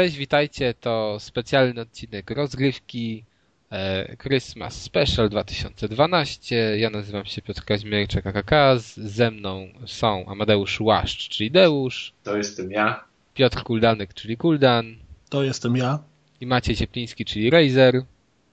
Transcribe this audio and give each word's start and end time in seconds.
Cześć, 0.00 0.16
witajcie, 0.16 0.74
to 0.74 1.16
specjalny 1.18 1.80
odcinek 1.80 2.30
rozgrywki 2.30 3.24
e, 3.72 4.16
Christmas 4.16 4.82
Special 4.82 5.28
2012. 5.28 6.78
Ja 6.78 6.90
nazywam 6.90 7.24
się 7.24 7.42
Piotr 7.42 7.64
Kaźmierczak 7.64 8.26
AKK, 8.26 8.50
ze 8.96 9.30
mną 9.30 9.68
są 9.86 10.26
Amadeusz 10.26 10.80
Łaszcz, 10.80 11.28
czyli 11.28 11.50
Deusz, 11.50 12.12
To 12.22 12.36
jestem 12.36 12.70
ja. 12.70 13.04
Piotr 13.34 13.62
Kuldanek, 13.62 14.14
czyli 14.14 14.36
Kuldan 14.36 14.96
To 15.28 15.42
jestem 15.42 15.76
ja. 15.76 15.98
i 16.40 16.46
Maciej 16.46 16.76
Ciepliński, 16.76 17.24
czyli 17.24 17.50
Razer. 17.50 18.02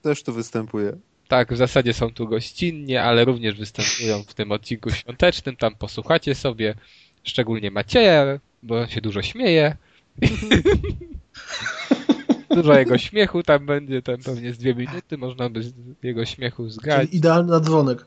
Też 0.01 0.23
tu 0.23 0.33
występuje. 0.33 0.97
Tak, 1.27 1.53
w 1.53 1.57
zasadzie 1.57 1.93
są 1.93 2.13
tu 2.13 2.27
gościnnie, 2.27 3.03
ale 3.03 3.25
również 3.25 3.55
występują 3.55 4.23
w 4.23 4.33
tym 4.33 4.51
odcinku 4.51 4.91
świątecznym. 4.91 5.55
Tam 5.55 5.75
posłuchacie 5.75 6.35
sobie, 6.35 6.75
szczególnie 7.23 7.71
Macieja, 7.71 8.39
bo 8.63 8.79
on 8.79 8.87
się 8.87 9.01
dużo 9.01 9.21
śmieje. 9.21 9.77
Dużo 12.49 12.73
jego 12.79 12.97
śmiechu 12.97 13.43
tam 13.43 13.65
będzie, 13.65 14.01
tam 14.01 14.17
pewnie 14.17 14.53
z 14.53 14.57
dwie 14.57 14.75
minuty 14.75 15.17
można 15.17 15.49
by 15.49 15.63
z 15.63 15.73
jego 16.03 16.25
śmiechu 16.25 16.69
zgrać. 16.69 17.01
Czyli 17.05 17.17
idealny 17.17 17.51
na 17.51 17.59
dzwonek. 17.59 18.05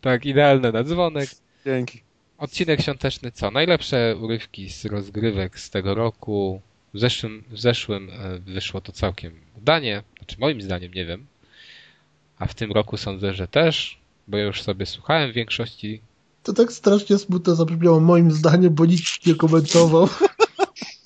Tak, 0.00 0.26
idealne 0.26 0.72
na 0.72 0.84
dzwonek. 0.84 1.30
Dzięki. 1.64 2.02
Odcinek 2.38 2.80
świąteczny 2.80 3.32
co? 3.32 3.50
Najlepsze 3.50 4.16
urywki 4.20 4.70
z 4.70 4.84
rozgrywek 4.84 5.60
z 5.60 5.70
tego 5.70 5.94
roku. 5.94 6.60
W 6.94 6.98
zeszłym, 6.98 7.44
w 7.50 7.60
zeszłym 7.60 8.10
e, 8.10 8.38
wyszło 8.38 8.80
to 8.80 8.92
całkiem 8.92 9.32
udanie. 9.58 10.02
Znaczy 10.18 10.36
moim 10.40 10.62
zdaniem, 10.62 10.94
nie 10.94 11.06
wiem. 11.06 11.26
A 12.38 12.46
w 12.46 12.54
tym 12.54 12.72
roku 12.72 12.96
sądzę, 12.96 13.34
że 13.34 13.48
też, 13.48 13.98
bo 14.28 14.36
ja 14.36 14.44
już 14.44 14.62
sobie 14.62 14.86
słuchałem 14.86 15.30
w 15.30 15.34
większości. 15.34 16.00
To 16.42 16.52
tak 16.52 16.72
strasznie 16.72 17.18
smutno 17.18 17.54
zabrzmiało 17.54 18.00
moim 18.00 18.30
zdaniem, 18.30 18.74
bo 18.74 18.86
nikt 18.86 19.26
nie 19.26 19.34
komentował. 19.34 20.08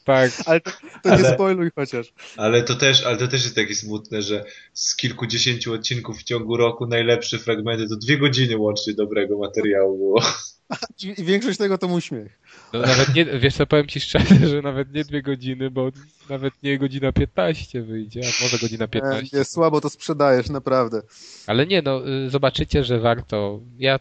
Tak, 0.09 0.31
Ale 0.47 0.61
to, 0.61 0.71
to 1.03 1.09
nie 1.09 1.15
Ale- 1.15 1.35
spoiluj 1.35 1.71
chociaż. 1.75 2.13
Ale 2.37 2.63
to 2.63 2.75
też, 2.75 3.07
ale 3.07 3.17
to 3.17 3.29
też 3.29 3.43
jest 3.45 3.55
takie 3.57 3.75
smutne, 3.75 4.23
że 4.23 4.45
z 4.73 4.97
kilkudziesięciu 4.97 5.73
odcinków 5.73 6.19
w 6.19 6.23
ciągu 6.23 6.57
roku 6.57 6.87
najlepsze 6.87 7.39
fragmenty 7.39 7.89
to 7.89 7.97
dwie 7.97 8.19
godziny 8.19 8.57
łącznie 8.57 8.95
dobrego 8.95 9.39
materiału 9.39 9.99
było. 9.99 10.23
I 11.19 11.25
większość 11.25 11.59
tego 11.59 11.79
to 11.79 11.89
mój 11.89 12.01
śmiech. 12.01 12.39
no 12.73 12.81
nawet 12.81 13.15
nie, 13.15 13.25
wiesz 13.25 13.55
co, 13.55 13.67
powiem 13.67 13.87
ci 13.87 14.01
szczerze, 14.01 14.35
że 14.49 14.63
nawet 14.63 14.95
nie 14.95 15.05
dwie 15.05 15.23
godziny, 15.23 15.71
bo 15.71 15.91
nawet 16.31 16.63
nie 16.63 16.79
godzina 16.79 17.13
15 17.13 17.83
wyjdzie, 17.83 18.21
a 18.21 18.43
może 18.45 18.59
godzina 18.59 18.85
Nie, 18.85 18.89
15. 18.89 19.37
nie, 19.39 19.45
słabo 19.45 19.81
to 19.81 19.91
sprzedajesz, 19.91 20.49
naprawdę. 20.51 21.03
Ale 21.47 21.67
nie, 21.67 21.83
no 21.83 22.09
y, 22.09 22.31
zobaczycie, 22.31 22.85
że 22.85 23.01
warto. 23.01 23.61
Ja 23.79 24.01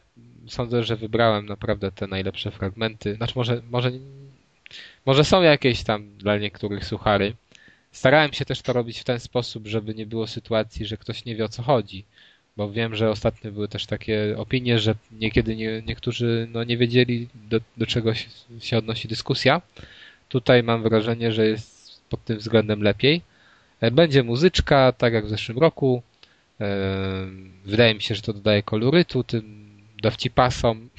sądzę, 0.49 0.83
że 0.83 0.95
wybrałem 0.95 1.45
naprawdę 1.45 1.91
te 1.91 2.07
najlepsze 2.07 2.51
fragmenty. 2.51 3.15
Znaczy 3.15 3.33
może, 3.35 3.61
może, 3.69 3.91
może 5.07 5.23
są 5.23 5.41
jakieś 5.41 5.83
tam 5.83 6.17
dla 6.17 6.37
niektórych 6.37 6.85
suchary. 6.85 7.33
Starałem 7.91 8.33
się 8.33 8.45
też 8.45 8.61
to 8.61 8.73
robić 8.73 8.99
w 8.99 9.03
ten 9.03 9.19
sposób, 9.19 9.67
żeby 9.67 9.95
nie 9.95 10.05
było 10.05 10.27
sytuacji, 10.27 10.85
że 10.85 10.97
ktoś 10.97 11.25
nie 11.25 11.35
wie 11.35 11.45
o 11.45 11.49
co 11.49 11.63
chodzi. 11.63 12.05
Bo 12.57 12.71
wiem, 12.71 12.95
że 12.95 13.09
ostatnio 13.09 13.51
były 13.51 13.67
też 13.67 13.85
takie 13.85 14.35
opinie, 14.37 14.79
że 14.79 14.95
niekiedy 15.11 15.55
nie, 15.55 15.81
niektórzy 15.85 16.47
no, 16.51 16.63
nie 16.63 16.77
wiedzieli, 16.77 17.27
do, 17.49 17.59
do 17.77 17.85
czego 17.85 18.13
się, 18.15 18.29
się 18.59 18.77
odnosi 18.77 19.07
dyskusja. 19.07 19.61
Tutaj 20.29 20.63
mam 20.63 20.83
wrażenie, 20.83 21.31
że 21.31 21.47
jest 21.47 22.01
pod 22.09 22.23
tym 22.25 22.37
względem 22.37 22.81
lepiej. 22.83 23.21
E, 23.81 23.91
Będzie 23.91 24.23
muzyczka, 24.23 24.91
tak 24.91 25.13
jak 25.13 25.25
w 25.25 25.29
zeszłym 25.29 25.57
roku. 25.57 26.01
E, 26.61 26.67
Wydaje 27.65 27.93
mi 27.95 28.01
się, 28.01 28.15
że 28.15 28.21
to 28.21 28.33
dodaje 28.33 28.63
kolorytu 28.63 29.23
tym 29.23 29.69
dowcipasom, 30.01 30.89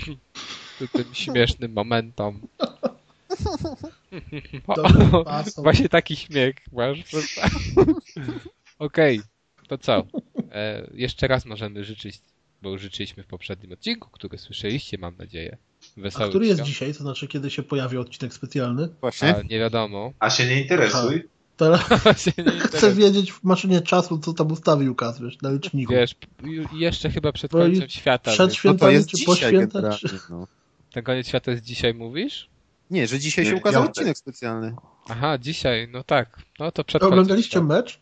ty- 0.79 0.89
tym 0.89 1.15
śmiesznym 1.15 1.73
momentom. 1.73 2.41
Właśnie 5.63 5.89
taki 5.89 6.17
śmiech 6.17 6.57
masz. 6.73 6.99
Okej, 8.79 9.21
to 9.69 9.79
co? 9.79 10.07
E, 10.53 10.91
jeszcze 10.95 11.29
raz 11.29 11.45
możemy 11.47 11.85
życzyć, 11.85 12.21
bo 12.63 12.71
już 12.71 12.83
życzyliśmy 12.83 13.23
w 13.23 13.27
poprzednim 13.27 13.73
odcinku, 13.73 14.11
który 14.11 14.39
słyszeliście, 14.39 14.99
mam 14.99 15.17
nadzieję. 15.17 15.57
A 15.99 16.01
Wesołych 16.01 16.29
który 16.31 16.47
jest 16.47 16.59
świąt. 16.59 16.69
dzisiaj? 16.69 16.95
To 16.95 16.99
znaczy, 17.03 17.29
kiedy 17.29 17.51
się 17.51 17.63
pojawi 17.63 17.97
odcinek 17.97 18.35
specjalny? 18.35 18.89
Właśnie. 19.01 19.37
A, 19.37 19.43
nie 19.43 19.59
wiadomo. 19.59 20.13
A 20.19 20.31
się 20.31 20.47
nie 20.47 20.61
interesuj. 20.63 21.29
Teraz 21.57 21.89
Się 22.25 22.33
nie 22.45 22.51
chcę 22.61 22.95
wiedzieć 22.95 23.33
w 23.33 23.45
maszynie 23.45 23.81
czasu, 23.81 24.19
co 24.19 24.33
tam 24.33 24.53
ustawił 24.53 24.95
Kat, 24.95 25.21
wiesz, 25.23 25.41
na 25.43 25.51
liczniku. 25.51 25.93
Wiesz, 25.93 26.15
jeszcze 26.73 27.11
chyba 27.11 27.33
przed 27.33 27.51
Bo 27.53 27.59
końcem 27.59 27.89
świata. 27.89 28.31
przed 28.31 28.55
świętami. 28.55 28.79
No 28.81 28.87
to 28.87 28.91
jest 28.91 29.11
czy 29.11 29.25
po 29.25 29.37
świętach, 29.37 29.99
czy- 29.99 30.19
no. 30.31 30.47
Ten 30.93 31.05
koniec 31.05 31.29
świata 31.29 31.51
jest 31.51 31.65
dzisiaj, 31.65 31.95
mówisz? 31.95 32.49
Nie, 32.91 33.07
że 33.07 33.19
dzisiaj 33.19 33.45
się 33.45 33.51
Nie, 33.51 33.57
ukazał 33.57 33.83
piątek. 33.83 33.97
odcinek 33.99 34.19
specjalny. 34.19 34.77
Aha, 35.09 35.39
dzisiaj, 35.39 35.89
no 35.93 36.05
tak. 36.05 36.39
No 36.59 36.73
to 36.73 36.85
przed 36.85 37.03
Oglądaliście 37.03 37.61
mecz? 37.61 38.01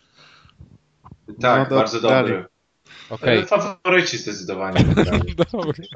Tak, 1.40 1.62
No, 1.62 1.66
do- 1.70 1.76
bardzo 1.76 2.00
dalej. 2.00 2.32
dobry. 2.32 2.44
Okej, 3.10 3.44
Okay. 3.44 3.60
Faworyci 3.60 4.18
zdecydowanie. 4.18 4.80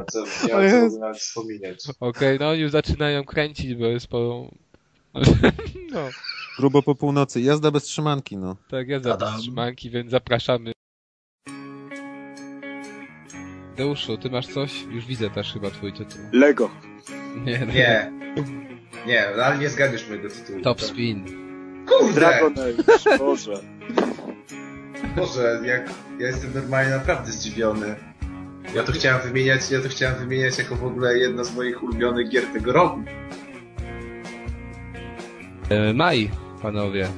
A 0.00 0.04
co, 0.04 0.24
ja 0.48 0.62
Jezu. 0.62 0.90
co 0.96 1.00
nawet 1.00 1.18
wspominać. 1.18 1.78
Okej, 2.00 2.38
no 2.38 2.54
już 2.54 2.70
zaczynają 2.70 3.24
kręcić, 3.24 3.74
bo 3.74 3.86
jest 3.86 4.06
po... 4.06 4.50
No, 5.92 6.08
Grubo 6.58 6.82
po 6.82 6.94
północy. 6.94 7.40
Jazda 7.40 7.70
bez 7.70 7.84
trzymanki, 7.84 8.36
no. 8.36 8.56
tak, 8.70 8.88
ja 8.88 9.00
za 9.00 9.14
Adam. 9.14 9.40
trzymanki, 9.40 9.90
więc 9.90 10.10
zapraszamy. 10.10 10.72
Deuszu, 13.76 14.18
ty 14.18 14.30
masz 14.30 14.46
coś? 14.46 14.82
Już 14.82 15.06
widzę 15.06 15.30
też 15.30 15.52
chyba 15.52 15.70
twój 15.70 15.92
tytuł. 15.92 16.20
Lego. 16.32 16.70
Nie, 17.44 17.58
no. 17.66 17.72
Nie. 17.72 18.12
Nie, 19.06 19.28
ale 19.44 19.58
nie 19.58 19.68
zgadniesz 19.68 20.08
mojego 20.08 20.28
tytułu. 20.28 20.60
Top 20.60 20.80
Spin. 20.82 21.24
Kurde! 21.88 22.14
Dragon 22.20 22.52
Age. 22.52 23.18
Boże. 23.18 23.52
Boże, 25.16 25.60
jak 25.64 25.90
ja 26.18 26.26
jestem 26.26 26.50
normalnie 26.54 26.90
naprawdę 26.90 27.32
zdziwiony. 27.32 27.94
Ja 28.74 28.82
to 28.82 28.92
chciałem 28.92 29.20
wymieniać, 29.20 29.70
ja 29.70 29.80
to 29.80 29.88
chciałem 29.88 30.18
wymieniać 30.18 30.58
jako 30.58 30.76
w 30.76 30.84
ogóle 30.84 31.18
jedna 31.18 31.44
z 31.44 31.54
moich 31.56 31.82
ulubionych 31.82 32.28
gier 32.28 32.44
tego 32.52 32.72
roku. 32.72 33.00
E, 35.70 35.94
Maj, 35.94 36.30
panowie. 36.62 37.08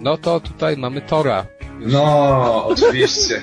No 0.00 0.16
to 0.16 0.40
tutaj 0.40 0.76
mamy 0.76 1.00
Tora. 1.00 1.46
Już- 1.80 1.92
No, 1.92 2.66
oczywiście. 2.66 3.40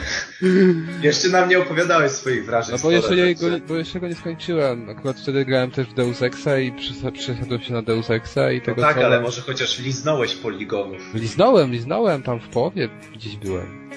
Jeszcze 1.02 1.30
nam 1.30 1.50
nie 1.50 1.60
opowiadałeś 1.60 2.12
swoich 2.12 2.46
wrażeń. 2.46 2.76
No 2.76 2.82
bo 2.84 2.92
jeszcze, 2.92 3.16
jego, 3.16 3.42
także- 3.42 3.60
bo 3.68 3.76
jeszcze 3.76 4.00
go 4.00 4.08
nie 4.08 4.16
skończyłem. 4.16 4.90
Akurat 4.90 5.20
wtedy 5.20 5.46
grałem 5.46 5.72
też 5.72 5.88
w 5.88 5.94
Deus 5.94 6.22
Exa 6.22 6.60
i 6.60 6.72
przesiadłem 7.14 7.62
się 7.62 7.74
na 7.74 7.82
Deus 7.82 8.10
Exa 8.10 8.52
i 8.52 8.60
No 8.60 8.66
tego 8.66 8.82
tak, 8.82 8.96
Tora- 8.96 9.06
ale 9.08 9.22
może 9.22 9.42
chociaż 9.42 9.80
liznąłeś 9.80 10.36
poligonów. 10.36 11.02
Liznąłem, 11.14 11.72
liznąłem, 11.72 12.24
tam 12.24 12.40
w 12.40 12.48
połowie 12.48 12.90
gdzieś 13.16 13.36
byłem. 13.36 13.90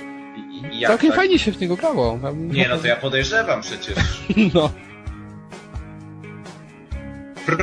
I, 0.72 0.82
Całkiem 0.86 1.10
tak? 1.10 1.16
fajnie 1.18 1.38
się 1.38 1.52
w 1.52 1.60
niego 1.60 1.76
grało. 1.76 2.18
Tam- 2.22 2.48
Nie, 2.52 2.68
no 2.68 2.78
to 2.78 2.86
ja 2.86 2.96
podejrzewam 2.96 3.60
przecież. 3.62 3.96
No. 4.54 4.72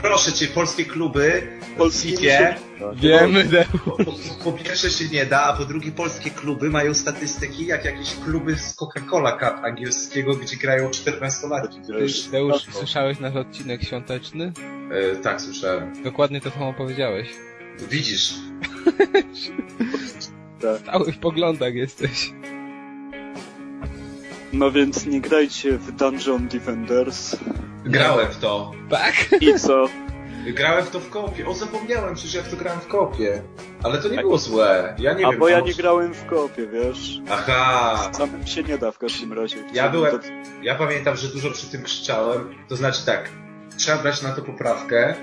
Proszę 0.02 0.34
cię, 0.34 0.48
polskie 0.48 0.86
kluby 0.86 1.48
Polskie 1.78 2.56
Wiemy, 2.96 3.46
po, 3.86 3.92
po, 3.92 4.04
po 4.44 4.52
pierwsze 4.52 4.92
się 4.92 5.10
nie 5.10 5.26
da, 5.26 5.44
a 5.44 5.54
po 5.54 5.66
drugie 5.66 5.92
polskie 5.92 6.30
kluby 6.30 6.70
mają 6.70 6.94
statystyki 6.94 7.66
jak 7.66 7.86
jakieś 7.86 8.16
kluby 8.16 8.56
z 8.56 8.76
Coca-Cola 8.76 9.32
Cup 9.40 9.64
angielskiego, 9.64 10.36
gdzie 10.36 10.58
grają 10.58 10.90
14-latki. 10.90 12.00
wiesz? 12.00 12.24
Deusz, 12.24 12.66
słyszałeś 12.72 13.20
nasz 13.20 13.36
odcinek 13.36 13.84
świąteczny? 13.84 14.54
E, 14.92 15.16
tak, 15.16 15.42
słyszałem. 15.42 16.04
Dokładnie 16.04 16.42
to 16.42 16.52
samo 16.52 16.74
powiedziałeś. 16.74 17.28
Widzisz, 17.90 18.34
Cały 20.86 21.12
w 21.12 21.18
poglądach 21.18 21.76
jesteś. 21.76 22.32
No 24.54 24.72
więc 24.72 25.06
nie 25.06 25.22
grajcie 25.22 25.78
w 25.78 25.92
Dungeon 25.92 26.48
Defenders. 26.48 27.36
grałem 27.86 28.32
w 28.32 28.38
to. 28.38 28.72
Tak? 28.90 29.14
I 29.42 29.60
co? 29.60 29.86
Grałem 30.54 30.86
w 30.86 30.90
to 30.90 31.00
w 31.00 31.10
kopie. 31.10 31.48
O, 31.48 31.54
zapomniałem 31.54 32.16
przecież 32.16 32.34
jak 32.34 32.48
to 32.48 32.56
grałem 32.58 32.80
w 32.80 32.88
kopie. 32.88 33.42
Ale 33.84 33.98
to 33.98 34.10
nie 34.10 34.18
było 34.18 34.38
złe. 34.38 34.96
Ja 35.00 35.14
nie 35.14 35.28
A 35.28 35.32
wiem. 35.32 35.40
bo 35.40 35.48
ja 35.50 35.60
nie 35.60 35.74
grałem 35.74 36.14
w 36.14 36.26
kopie, 36.26 36.68
wiesz? 36.68 37.20
Aha. 37.32 38.10
Samym 38.14 38.48
się 38.48 38.64
nie 38.64 38.78
da 38.78 38.92
w 38.92 38.98
każdym 38.98 39.34
razie. 39.34 39.58
Ja 39.74 39.90
byłem, 39.90 40.12
To- 40.20 40.28
ja 40.62 40.76
pamiętam, 40.76 41.16
że 41.16 41.28
dużo 41.28 41.52
przy 41.52 41.68
tym 41.72 41.84
krzyczałem. 41.84 42.56
To 42.70 42.76
znaczy 42.76 43.06
tak, 43.06 43.30
trzeba 43.78 43.98
brać 43.98 44.22
na 44.22 44.32
to 44.32 44.42
poprawkę, 44.42 45.16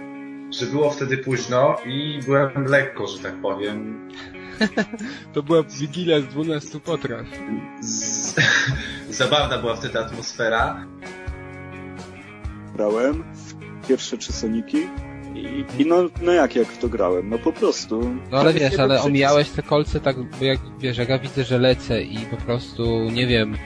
że 0.61 0.67
było 0.67 0.91
wtedy 0.91 1.19
późno 1.19 1.77
i 1.87 2.21
byłem 2.27 2.51
lekko, 2.67 3.07
że 3.07 3.19
tak 3.19 3.35
powiem. 3.41 4.09
To 5.33 5.43
była 5.43 5.63
wigilia 5.63 6.21
z 6.21 6.25
12 6.27 6.81
potraw. 6.81 7.27
Z... 7.81 8.35
Zabawna 9.11 9.59
była 9.59 9.77
wtedy 9.77 9.99
atmosfera. 10.01 10.87
grałem 12.75 13.25
w 13.35 13.87
pierwsze 13.89 14.19
trzy 14.19 14.33
Soniki. 14.33 14.89
I, 15.35 15.65
i 15.79 15.87
no, 15.87 16.09
no 16.23 16.33
jak, 16.33 16.57
jak 16.57 16.69
w 16.69 16.79
to 16.79 16.89
grałem? 16.89 17.29
No 17.31 17.39
po 17.39 17.53
prostu. 17.53 18.01
No 18.31 18.39
ale 18.39 18.53
Tam 18.55 18.63
wiesz, 18.63 18.79
ale 18.79 19.03
omijałeś 19.03 19.51
te 19.51 19.63
kolce 19.63 20.01
tak, 20.01 20.17
bo 20.23 20.45
jak 20.45 20.59
wiesz, 20.79 20.99
jak 20.99 21.09
ja 21.09 21.19
widzę, 21.19 21.45
że 21.45 21.59
lecę 21.59 22.03
i 22.03 22.19
po 22.19 22.37
prostu 22.37 23.11
nie 23.11 23.27
wiem 23.27 23.57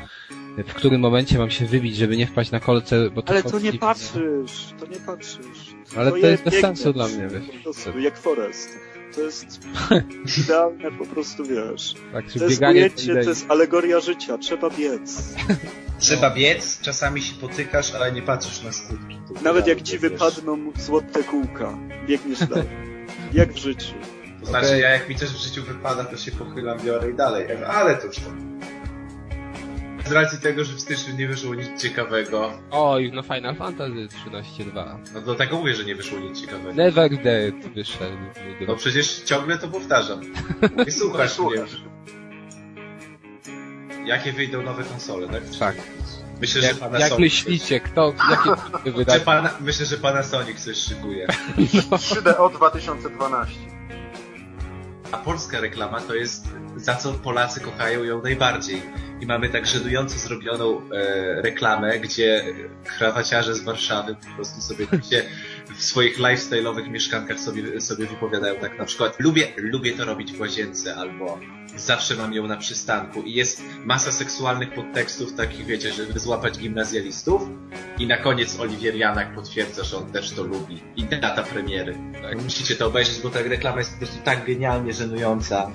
w 0.64 0.74
którym 0.74 1.00
momencie 1.00 1.38
mam 1.38 1.50
się 1.50 1.66
wybić, 1.66 1.96
żeby 1.96 2.16
nie 2.16 2.26
wpaść 2.26 2.50
na 2.50 2.60
kolce, 2.60 3.10
bo 3.10 3.22
to 3.22 3.32
Ale 3.32 3.42
to 3.42 3.58
nie 3.58 3.72
patrzysz, 3.72 4.74
to 4.80 4.86
nie 4.86 4.96
patrzysz. 4.96 5.74
Ale 5.96 6.10
to 6.10 6.16
je- 6.16 6.26
jest 6.28 6.44
bez 6.44 6.60
sensu 6.60 6.92
dla 6.92 7.08
mnie, 7.08 7.28
wiesz. 7.28 7.56
Po 7.56 7.62
prostu, 7.62 7.98
jak 7.98 8.18
Forest. 8.18 8.68
To 9.14 9.20
jest 9.20 9.60
idealne 10.44 10.92
po 10.92 11.06
prostu, 11.06 11.44
wiesz. 11.44 11.94
Tak, 12.12 12.32
To 12.32 12.44
jest 12.44 12.54
bieganie 12.54 12.80
ujęcie, 12.80 13.14
to 13.14 13.28
jest 13.28 13.50
alegoria 13.50 14.00
życia, 14.00 14.38
trzeba 14.38 14.70
biec. 14.70 15.34
Trzeba 15.98 16.30
biec, 16.30 16.80
czasami 16.80 17.22
się 17.22 17.34
potykasz, 17.34 17.94
ale 17.94 18.12
nie 18.12 18.22
patrzysz 18.22 18.62
na 18.62 18.72
skutki. 18.72 19.18
To 19.34 19.42
Nawet 19.42 19.66
jak 19.66 19.82
ci 19.82 19.98
wypadną 19.98 20.72
złote 20.78 21.24
kółka, 21.24 21.78
biegniesz 22.06 22.46
dalej. 22.46 22.68
Jak 23.32 23.52
w 23.52 23.56
życiu. 23.56 23.94
To 24.40 24.46
znaczy, 24.46 24.78
ja 24.78 24.90
jak 24.90 25.08
mi 25.08 25.14
coś 25.16 25.28
w 25.28 25.36
życiu 25.44 25.62
wypada, 25.62 26.04
to 26.04 26.16
się 26.16 26.32
pochylam, 26.32 26.78
biorę 26.84 27.10
i 27.10 27.14
dalej. 27.14 27.46
Ale 27.66 27.96
to 27.96 28.06
już 28.06 28.16
tam. 28.16 28.60
Z 30.06 30.12
racji 30.12 30.38
tego, 30.38 30.64
że 30.64 30.74
w 30.74 30.80
styczniu 30.80 31.16
nie 31.16 31.28
wyszło 31.28 31.54
nic 31.54 31.82
ciekawego, 31.82 32.52
Oj, 32.70 33.10
no 33.14 33.22
Final 33.22 33.56
Fantasy 33.56 34.08
13.2. 34.30 34.98
no 35.14 35.20
do 35.20 35.34
tego 35.34 35.56
mówię, 35.58 35.74
że 35.74 35.84
nie 35.84 35.94
wyszło 35.94 36.18
nic 36.18 36.40
ciekawego. 36.40 36.74
Never 36.74 37.22
Dead 37.22 37.54
wyszedł. 37.74 38.16
No 38.68 38.76
przecież 38.76 39.20
ciągle 39.20 39.58
to 39.58 39.68
powtarzam. 39.68 40.20
Nie 40.86 40.92
słuchasz 40.92 41.38
mnie. 41.38 41.64
Jakie 44.06 44.32
wyjdą 44.32 44.62
nowe 44.62 44.84
konsole, 44.84 45.28
tak? 45.28 45.42
Tak. 45.58 45.76
Myślę, 46.40 46.60
że 46.60 46.66
Jak, 46.66 46.76
pana 46.76 46.98
jak 46.98 47.08
Sony 47.08 47.20
myślicie, 47.20 47.80
kto, 47.80 48.14
jakie 48.30 48.92
wydaje? 48.98 49.20
pana, 49.20 49.50
myślę, 49.60 49.86
że 49.86 49.96
pana 49.96 50.22
Sonic 50.22 50.64
coś 50.64 50.76
szykuje. 50.76 51.26
3DO 51.90 52.52
2012. 52.52 53.54
A 55.12 55.16
polska 55.18 55.60
reklama 55.60 56.00
to 56.00 56.14
jest 56.14 56.46
za 56.76 56.94
co 56.94 57.12
Polacy 57.12 57.60
kochają 57.60 58.04
ją 58.04 58.22
najbardziej. 58.22 58.82
I 59.20 59.26
mamy 59.26 59.48
tak 59.48 59.66
żenująco 59.66 60.18
zrobioną 60.18 60.80
e, 60.90 61.42
reklamę, 61.42 61.98
gdzie 61.98 62.44
krawaciarze 62.98 63.54
z 63.54 63.62
Warszawy 63.62 64.14
po 64.14 64.34
prostu 64.36 64.60
sobie 64.60 64.86
się 64.86 65.22
w 65.76 65.82
swoich 65.82 66.18
lifestyle'owych 66.18 66.90
mieszkankach 66.90 67.40
sobie, 67.40 67.80
sobie 67.80 68.06
wypowiadają 68.06 68.60
tak 68.60 68.78
na 68.78 68.84
przykład 68.84 69.20
lubię, 69.20 69.52
lubię 69.56 69.92
to 69.92 70.04
robić 70.04 70.32
w 70.32 70.40
łazience 70.40 70.96
albo 70.96 71.38
zawsze 71.76 72.14
mam 72.14 72.32
ją 72.32 72.46
na 72.46 72.56
przystanku 72.56 73.22
i 73.22 73.34
jest 73.34 73.62
masa 73.84 74.12
seksualnych 74.12 74.74
podtekstów 74.74 75.34
takich, 75.34 75.66
wiecie, 75.66 75.92
żeby 75.92 76.18
złapać 76.18 76.58
gimnazjalistów 76.58 77.42
i 77.98 78.06
na 78.06 78.16
koniec 78.16 78.60
Oliwier 78.60 78.94
Janak 78.94 79.34
potwierdza, 79.34 79.84
że 79.84 79.96
on 79.96 80.12
też 80.12 80.30
to 80.30 80.42
lubi 80.42 80.80
i 80.96 81.04
data 81.04 81.42
premiery. 81.42 81.98
Tak, 82.22 82.42
musicie 82.42 82.76
to 82.76 82.86
obejrzeć, 82.86 83.20
bo 83.20 83.30
ta 83.30 83.42
reklama 83.42 83.78
jest 83.78 83.92
po 83.92 83.98
prostu 83.98 84.18
tak 84.24 84.46
genialnie 84.46 84.92
żenująca. 84.92 85.70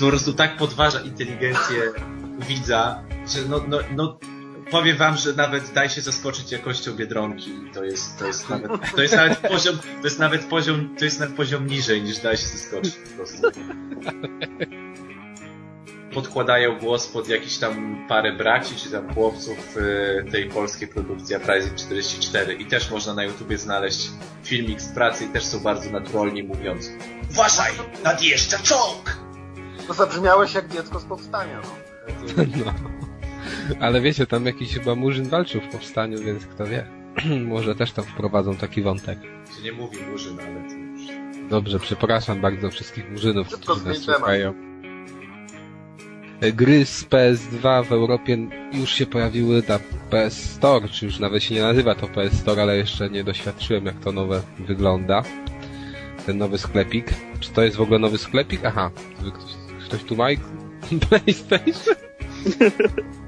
Po 0.00 0.06
prostu 0.08 0.32
tak 0.32 0.56
podważa 0.56 1.00
inteligencję 1.00 1.92
widza, 2.48 3.02
że 3.26 3.48
no, 3.48 3.60
no, 3.68 3.78
no 3.96 4.18
powiem 4.72 4.96
wam, 4.96 5.16
że 5.16 5.32
nawet 5.32 5.72
daj 5.72 5.90
się 5.90 6.00
zaskoczyć 6.00 6.52
jakością 6.52 6.92
Biedronki. 6.92 7.50
To 7.74 7.84
jest, 7.84 8.18
to 8.18 8.26
jest 8.26 8.50
nawet, 8.50 8.70
to 8.96 9.02
jest 9.02 9.16
nawet 9.16 9.38
poziom, 9.38 9.78
to 9.78 10.04
jest 10.04 10.18
nawet 10.18 10.44
poziom, 10.44 10.96
to 10.98 11.04
jest 11.04 11.20
nawet 11.20 11.36
poziom 11.36 11.66
niżej 11.66 12.02
niż 12.02 12.18
daj 12.18 12.36
się 12.36 12.46
zaskoczyć 12.46 12.94
po 12.94 13.16
prostu. 13.16 13.42
Podkładają 16.14 16.78
głos 16.78 17.06
pod 17.06 17.28
jakiś 17.28 17.58
tam 17.58 18.04
parę 18.08 18.32
braci, 18.32 18.76
czy 18.76 18.90
tam 18.90 19.14
chłopców 19.14 19.76
y, 19.76 20.30
tej 20.30 20.48
polskiej 20.48 20.88
produkcji 20.88 21.36
Uprising 21.36 21.74
44 21.74 22.54
i 22.54 22.66
też 22.66 22.90
można 22.90 23.14
na 23.14 23.24
YouTubie 23.24 23.58
znaleźć 23.58 24.10
filmik 24.44 24.80
z 24.80 24.94
pracy 24.94 25.24
i 25.24 25.28
też 25.28 25.44
są 25.44 25.60
bardzo 25.60 25.90
naturalni 25.90 26.42
mówiąc 26.42 26.90
Uważaj, 27.30 27.72
nadjeżdża 28.04 28.58
czołg! 28.58 29.16
To 29.86 29.94
zabrzmiałeś 29.94 30.54
jak 30.54 30.72
dziecko 30.72 31.00
z 31.00 31.04
powstania, 31.04 31.60
no. 31.62 31.82
No. 32.64 33.01
Ale 33.80 34.00
wiecie, 34.00 34.26
tam 34.26 34.46
jakiś 34.46 34.74
chyba 34.74 34.94
Murzyn 34.94 35.28
walczył 35.28 35.60
w 35.60 35.68
powstaniu, 35.68 36.18
więc 36.18 36.46
kto 36.46 36.66
wie. 36.66 36.86
Może 37.48 37.74
też 37.74 37.92
tam 37.92 38.04
wprowadzą 38.04 38.56
taki 38.56 38.82
wątek. 38.82 39.18
Się 39.56 39.62
nie 39.62 39.72
mówi 39.72 39.98
murzyn, 40.10 40.38
ale 40.40 40.68
to 40.68 40.74
już... 40.74 41.02
Dobrze, 41.50 41.78
przepraszam 41.78 42.40
bardzo 42.40 42.70
wszystkich 42.70 43.10
murzynów, 43.10 43.48
Szybko 43.48 43.74
którzy 43.74 43.86
nas 43.88 43.98
słuchają. 43.98 44.54
Gry 46.52 46.84
z 46.84 47.04
PS2 47.04 47.84
w 47.84 47.92
Europie 47.92 48.38
już 48.72 48.90
się 48.92 49.06
pojawiły 49.06 49.62
na 49.68 49.78
PS 50.10 50.50
Store, 50.50 50.88
czy 50.88 51.06
już 51.06 51.18
nawet 51.18 51.42
się 51.42 51.54
nie 51.54 51.62
nazywa 51.62 51.94
to 51.94 52.08
PS 52.08 52.32
Store, 52.32 52.62
ale 52.62 52.76
jeszcze 52.76 53.10
nie 53.10 53.24
doświadczyłem 53.24 53.86
jak 53.86 54.00
to 54.00 54.12
nowe 54.12 54.42
wygląda. 54.58 55.22
Ten 56.26 56.38
nowy 56.38 56.58
sklepik. 56.58 57.14
Czy 57.40 57.50
to 57.50 57.62
jest 57.62 57.76
w 57.76 57.80
ogóle 57.80 57.98
nowy 57.98 58.18
sklepik? 58.18 58.64
Aha, 58.64 58.90
to 59.24 59.32
ktoś, 59.32 59.50
ktoś 59.84 60.04
tu 60.04 60.16
ma 60.16 60.26
PlayStation? 61.08 61.94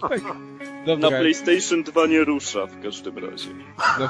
tak. 0.00 0.22
Na 0.86 0.96
Dobra, 0.96 1.18
PlayStation 1.20 1.82
2 1.82 2.06
nie 2.06 2.24
rusza 2.24 2.66
w 2.66 2.82
każdym 2.82 3.18
razie. 3.18 3.48
no, 3.98 4.08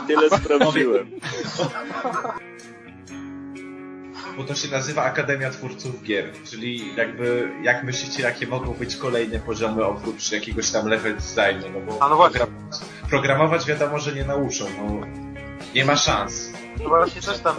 Tyle 0.06 0.30
sprawdziłem. 0.30 1.10
Bo 4.36 4.44
to 4.44 4.54
się 4.54 4.68
nazywa 4.70 5.02
Akademia 5.02 5.50
Twórców 5.50 6.02
Gier, 6.02 6.32
czyli 6.50 6.94
jakby, 6.96 7.50
jak 7.62 7.84
myślicie, 7.84 8.22
jakie 8.22 8.46
mogą 8.46 8.72
być 8.74 8.96
kolejne 8.96 9.38
poziomy 9.38 9.84
oprócz 9.84 10.32
jakiegoś 10.32 10.70
tam 10.70 10.86
level 10.88 11.16
designu, 11.16 11.70
no 11.74 11.80
bo 11.80 12.02
A 12.02 12.08
no 12.08 12.16
właśnie. 12.16 12.40
programować 13.10 13.66
wiadomo, 13.66 13.98
że 13.98 14.12
nie 14.12 14.24
nauczą, 14.24 14.64
no 14.78 15.06
nie 15.74 15.84
ma 15.84 15.96
szans. 15.96 16.50
No 16.82 16.88
właśnie 16.88 17.22
też 17.22 17.38
tam 17.38 17.56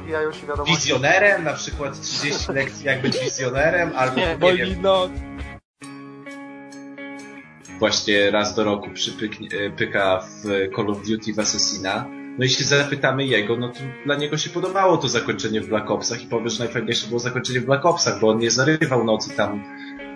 wywijają 0.00 0.32
się 0.32 0.46
wiadomości. 0.46 0.76
Wizjonerem, 0.76 1.44
na 1.44 1.52
przykład 1.52 2.00
30 2.00 2.52
lekcji 2.52 2.86
jak 2.86 3.02
być 3.02 3.18
wizjonerem, 3.18 3.92
albo 3.96 4.16
Nie, 4.16 4.36
nie, 4.40 4.56
wiem, 4.56 4.82
no, 4.82 5.08
właśnie 7.78 8.30
raz 8.30 8.54
do 8.54 8.64
roku 8.64 8.90
przypyknie, 8.94 9.48
pyka 9.76 10.20
w 10.20 10.42
Call 10.76 10.90
of 10.90 10.98
Duty 11.08 11.34
w 11.34 11.38
Assassina. 11.38 12.04
No 12.38 12.44
jeśli 12.44 12.64
zapytamy 12.64 13.26
jego, 13.26 13.56
no 13.56 13.68
to 13.68 13.78
dla 14.04 14.14
niego 14.14 14.36
się 14.36 14.50
podobało 14.50 14.96
to 14.96 15.08
zakończenie 15.08 15.60
w 15.60 15.68
Black 15.68 15.90
Opsach 15.90 16.22
i 16.22 16.26
powie, 16.26 16.50
że 16.50 16.64
najfajniejsze 16.64 17.06
było 17.06 17.20
zakończenie 17.20 17.60
w 17.60 17.66
Black 17.66 17.86
Opsach, 17.86 18.20
bo 18.20 18.28
on 18.28 18.38
nie 18.38 18.50
zarywał 18.50 19.04
nocy 19.04 19.36
tam 19.36 19.64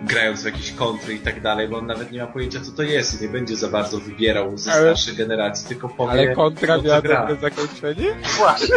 grając 0.07 0.41
w 0.41 0.45
jakieś 0.45 0.71
kontry 0.71 1.13
i 1.13 1.19
tak 1.19 1.41
dalej, 1.41 1.67
bo 1.67 1.77
on 1.77 1.87
nawet 1.87 2.11
nie 2.11 2.19
ma 2.19 2.27
pojęcia 2.27 2.61
co 2.61 2.71
to 2.71 2.83
jest 2.83 3.21
i 3.21 3.23
nie 3.25 3.29
będzie 3.31 3.55
za 3.55 3.67
bardzo 3.69 3.99
wybierał 3.99 4.57
ze 4.57 4.71
Ale- 4.71 4.81
starszych 4.81 5.15
generacji, 5.17 5.67
tylko 5.67 5.89
powie, 5.89 6.11
ale 6.11 6.35
kontra 6.35 6.77
no 6.77 6.83
miała 6.83 7.01
dobre 7.01 7.35
zakończenie? 7.41 8.07
Właśnie. 8.37 8.75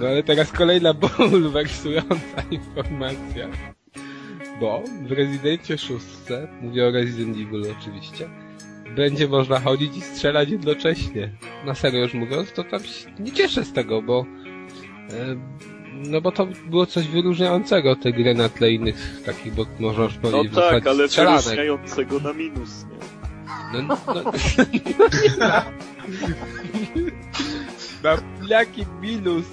No 0.00 0.08
ale 0.08 0.22
teraz 0.22 0.52
kolejna 0.52 0.94
bulwersująca 1.30 2.42
informacja. 2.50 3.48
Bo 4.60 4.82
w 5.06 5.12
Rezydencie 5.12 5.78
6, 5.78 6.06
mówię 6.60 6.86
o 6.86 6.90
Resident 6.90 7.36
Evil 7.36 7.74
oczywiście, 7.80 8.28
będzie 8.96 9.28
można 9.28 9.60
chodzić 9.60 9.96
i 9.96 10.00
strzelać 10.00 10.48
jednocześnie. 10.50 11.30
Na 11.64 11.74
serio 11.74 12.00
już 12.00 12.14
mówiąc, 12.14 12.52
to 12.52 12.64
tam 12.64 12.84
się 12.84 13.10
nie 13.18 13.32
cieszę 13.32 13.64
z 13.64 13.72
tego, 13.72 14.02
bo 14.02 14.24
e, 15.10 15.36
no 16.06 16.20
bo 16.20 16.32
to 16.32 16.46
było 16.70 16.86
coś 16.86 17.08
wyróżniającego 17.08 17.96
te 17.96 18.12
gry 18.12 18.34
na 18.34 18.48
tle 18.48 18.72
innych 18.72 19.22
takich, 19.26 19.54
bo 19.54 19.66
można 19.78 20.04
już 20.04 20.14
No 20.22 20.30
powiedzieć, 20.30 20.52
w 20.52 20.54
tak, 20.54 20.86
ale 20.86 21.08
strzelanek. 21.08 21.42
wyróżniającego 21.44 22.20
na 22.20 22.32
minus, 22.32 22.84
nie? 22.84 22.98
No, 23.72 23.82
no, 23.82 24.14
no, 24.14 24.32
na, 25.38 25.64
na 28.02 28.16
jaki 28.48 28.86
minus? 29.02 29.44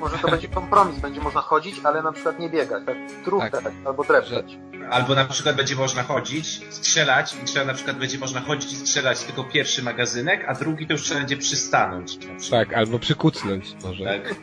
Może 0.00 0.18
to 0.18 0.28
będzie 0.30 0.48
kompromis, 0.48 0.98
będzie 1.00 1.20
można 1.20 1.40
chodzić, 1.40 1.80
ale 1.84 2.02
na 2.02 2.12
przykład 2.12 2.38
nie 2.38 2.48
biegać, 2.50 2.82
tak? 2.86 2.96
Truchtać 3.24 3.64
Tak. 3.64 3.72
albo 3.84 4.04
dreptać. 4.04 4.58
Albo 4.90 5.14
na 5.14 5.24
przykład 5.24 5.56
będzie 5.56 5.76
można 5.76 6.02
chodzić, 6.02 6.60
strzelać 6.70 7.36
i 7.42 7.44
trzeba 7.44 7.64
na 7.66 7.74
przykład 7.74 7.98
będzie 7.98 8.18
można 8.18 8.40
chodzić 8.40 8.72
i 8.72 8.76
strzelać 8.76 9.20
tylko 9.24 9.44
pierwszy 9.44 9.82
magazynek, 9.82 10.44
a 10.48 10.54
drugi 10.54 10.86
to 10.86 10.92
już 10.92 11.02
trzeba 11.02 11.20
będzie 11.20 11.36
przystanąć. 11.36 12.18
Tak, 12.50 12.72
albo 12.74 12.98
przykucnąć 12.98 13.76
może. 13.84 14.04
tak? 14.04 14.34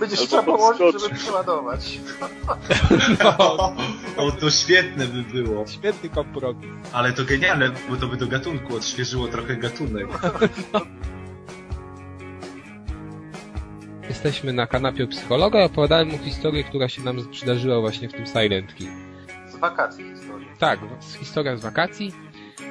Będziesz 0.00 0.18
trzeba 0.26 0.42
położyć, 0.42 0.78
podskoczyć. 0.80 1.02
żeby 1.02 1.14
przeładować. 1.22 2.00
No, 3.24 3.74
O, 4.26 4.32
to 4.32 4.50
świetne 4.50 5.06
by 5.06 5.22
było. 5.22 5.66
świetny 5.66 6.08
kompromis. 6.08 6.66
Ale 6.92 7.12
to 7.12 7.24
genialne, 7.24 7.70
bo 7.90 7.96
to 7.96 8.06
by 8.06 8.16
do 8.16 8.26
gatunku 8.26 8.76
odświeżyło 8.76 9.28
trochę 9.28 9.56
gatunek. 9.56 10.06
Jesteśmy 14.08 14.52
na 14.52 14.66
kanapie 14.66 15.04
u 15.04 15.08
psychologa 15.08 15.62
i 15.62 15.64
opowiadałem 15.64 16.08
mu 16.08 16.18
historię, 16.18 16.64
która 16.64 16.88
się 16.88 17.02
nam 17.02 17.28
przydarzyła 17.30 17.80
właśnie 17.80 18.08
w 18.08 18.12
tym 18.12 18.26
Silent 18.26 18.72
Hill. 18.72 18.90
Z 19.48 19.56
wakacji 19.56 20.04
historii. 20.14 20.48
Tak, 20.58 20.80
historia 21.20 21.56
z 21.56 21.60
wakacji. 21.60 22.12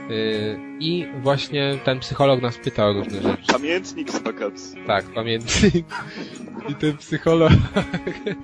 Yy, 0.10 0.60
I 0.80 1.08
właśnie 1.22 1.78
ten 1.84 2.00
psycholog 2.00 2.42
nas 2.42 2.58
pytał 2.58 2.90
o 2.90 2.94
różne 2.94 3.22
rzeczy. 3.22 3.54
Pamiętnik 3.54 4.12
z 4.12 4.20
wakacji. 4.20 4.84
Tak, 4.88 5.06
pamiętnik. 5.06 5.86
I 6.70 6.76
ten 6.76 6.98
psycholog... 6.98 7.52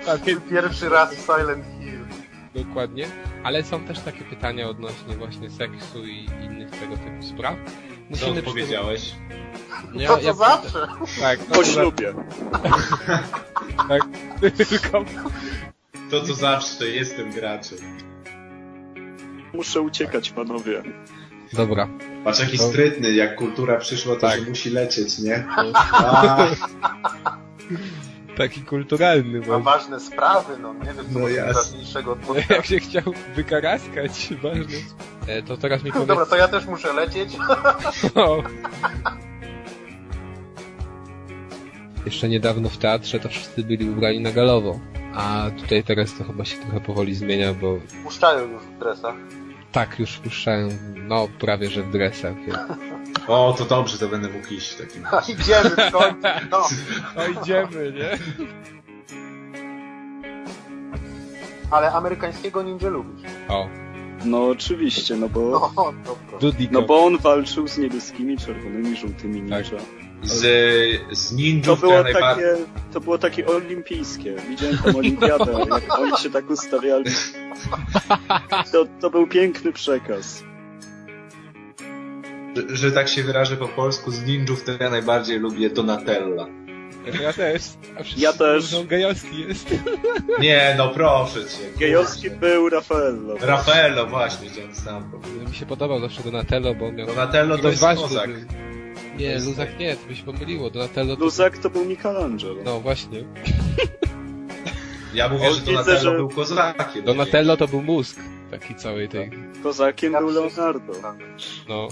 pamiętnik 0.06 0.40
Pierwszy 0.50 0.90
raz 0.90 1.16
w 1.16 1.20
Silent 1.26 1.66
Hill. 1.80 2.00
dokładnie. 2.64 3.06
Ale 3.44 3.64
są 3.64 3.80
też 3.86 4.00
takie 4.00 4.24
pytania 4.24 4.70
odnośnie 4.70 5.16
właśnie 5.18 5.50
seksu 5.50 6.06
i 6.06 6.26
innych 6.46 6.72
tego 6.72 6.98
typu 6.98 7.24
spraw. 7.24 7.56
Co 8.14 8.32
odpowiedziałeś? 8.32 9.12
Ja, 9.94 10.08
To 10.08 10.18
co 10.18 10.24
ja, 10.24 10.34
zawsze. 10.34 10.88
Tak, 11.22 11.40
no, 11.50 11.56
Po 11.56 11.64
ślubie. 11.64 12.14
tak, 13.90 14.02
tylko 14.58 15.06
To 16.12 16.22
co 16.22 16.34
zawsze, 16.34 16.90
jestem 16.90 17.32
graczem. 17.32 17.78
Muszę 19.54 19.82
uciekać, 19.82 20.30
panowie. 20.30 20.84
Dobra. 21.54 21.88
Patrz 22.24 22.40
jaki 22.40 22.58
To- 22.58 22.64
sprytny, 22.70 23.12
jak 23.12 23.36
kultura 23.36 23.78
przyszła, 23.78 24.16
to 24.16 24.22
Tak. 24.22 24.40
że 24.40 24.50
musi 24.50 24.70
lecieć, 24.70 25.20
nie? 25.20 25.46
A, 25.94 26.48
Taki 28.38 28.62
kulturalny 28.62 29.40
Ma 29.40 29.46
właśnie. 29.46 29.64
ważne 29.64 30.00
sprawy, 30.00 30.58
no 30.62 30.74
nie 30.74 30.94
wiem, 30.94 31.06
co 31.14 31.20
No 31.20 31.54
ważniejszego 31.54 32.12
od 32.12 32.50
Jak 32.50 32.66
się 32.66 32.80
chciał 32.80 33.04
wykaraskać, 33.36 34.30
ważne. 34.44 34.78
E, 35.28 35.44
To 35.44 35.58
teraz 35.58 35.84
mi 35.84 35.92
powiedz... 35.92 36.08
Dobra, 36.08 36.26
to 36.26 36.36
ja 36.36 36.48
też 36.48 36.66
muszę 36.66 36.94
lecieć. 36.94 37.38
O. 38.16 38.44
Jeszcze 42.06 42.30
niedawno 42.30 42.70
w 42.70 42.78
teatrze 42.78 43.20
to 43.20 43.30
wszyscy 43.30 43.64
byli 43.64 43.90
ubrani 43.90 44.20
na 44.20 44.32
galowo. 44.32 44.80
A 45.16 45.46
tutaj 45.62 45.84
teraz 45.84 46.18
to 46.18 46.24
chyba 46.24 46.46
się 46.46 46.58
trochę 46.58 46.80
powoli 46.82 47.16
zmienia, 47.16 47.54
bo 47.54 47.78
Puszczają 48.04 48.52
już 48.52 48.64
w 48.64 48.80
dresach. 48.80 49.16
Tak 49.74 50.00
już 50.00 50.18
puszczają, 50.18 50.70
no 50.96 51.28
prawie 51.40 51.70
że 51.70 51.84
w 51.84 51.92
dresach. 51.92 52.34
O, 53.28 53.56
to 53.58 53.66
dobrze, 53.66 53.98
to 53.98 54.08
będę 54.08 54.30
mógł 54.30 54.54
iść 54.54 54.70
w 54.70 54.82
takim 54.82 55.06
A 55.06 55.20
idziemy 55.20 55.70
w 55.70 55.92
końcu. 55.92 56.28
No. 56.52 56.68
No 57.16 57.42
idziemy, 57.42 57.92
nie? 57.92 58.18
Ale 61.72 61.92
amerykańskiego 61.92 62.64
ninja 62.64 62.90
lubisz. 62.90 63.32
O, 63.50 63.68
No 64.26 64.48
oczywiście, 64.48 65.16
no 65.16 65.30
bo, 65.30 65.72
No, 65.76 65.94
no 66.72 66.82
bo 66.82 67.06
on 67.06 67.18
walczył 67.18 67.68
z 67.68 67.78
niebieskimi, 67.78 68.38
czerwonymi, 68.38 68.96
żółtymi 68.98 69.42
ninja. 69.42 69.58
Tak. 69.58 70.03
Z, 70.24 70.42
z 71.12 71.30
To 71.30 71.36
ninjów, 71.36 71.80
było, 71.80 71.94
które 71.94 72.04
najbardziej... 72.04 72.46
takie, 72.46 72.66
to 72.94 73.00
było 73.00 73.18
takie 73.18 73.46
olimpijskie. 73.48 74.36
Widziałem 74.50 74.78
tam 74.78 74.96
olimpiadę, 74.96 75.52
jak 75.72 76.00
oni 76.00 76.18
się 76.18 76.30
tak 76.30 76.50
ustawiali. 76.50 77.06
To, 78.72 78.86
to 79.02 79.10
był 79.10 79.28
piękny 79.28 79.74
przekaz. 79.74 80.44
Że, 82.56 82.76
że 82.76 82.92
tak 82.92 83.10
się 83.10 83.24
wyrażę 83.24 83.58
po 83.58 83.68
polsku, 83.68 84.12
z 84.12 84.24
ninjów 84.26 84.64
to 84.64 84.72
ja 84.80 84.90
najbardziej 84.90 85.40
lubię 85.40 85.70
Donatella. 85.70 86.48
Ja 87.22 87.34
też. 87.34 87.62
Ja 88.18 88.34
też. 88.34 88.72
mówią, 88.72 88.88
gejowski 88.88 89.42
jest. 89.48 89.68
Nie, 90.42 90.76
no 90.78 90.90
proszę 90.90 91.40
cię. 91.40 91.80
Gejowski 91.80 92.30
był 92.30 92.70
Raffaello. 92.70 93.36
Raffaello 93.42 94.06
właśnie, 94.08 94.50
chciałem 94.50 94.76
sam 94.76 95.12
powiedzieć. 95.12 95.50
Mi 95.50 95.56
się 95.56 95.66
podobał 95.66 96.00
zawsze 96.00 96.24
Donatello, 96.24 96.76
bo 96.76 96.86
on 96.86 96.96
miał... 96.96 97.08
Donatello 97.08 97.58
to 97.58 97.64
dość 97.64 97.82
jest 97.82 98.02
kozak. 98.02 98.30
był. 98.30 98.73
Nie, 99.18 99.40
Luzak 99.40 99.80
nie, 99.80 99.96
to 99.96 100.08
by 100.08 100.16
się 100.16 100.24
pomyliło. 100.24 100.70
Donatello 100.70 101.16
to... 101.16 101.24
Luzak 101.24 101.58
to 101.58 101.70
był 101.70 101.86
Michelangelo. 101.86 102.56
No 102.66 102.80
właśnie. 102.80 103.24
Ja 105.14 105.30
mówię, 105.30 105.48
O, 105.48 105.54
że 105.54 105.60
widzę, 105.60 105.72
Donatello 105.72 106.00
że- 106.12 106.18
był 106.18 106.30
kozakiem. 106.30 107.06
Donatello 107.06 107.58
to 107.58 107.68
był 107.68 107.82
mózg. 107.82 108.20
Taki 108.52 108.76
całej 108.76 109.10
tej... 109.10 109.32
Kozakiem 109.64 110.14
Ja 110.14 110.20
był 110.20 110.30
Leonardo. 110.30 110.94
No. 111.70 111.88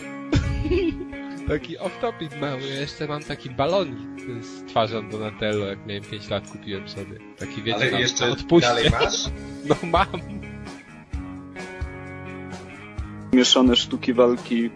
Taki 1.47 1.77
off-topic 1.77 2.39
mały. 2.41 2.61
Ja 2.61 2.79
jeszcze 2.79 3.07
mam 3.07 3.23
taki 3.23 3.49
balonik 3.49 4.21
z 4.41 4.69
twarzą 4.69 5.09
Donatello, 5.09 5.65
jak 5.65 5.85
miałem 5.85 6.03
5 6.03 6.29
lat 6.29 6.49
kupiłem 6.51 6.89
sobie. 6.89 7.17
Taki 7.39 7.61
wiecie, 7.63 7.75
Ale 7.81 7.91
na, 7.91 7.99
jeszcze 7.99 8.25
na 8.25 8.31
odpuście. 8.31 8.67
dalej 8.69 8.89
masz? 8.91 9.23
No 9.69 9.75
mam. 9.83 10.07
Mieszane 13.33 13.75
sztuki 13.75 14.13
walki 14.13 14.69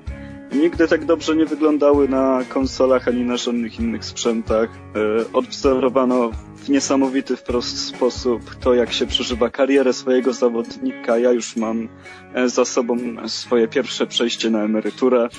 nigdy 0.56 0.88
tak 0.88 1.06
dobrze 1.06 1.36
nie 1.36 1.46
wyglądały 1.46 2.10
na 2.10 2.42
konsolach 2.50 3.08
ani 3.08 3.24
na 3.24 3.38
żadnych 3.38 3.80
innych 3.80 4.06
sprzętach. 4.06 4.70
E, 4.96 5.34
Odwzorowano 5.34 6.32
w 6.56 6.70
niesamowity 6.70 7.36
wprost 7.36 7.88
sposób 7.88 8.56
to, 8.56 8.74
jak 8.74 8.94
się 8.94 9.06
przeżywa 9.06 9.50
karierę 9.50 9.94
swojego 9.94 10.34
zawodnika. 10.34 11.18
Ja 11.18 11.32
już 11.32 11.56
mam 11.56 11.90
e, 12.34 12.50
za 12.50 12.66
sobą 12.66 12.98
swoje 13.28 13.68
pierwsze 13.68 14.08
przejście 14.08 14.50
na 14.50 14.64
emeryturę. 14.64 15.30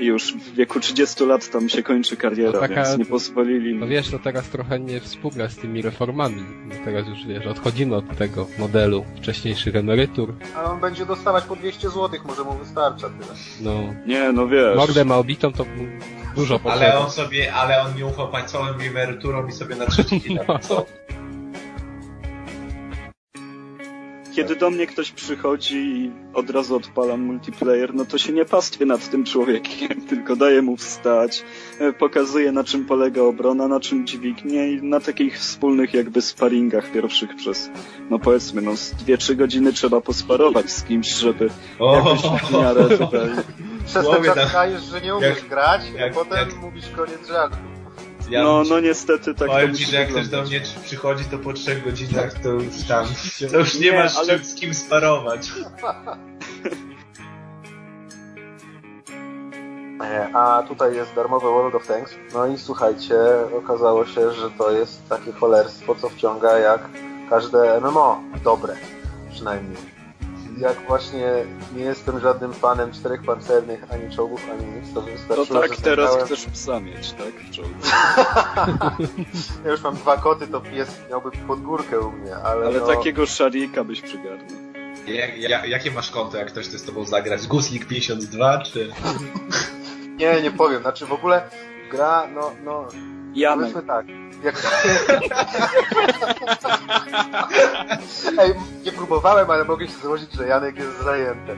Już 0.00 0.32
w 0.34 0.54
wieku 0.54 0.80
30 0.80 1.24
lat 1.26 1.50
tam 1.50 1.68
się 1.68 1.82
kończy 1.82 2.16
kariera, 2.16 2.60
taka- 2.60 2.74
więc 2.74 2.98
nie 2.98 3.04
pozwolili 3.04 3.74
No 3.74 3.86
wiesz, 3.86 4.10
to 4.10 4.18
teraz 4.18 4.48
trochę 4.48 4.80
nie 4.80 5.00
współgra 5.00 5.48
z 5.48 5.56
tymi 5.56 5.82
reformami. 5.82 6.44
No 6.68 6.74
teraz 6.84 7.08
już 7.08 7.26
wiesz, 7.26 7.46
odchodzimy 7.46 7.96
od 7.96 8.16
tego 8.18 8.46
modelu 8.58 9.04
wcześniejszych 9.16 9.76
emerytur. 9.76 10.34
Ale 10.56 10.68
on 10.68 10.80
będzie 10.80 11.06
dostawać 11.06 11.44
po 11.44 11.56
200 11.56 11.90
zł, 11.90 12.20
może 12.26 12.44
mu 12.44 12.52
wystarcza 12.52 13.08
tyle. 13.08 13.34
No. 13.60 13.94
Nie, 14.06 14.32
no 14.32 14.48
wiesz. 14.48 14.76
Mordę 14.76 15.04
ma 15.04 15.16
obitą, 15.16 15.52
to 15.52 15.64
dużo 16.36 16.54
Ale 16.54 16.62
potrzeba. 16.62 16.98
on 16.98 17.10
sobie, 17.10 17.54
ale 17.54 17.82
on 17.82 17.96
nie 17.96 18.06
ufał 18.06 18.28
państwowym 18.30 18.80
emeryturom 18.80 19.48
i 19.48 19.52
sobie 19.52 19.76
na 19.76 19.86
trzeci. 19.86 20.22
No. 20.70 20.86
Kiedy 24.34 24.56
do 24.56 24.70
mnie 24.70 24.86
ktoś 24.86 25.12
przychodzi 25.12 25.76
i 25.76 26.12
od 26.34 26.50
razu 26.50 26.76
odpalam 26.76 27.20
multiplayer, 27.20 27.94
no 27.94 28.04
to 28.04 28.18
się 28.18 28.32
nie 28.32 28.44
pastwię 28.44 28.86
nad 28.86 29.10
tym 29.10 29.24
człowiekiem, 29.24 30.00
tylko 30.10 30.36
daję 30.36 30.62
mu 30.62 30.76
wstać, 30.76 31.44
e, 31.78 31.92
pokazuję 31.92 32.52
na 32.52 32.64
czym 32.64 32.84
polega 32.84 33.22
obrona, 33.22 33.68
na 33.68 33.80
czym 33.80 34.06
dźwignie 34.06 34.68
i 34.68 34.82
na 34.82 35.00
takich 35.00 35.38
wspólnych 35.38 35.94
jakby 35.94 36.22
sparingach 36.22 36.92
pierwszych 36.92 37.36
przez, 37.36 37.70
no 38.10 38.18
powiedzmy, 38.18 38.62
no 38.62 38.76
z 38.76 38.94
2-3 38.94 39.36
godziny 39.36 39.72
trzeba 39.72 40.00
posparować 40.00 40.70
z 40.70 40.84
kimś, 40.84 41.08
żeby 41.08 41.50
jakoś 41.80 42.20
w 42.20 42.52
miarę 42.52 42.98
tutaj... 42.98 43.28
Przez 43.86 44.06
ten 44.10 44.24
czas 44.24 44.82
że 44.90 45.00
nie 45.00 45.14
umiesz 45.14 45.36
jak- 45.36 45.48
grać, 45.48 45.80
jak- 45.96 46.12
a 46.12 46.14
potem 46.14 46.38
jak- 46.38 46.56
mówisz 46.56 46.88
koniec 46.96 47.28
żartu. 47.28 47.56
Ja 48.30 48.42
No, 48.42 48.62
no 48.68 48.80
niestety 48.80 49.34
tak 49.34 49.48
to 49.48 49.54
Powiem 49.54 49.74
ci, 49.74 49.84
że 49.84 49.96
jak 49.96 50.08
ktoś 50.08 50.28
do 50.28 50.42
mnie 50.42 50.60
przychodzi, 50.84 51.24
to 51.24 51.38
po 51.38 51.52
trzech 51.52 51.84
godzinach 51.84 52.38
to 52.42 52.48
już 52.48 52.82
tam, 52.88 53.06
to 53.52 53.58
już 53.58 53.74
nie, 53.74 53.90
Nie, 53.90 53.98
masz 53.98 54.16
ale- 54.16 54.38
z 54.38 54.54
kim 54.54 54.74
sparować. 54.74 55.48
E, 60.02 60.28
A 60.36 60.62
tutaj 60.62 60.94
jest 60.94 61.14
darmowe 61.14 61.46
World 61.46 61.74
of 61.74 61.86
Tanks. 61.86 62.14
No 62.34 62.46
i 62.46 62.58
słuchajcie, 62.58 63.14
okazało 63.58 64.06
się, 64.06 64.32
że 64.32 64.50
to 64.50 64.70
jest 64.70 65.08
takie 65.08 65.32
cholerstwo, 65.32 65.94
co 65.94 66.08
wciąga 66.08 66.58
jak 66.58 66.88
każde 67.30 67.80
MMO. 67.80 68.20
Dobre, 68.44 68.76
przynajmniej. 69.30 69.93
Jak 70.58 70.80
właśnie 70.88 71.32
nie 71.76 71.82
jestem 71.84 72.20
żadnym 72.20 72.52
fanem 72.52 72.92
czterech 72.92 73.22
pancernych, 73.22 73.84
ani 73.92 74.10
czołgów, 74.16 74.46
ani 74.52 74.66
nic, 74.66 74.94
to 74.94 75.00
No 75.00 75.06
wystarczyło, 75.06 75.60
tak, 75.60 75.74
że 75.74 75.82
teraz 75.82 76.10
zagrałem- 76.10 76.26
chcesz 76.26 76.46
psa 76.46 76.80
mieć, 76.80 77.12
tak? 77.12 77.34
W 77.34 77.50
czołgu. 77.50 77.74
Ja 79.64 79.70
już 79.70 79.82
mam 79.82 79.94
dwa 79.94 80.16
koty, 80.16 80.46
to 80.46 80.60
pies 80.60 80.88
miałby 81.10 81.30
pod 81.30 81.60
górkę 81.62 82.00
u 82.00 82.12
mnie, 82.12 82.36
ale, 82.36 82.66
Ale 82.66 82.80
no... 82.80 82.86
takiego 82.86 83.26
szarika 83.26 83.84
byś 83.84 84.00
przygarnął. 84.00 84.56
Jak, 85.06 85.38
ja, 85.38 85.66
jakie 85.66 85.90
masz 85.90 86.10
konto, 86.10 86.36
jak 86.36 86.48
ktoś 86.48 86.66
chce 86.66 86.78
z 86.78 86.84
tobą 86.84 87.04
zagrać? 87.04 87.46
Guslik 87.46 87.86
52, 87.86 88.58
czy... 88.62 88.90
Nie, 90.16 90.42
nie 90.42 90.50
powiem. 90.50 90.82
Znaczy 90.82 91.06
w 91.06 91.12
ogóle 91.12 91.42
gra, 91.90 92.26
no, 92.34 92.50
no, 92.64 92.88
Janek. 93.34 93.58
Powiedzmy 93.60 93.82
tak. 93.82 94.06
Jak... 94.44 94.62
Ej, 98.38 98.54
nie 98.84 98.92
próbowałem, 98.92 99.50
ale 99.50 99.64
mogę 99.64 99.86
się 99.88 99.92
założyć, 100.02 100.32
że 100.32 100.46
Janek 100.46 100.76
jest 100.76 101.02
zajęty. 101.04 101.56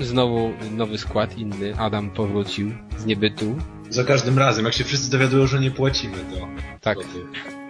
Znowu 0.00 0.52
nowy 0.70 0.98
skład, 0.98 1.38
inny. 1.38 1.74
Adam 1.78 2.10
powrócił 2.10 2.70
z 2.98 3.04
niebytu. 3.06 3.56
Za 3.90 4.04
każdym 4.04 4.38
razem, 4.38 4.64
jak 4.64 4.74
się 4.74 4.84
wszyscy 4.84 5.10
dowiadują, 5.10 5.46
że 5.46 5.60
nie 5.60 5.70
płacimy, 5.70 6.16
to... 6.16 6.48
Tak. 6.80 6.98
to. 6.98 7.04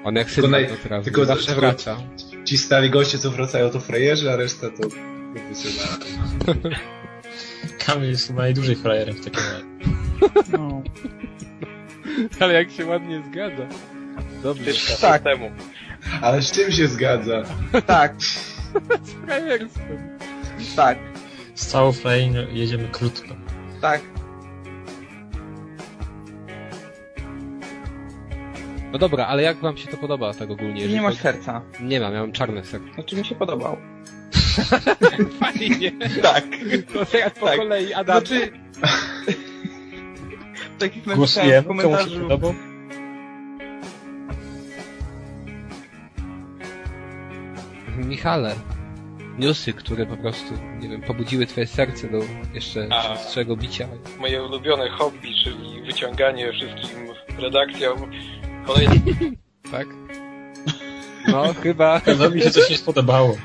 On 0.05 0.15
jak 0.15 0.31
Tylko 0.31 0.49
syn 0.49 0.57
naj- 0.57 0.69
to 0.69 0.89
trafi. 0.89 1.05
tylko- 1.05 1.25
zawsze 1.25 1.47
tylko- 1.47 1.61
wraca. 1.61 1.97
Ci 2.45 2.59
stali 2.59 2.91
goście, 2.91 3.19
co 3.19 3.31
wracają, 3.31 3.71
to 3.71 3.81
frajerzy, 3.81 4.33
a 4.33 4.37
reszta 4.37 4.67
to... 4.71 4.89
Kamil 7.87 8.11
jest 8.11 8.27
chyba 8.27 8.43
najdłużej 8.43 8.77
frajerem 8.77 9.15
w 9.15 9.25
takim 9.25 9.41
razie. 9.53 9.74
No. 10.53 10.83
Ale 12.41 12.55
jak 12.55 12.71
się 12.71 12.87
ładnie 12.87 13.23
zgadza. 13.31 13.63
Dobrze. 14.43 14.71
Tak, 15.01 15.23
Ale 16.23 16.43
z 16.43 16.53
czym 16.53 16.73
się 16.73 16.89
zgadza? 16.89 17.43
tak, 17.87 18.15
Z 19.05 19.11
frajerstwem. 19.27 20.19
tak, 20.77 20.99
Z 21.55 21.67
całą 21.67 21.93
frajną 21.93 22.41
jedziemy 22.53 22.89
krótko. 22.93 23.35
tak. 23.81 24.01
No 28.93 28.99
dobra, 28.99 29.27
ale 29.27 29.43
jak 29.43 29.57
wam 29.57 29.77
się 29.77 29.89
to 29.89 29.97
podoba 29.97 30.35
tak 30.35 30.51
ogólnie? 30.51 30.75
jeżeli 30.81 30.95
Nie 30.95 31.03
masz 31.03 31.11
chodzi- 31.13 31.23
serca. 31.23 31.63
Nie 31.81 32.01
mam, 32.01 32.15
ja 32.15 32.21
mam 32.21 32.33
czarne 32.33 32.65
serce. 32.65 32.95
Znaczy 32.95 33.17
mi 33.17 33.25
się 33.25 33.35
podobał. 33.35 33.77
Fajnie. 35.41 35.93
Tak. 36.23 36.45
To 36.93 37.05
teraz 37.07 37.33
po 37.33 37.47
Tak. 37.47 37.57
kolei, 37.57 37.95
Adam. 37.95 38.27
Znaczy... 38.27 38.53
tak 40.89 40.97
jak 40.97 41.07
napisałem 41.07 41.51
w 41.51 41.63
się 41.63 41.69
komentarzu... 41.69 42.29
Michale, 47.97 48.55
newsy, 49.39 49.73
które 49.73 50.07
po 50.07 50.17
prostu, 50.17 50.55
nie 50.81 50.89
wiem, 50.89 51.03
pobudziły 51.03 51.47
twoje 51.47 51.67
serce 51.67 52.09
do 52.09 52.19
jeszcze 52.55 52.87
A. 52.91 53.03
częstszego 53.03 53.57
bicia. 53.57 53.89
Moje 54.19 54.43
ulubione 54.43 54.89
hobby, 54.89 55.35
czyli 55.45 55.83
wyciąganie 55.83 56.53
wszystkim 56.53 56.99
redakcjom 57.39 58.11
kolejnych 58.67 59.03
Tak? 59.73 59.87
No, 61.29 61.55
chyba. 61.63 61.99
Chyba 62.05 62.29
mi 62.29 62.43
się 62.43 62.51
coś 62.51 62.71
nie 62.71 62.77
spodobało. 62.77 63.37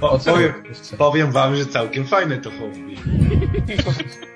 O, 0.00 0.18
powiem, 0.18 0.52
powiem 0.98 1.32
wam, 1.32 1.56
że 1.56 1.66
całkiem 1.66 2.06
fajne 2.06 2.38
to 2.38 2.50
hobby. 2.50 2.96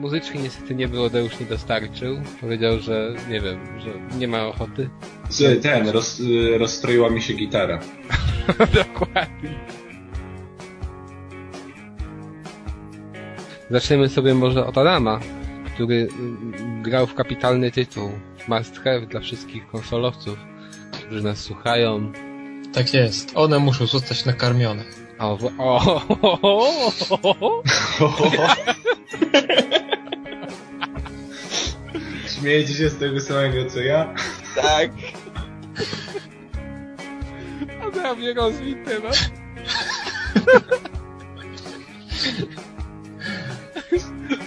Muzyczki 0.00 0.38
niestety 0.38 0.74
nie 0.74 0.88
było, 0.88 1.10
Deusz 1.10 1.40
nie 1.40 1.46
dostarczył. 1.46 2.16
Powiedział, 2.40 2.78
że 2.80 3.14
nie 3.30 3.40
wiem, 3.40 3.58
że 3.80 4.18
nie 4.18 4.28
ma 4.28 4.46
ochoty. 4.46 4.90
Z- 5.28 5.62
Ten, 5.62 5.88
roz, 5.88 6.22
rozstroiła 6.58 7.10
mi 7.10 7.22
się 7.22 7.34
gitara. 7.34 7.80
Dokładnie. 8.84 9.50
Zaczniemy 13.70 14.08
sobie 14.08 14.34
może 14.34 14.66
od 14.66 14.78
Adama, 14.78 15.20
który 15.74 16.08
mm, 16.18 16.82
grał 16.82 17.06
w 17.06 17.14
kapitalny 17.14 17.70
tytuł 17.70 18.10
Must 18.48 18.76
Have 18.78 19.00
dla 19.06 19.20
wszystkich 19.20 19.66
konsolowców, 19.66 20.38
którzy 20.92 21.22
nas 21.22 21.38
słuchają. 21.38 22.12
Tak 22.72 22.94
jest. 22.94 23.32
One 23.34 23.58
muszą 23.58 23.86
zostać 23.86 24.24
nakarmione. 24.24 24.84
O, 25.18 25.36
w- 25.36 25.44
o, 25.58 25.76
o, 26.22 26.40
o, 27.22 27.36
o, 27.40 27.62
Śmiejecie 32.46 32.74
się 32.74 32.90
z 32.90 32.98
tego 32.98 33.20
samego 33.20 33.70
co 33.70 33.80
ja? 33.80 34.14
Tak. 34.54 34.90
Adamie 37.82 38.34
rozwite, 38.34 39.00
no. 39.02 39.10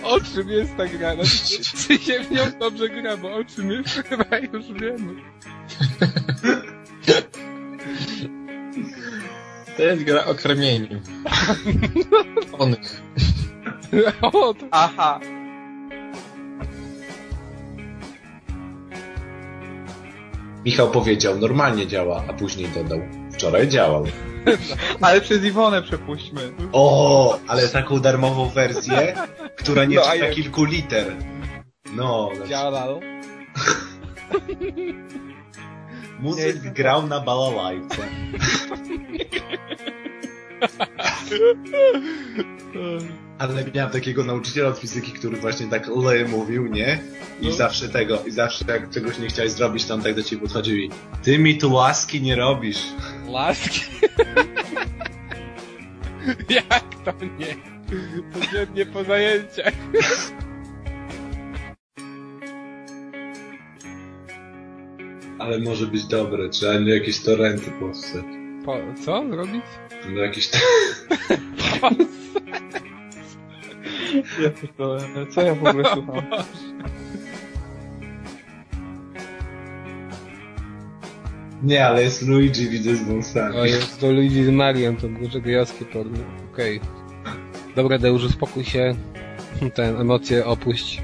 O 0.03 0.19
czym 0.21 0.49
jest 0.49 0.77
ta 0.77 0.87
gra? 0.87 1.15
No, 1.15 1.23
czy 1.87 1.97
się 1.97 2.19
w 2.19 2.31
nią 2.31 2.41
dobrze 2.59 2.89
gra, 2.89 3.17
bo 3.17 3.35
o 3.35 3.43
czym 3.43 3.71
jest 3.71 3.89
chyba 3.89 4.37
już 4.37 4.65
wiemy. 4.81 5.21
To 9.77 9.83
jest 9.83 10.03
gra 10.03 10.25
o 10.25 10.35
karmieniu. 10.35 11.01
Onych. 12.59 13.01
O, 14.21 14.53
to 14.53 14.65
Aha. 14.71 15.19
Michał 20.65 20.91
powiedział, 20.91 21.39
normalnie 21.39 21.87
działa, 21.87 22.23
a 22.27 22.33
później 22.33 22.67
dodał, 22.67 22.99
wczoraj 23.33 23.67
działał. 23.67 24.05
Ale 25.01 25.21
przez 25.21 25.43
Iwonę 25.43 25.81
przepuśćmy. 25.81 26.53
O, 26.71 27.39
ale 27.47 27.67
taką 27.67 27.99
darmową 27.99 28.49
wersję, 28.49 29.13
która 29.55 29.85
nie 29.85 29.95
No, 29.95 30.01
czyta 30.01 30.29
kilku 30.29 30.63
liter. 30.63 31.15
No, 31.95 32.29
znaczy, 32.35 32.49
działał. 32.49 32.99
muzyk 36.19 36.73
grał 36.73 37.07
na 37.07 37.19
balalajce. 37.19 38.01
Ale 43.39 43.65
miałem 43.75 43.91
takiego 43.91 44.23
nauczyciela 44.23 44.69
od 44.69 44.77
fizyki, 44.79 45.11
który 45.11 45.37
właśnie 45.37 45.67
tak 45.67 45.87
le 45.87 46.25
mówił, 46.25 46.67
nie? 46.67 46.99
I 47.41 47.45
No. 47.45 47.51
zawsze 47.51 47.89
tego, 47.89 48.23
i 48.25 48.31
zawsze 48.31 48.65
jak 48.67 48.89
czegoś 48.89 49.19
nie 49.19 49.27
chciałeś 49.27 49.51
zrobić, 49.51 49.85
to 49.85 49.93
on 49.93 50.01
tak 50.01 50.15
do 50.15 50.23
ciebie 50.23 50.41
podchodził 50.41 50.77
i 50.77 50.89
ty 51.23 51.39
mi 51.39 51.57
tu 51.57 51.73
łaski 51.73 52.21
nie 52.21 52.35
robisz. 52.35 52.83
Laski. 53.29 53.79
Jak 56.49 56.83
to 57.05 57.13
nie? 57.39 57.55
Codziennie 58.33 58.85
po 58.85 59.03
zajęciach. 59.03 59.73
Ale 65.39 65.59
może 65.59 65.87
być 65.87 66.03
dobre, 66.03 66.49
trzeba 66.49 66.73
nie 66.79 66.93
jakieś 66.95 67.19
torenty 67.23 67.71
powstać. 67.79 68.25
Po, 68.65 68.77
co 69.05 69.23
zrobić? 69.29 69.63
No 70.09 70.21
jakieś 70.21 70.49
Ja 74.43 74.49
pierdolę, 74.49 75.01
no 75.15 75.25
co 75.25 75.41
ja 75.41 75.55
w 75.55 75.65
ogóle 75.65 75.83
słucham? 75.93 76.21
Nie, 81.63 81.85
ale 81.85 82.03
jest 82.03 82.27
Luigi, 82.27 82.69
widzę 82.69 82.95
z 82.95 83.03
wąsami. 83.03 83.57
O, 83.57 83.65
jest 83.65 83.99
to 83.99 84.11
Luigi 84.11 84.43
z 84.43 84.49
Marią, 84.49 84.95
to 84.95 85.07
może 85.07 85.41
gejowskie 85.41 85.85
porno. 85.85 86.17
Okej. 86.53 86.79
Dobra, 87.75 87.97
Deusz, 87.97 88.23
uspokój 88.23 88.63
się. 88.63 88.95
Ten, 89.73 90.01
emocje 90.01 90.45
opuść. 90.45 91.01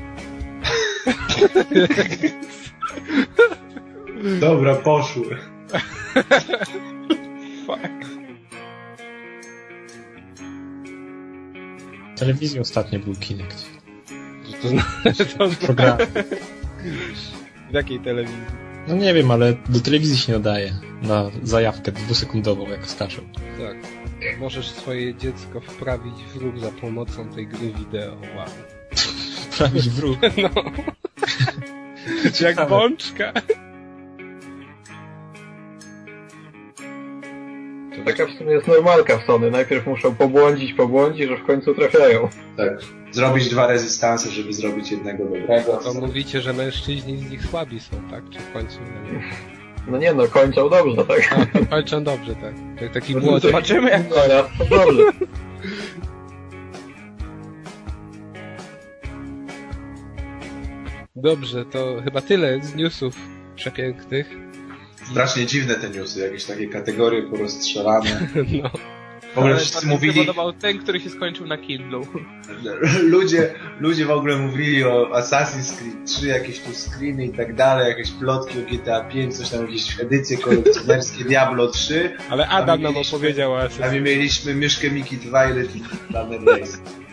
Dobra, 4.39 4.75
poszły. 4.75 5.37
W 12.15 12.19
telewizji 12.19 12.59
ostatnio 12.59 12.99
był 12.99 13.15
Kinect. 13.15 13.65
To 14.61 14.67
znaczy, 14.67 15.25
to 15.25 15.49
Program. 15.49 15.97
W 17.71 17.73
jakiej 17.73 17.99
telewizji? 17.99 18.37
No 18.87 18.95
nie 18.95 19.13
wiem, 19.13 19.31
ale 19.31 19.53
do 19.69 19.79
telewizji 19.79 20.17
się 20.17 20.33
nadaje. 20.33 20.73
Na 21.01 21.31
zajawkę 21.43 21.91
dwusekundową, 21.91 22.67
jak 22.67 22.87
skaczą. 22.87 23.21
Tak. 23.33 23.77
Możesz 24.39 24.69
swoje 24.69 25.15
dziecko 25.15 25.61
wprawić 25.61 26.13
w 26.33 26.35
ruch 26.35 26.59
za 26.59 26.71
pomocą 26.71 27.29
tej 27.29 27.47
gry 27.47 27.73
wideo. 27.73 28.11
Wow. 28.11 28.47
Prawić 29.57 29.89
w 29.89 29.99
ruch. 29.99 30.17
No. 30.37 30.49
Jak 32.47 32.69
bączka. 32.69 33.33
Taka 38.05 38.25
w 38.25 38.37
sumie 38.37 38.51
jest 38.51 38.67
normalka 38.67 39.17
w 39.17 39.25
Sony. 39.25 39.51
Najpierw 39.51 39.87
muszą 39.87 40.15
pobłądzić, 40.15 40.73
pobłądzić, 40.73 41.29
że 41.29 41.37
w 41.37 41.43
końcu 41.45 41.73
trafiają. 41.73 42.29
Tak. 42.57 42.79
Zrobić 43.11 43.49
dwa 43.49 43.67
rezystanse, 43.67 44.29
żeby 44.29 44.53
zrobić 44.53 44.91
jednego 44.91 45.23
dobrego. 45.23 45.77
To 45.83 45.93
mówicie, 45.93 46.41
że 46.41 46.53
mężczyźni 46.53 47.17
z 47.17 47.31
nich 47.31 47.45
słabi 47.45 47.79
są, 47.79 47.97
tak? 48.11 48.23
Czy 48.29 48.39
w 48.39 48.53
końcu 48.53 48.79
nie? 48.81 49.19
No 49.87 49.97
nie 49.97 50.13
no, 50.13 50.27
kończą 50.27 50.69
dobrze, 50.69 51.05
tak? 51.05 51.35
A, 51.53 51.65
kończą 51.65 52.03
dobrze, 52.03 52.35
tak. 52.35 52.53
tak 52.79 52.93
taki 52.93 53.15
No 53.15 53.21
młody. 53.21 53.47
Zobaczymy 53.47 53.89
jak 53.89 54.09
No 54.09 54.15
ja, 54.15 54.43
to 54.43 54.65
dobrze. 54.65 55.03
Dobrze, 61.15 61.65
to 61.65 62.01
chyba 62.03 62.21
tyle 62.21 62.61
z 62.61 62.75
newsów 62.75 63.15
przepięknych. 63.55 64.44
Strasznie 65.11 65.45
dziwne 65.45 65.75
te 65.75 65.89
newsy, 65.89 66.19
jakieś 66.19 66.45
takie 66.45 66.67
kategorie 66.67 67.23
porozstrzelane. 67.23 68.27
No. 68.63 68.69
W 69.33 69.37
ogóle 69.37 69.57
wszyscy 69.57 69.87
mówili, 69.87 70.19
podobał 70.19 70.53
ten, 70.53 70.79
który 70.79 70.99
się 70.99 71.09
skończył 71.09 71.47
na 71.47 71.57
Kindle. 71.57 72.01
ludzie, 73.15 73.53
ludzie 73.79 74.05
w 74.05 74.11
ogóle 74.11 74.37
mówili 74.37 74.83
o 74.83 75.09
Assassin's 75.13 75.77
Creed 75.77 76.05
3, 76.05 76.27
jakieś 76.27 76.59
tu 76.59 76.73
screeny 76.73 77.25
i 77.25 77.29
tak 77.29 77.55
dalej, 77.55 77.89
jakieś 77.89 78.11
plotki 78.11 78.59
o 78.59 78.61
GTA 78.61 79.03
5, 79.03 79.37
coś 79.37 79.49
tam, 79.49 79.61
jakieś 79.61 79.99
edycje 79.99 80.37
kolekcjonerskie 80.37 81.23
Diablo 81.29 81.67
3, 81.67 82.17
Ale 82.29 82.47
Adam 82.47 82.81
nam 82.81 82.93
opowiedział 82.97 83.51
o 83.51 83.59
a 83.61 83.91
my 83.91 84.01
Assassin's 84.01 84.01
mieliśmy 84.01 84.55
Myszkę 84.55 84.91
Miki 84.91 85.17
Twilight 85.17 85.75
i 85.75 85.81
Planet 86.09 86.41
Race. 86.47 87.04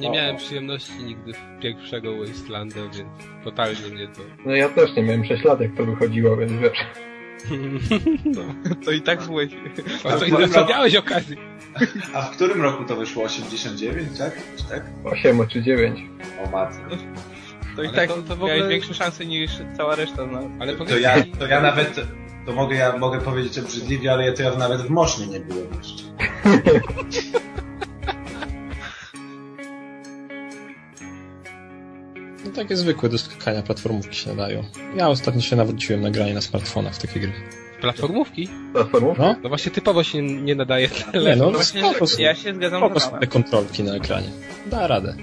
Nie 0.00 0.10
miałem 0.10 0.36
przyjemności 0.36 0.92
nigdy 1.04 1.32
w 1.32 1.60
pierwszego 1.62 2.18
Wastelanda, 2.18 2.76
więc 2.76 3.08
totalnie 3.44 3.88
mnie 3.92 4.08
to... 4.08 4.20
No 4.46 4.54
ja 4.56 4.68
też 4.68 4.96
nie 4.96 5.02
miałem 5.02 5.24
6 5.24 5.44
lat, 5.44 5.60
jak 5.60 5.74
to 5.76 5.84
wychodziło, 5.86 6.36
więc 6.36 6.52
wiesz. 6.52 6.78
No. 8.24 8.42
To 8.84 8.90
i 8.90 9.02
tak 9.02 9.22
byłeś. 9.22 9.50
A 10.04 10.12
to 10.12 10.24
ile 10.24 10.48
co 10.48 10.66
miałeś 10.66 10.94
okazji? 10.96 11.36
A 12.14 12.22
w 12.22 12.30
którym 12.30 12.62
roku 12.62 12.84
to 12.84 12.96
wyszło? 12.96 13.24
89, 13.24 14.18
tak? 14.18 14.40
Czy 14.56 14.64
tak? 14.64 14.82
8 15.04 15.46
czy 15.48 15.62
9. 15.62 16.00
O 16.46 16.50
matko. 16.50 16.82
To 17.76 17.82
i 17.82 17.86
Ale 17.86 17.96
tak 17.96 18.08
to- 18.08 18.22
to 18.22 18.36
w 18.36 18.38
miałeś 18.38 18.52
ogóle- 18.54 18.68
większe 18.68 18.94
szanse 18.94 19.26
niż 19.26 19.50
cała 19.76 19.94
reszta 19.94 20.26
nas. 20.26 20.44
Ale 20.60 20.72
To 20.72 20.78
powiedz 20.78 21.00
ja, 21.02 21.14
to 21.38 21.46
ja 21.46 21.60
nawet, 21.60 22.00
to 22.46 22.52
mogę, 22.52 22.76
ja 22.76 22.96
mogę 22.98 23.20
powiedzieć 23.20 23.58
obrzydliwie, 23.58 24.12
ale 24.12 24.26
ja 24.26 24.32
to 24.32 24.42
ja 24.42 24.54
nawet 24.56 24.80
w 24.82 24.90
Mosznie 24.90 25.26
nie 25.26 25.40
byłem 25.40 25.66
jeszcze. 25.78 26.02
No 32.46 32.52
takie 32.52 32.76
zwykłe 32.76 33.08
do 33.08 33.18
skakania 33.18 33.62
platformówki 33.62 34.16
się 34.16 34.30
nadają. 34.30 34.64
Ja 34.96 35.08
ostatnio 35.08 35.40
się 35.40 35.56
nawróciłem 35.56 36.00
na 36.02 36.10
granie 36.10 36.34
na 36.34 36.40
smartfonach 36.40 36.94
w 36.94 36.98
takie 36.98 37.20
gry. 37.20 37.32
Platformówki? 37.80 38.48
Platformów? 38.72 39.18
No, 39.18 39.36
No 39.42 39.48
właśnie 39.48 39.72
typowo 39.72 40.02
się 40.04 40.22
nie 40.22 40.54
nadaje 40.54 40.88
nie 40.88 41.12
tyle. 41.12 41.36
no, 41.36 41.50
Właśnie, 41.50 41.80
spoko 41.80 42.06
są. 42.06 42.22
ja 42.22 42.34
się 42.34 42.54
zgadzam 42.54 42.80
prostu 42.90 43.08
Adamem. 43.08 43.20
te 43.20 43.26
kontrolki 43.26 43.82
na 43.82 43.94
ekranie. 43.94 44.28
Da 44.66 44.86
radę. 44.86 45.14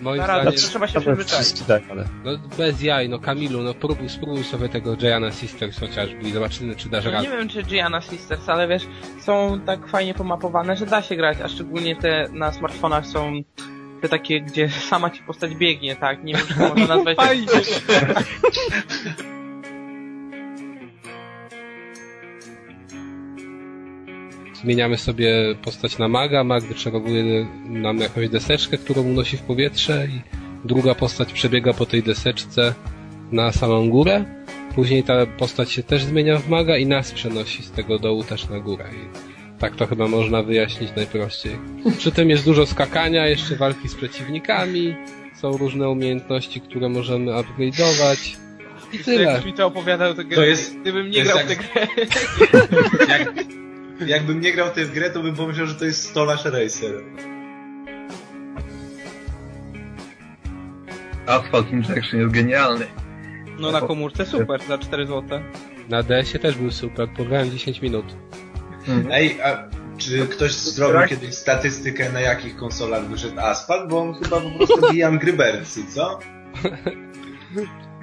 Moim 0.00 0.20
Na 0.20 0.26
radę, 0.26 0.42
zdaniem, 0.42 0.58
trzeba 0.58 0.86
się 0.88 1.00
przyzwyczaić. 1.00 1.44
wszystkie 1.46 1.64
da 1.68 1.78
radę. 1.88 2.04
no 2.24 2.30
bez 2.58 2.82
jaj, 2.82 3.08
no 3.08 3.18
Kamilu, 3.18 3.62
no 3.62 3.74
próbuj, 3.74 4.08
spróbuj 4.08 4.44
sobie 4.44 4.68
tego 4.68 4.96
Gianna 4.96 5.32
Sisters 5.32 5.78
chociażby 5.80 6.20
i 6.28 6.32
zobaczymy, 6.32 6.76
czy 6.76 6.88
dasz 6.88 7.04
No, 7.04 7.10
nie 7.10 7.16
radę. 7.16 7.28
wiem 7.38 7.48
czy 7.48 7.62
Gianna 7.62 8.00
Sisters, 8.00 8.48
ale 8.48 8.68
wiesz, 8.68 8.82
są 9.20 9.60
tak 9.66 9.88
fajnie 9.88 10.14
pomapowane, 10.14 10.76
że 10.76 10.86
da 10.86 11.02
się 11.02 11.16
grać, 11.16 11.38
a 11.44 11.48
szczególnie 11.48 11.96
te 11.96 12.28
na 12.32 12.52
smartfonach 12.52 13.06
są 13.06 13.42
Te 14.00 14.08
takie, 14.08 14.40
gdzie 14.40 14.68
sama 14.68 15.10
ci 15.10 15.22
postać 15.22 15.54
biegnie, 15.54 15.96
tak? 15.96 16.24
Nie 16.24 16.34
wiem, 16.34 16.46
czy 16.48 16.54
to 16.54 16.68
można 16.68 16.86
nazwać... 16.86 17.16
Fajnie. 17.26 17.46
Zmieniamy 24.62 24.96
sobie 24.96 25.54
postać 25.62 25.98
na 25.98 26.08
maga, 26.08 26.44
mag 26.44 26.64
wyczarowuje 26.64 27.46
nam 27.64 27.98
jakąś 27.98 28.28
deseczkę, 28.28 28.78
którą 28.78 29.02
unosi 29.02 29.36
w 29.36 29.42
powietrze 29.42 30.06
i 30.06 30.20
druga 30.64 30.94
postać 30.94 31.32
przebiega 31.32 31.72
po 31.72 31.86
tej 31.86 32.02
deseczce 32.02 32.74
na 33.32 33.52
samą 33.52 33.90
górę. 33.90 34.24
Później 34.74 35.02
ta 35.02 35.26
postać 35.26 35.72
się 35.72 35.82
też 35.82 36.04
zmienia 36.04 36.38
w 36.38 36.48
maga 36.48 36.76
i 36.76 36.86
nas 36.86 37.12
przenosi 37.12 37.62
z 37.62 37.70
tego 37.70 37.98
dołu 37.98 38.24
też 38.24 38.48
na 38.48 38.60
górę. 38.60 38.84
I 38.92 39.27
tak 39.58 39.76
to 39.76 39.86
chyba 39.86 40.08
można 40.08 40.42
wyjaśnić 40.42 40.90
najprościej. 40.96 41.58
Przy 41.98 42.12
tym 42.12 42.30
jest 42.30 42.44
dużo 42.44 42.66
skakania, 42.66 43.26
jeszcze 43.26 43.56
walki 43.56 43.88
z 43.88 43.94
przeciwnikami, 43.94 44.96
są 45.34 45.56
różne 45.56 45.88
umiejętności, 45.88 46.60
które 46.60 46.88
możemy 46.88 47.32
upgrade'ować. 47.32 48.36
I 48.92 48.98
tyle. 48.98 49.22
Jakbyś 49.22 49.44
mi 49.44 49.52
to 49.52 49.66
opowiadał, 49.66 50.14
to, 50.14 50.22
To 50.34 50.42
jest- 50.44 50.78
gdybym 50.78 51.10
nie 51.10 51.12
to 51.12 51.18
jest 51.18 51.32
grał 51.32 51.44
w 51.44 51.48
tę 51.48 51.54
jak- 51.54 51.72
grę. 51.72 52.06
Jak, 53.18 54.08
jakbym 54.08 54.40
nie 54.40 54.52
grał 54.52 54.68
w 54.68 54.72
tę 54.72 54.86
grę, 54.86 55.10
to 55.10 55.22
bym 55.22 55.34
pomyślał, 55.36 55.66
że 55.66 55.74
to 55.74 55.84
jest 55.84 56.02
Stolarz 56.08 56.44
Racer. 56.44 56.92
Asphalt 61.26 61.72
Injection 61.72 62.20
jest 62.20 62.32
genialny. 62.32 62.86
No 63.58 63.70
na 63.72 63.80
komórce 63.80 64.26
super, 64.26 64.60
za 64.68 64.78
4 64.78 65.06
zł. 65.06 65.40
Na 65.88 66.02
DS-ie 66.02 66.38
też 66.38 66.56
był 66.56 66.70
super, 66.70 67.08
pograłem 67.16 67.50
10 67.50 67.82
minut. 67.82 68.04
Ej, 69.10 69.42
a 69.42 69.68
czy 69.98 70.26
ktoś 70.26 70.52
zrobił 70.52 71.08
kiedyś 71.08 71.34
statystykę, 71.34 72.12
na 72.12 72.20
jakich 72.20 72.56
konsolach 72.56 73.04
wyszedł 73.04 73.40
Asphalt? 73.40 73.90
Bo 73.90 74.00
on 74.00 74.14
chyba 74.14 74.40
po 74.40 74.50
prostu 74.50 74.80
bija 74.92 75.10
gry 75.10 75.32
Bercy, 75.32 75.80
co? 75.94 76.18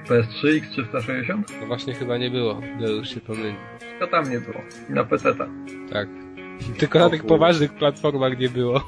PS3, 0.08 0.60
X360? 0.60 1.42
No 1.60 1.66
właśnie 1.66 1.94
chyba 1.94 2.18
nie 2.18 2.30
było, 2.30 2.60
to 2.80 2.88
już 2.88 3.08
się 3.08 3.20
pomylił. 3.20 3.54
To 4.00 4.06
tam 4.06 4.30
nie 4.30 4.40
było. 4.40 4.60
I 4.90 4.92
na 4.92 5.04
PC-ta. 5.04 5.48
Tak. 5.92 6.08
Tylko 6.78 6.98
na 6.98 7.10
tych 7.10 7.26
poważnych 7.26 7.74
platformach 7.74 8.38
nie 8.38 8.48
było. 8.48 8.80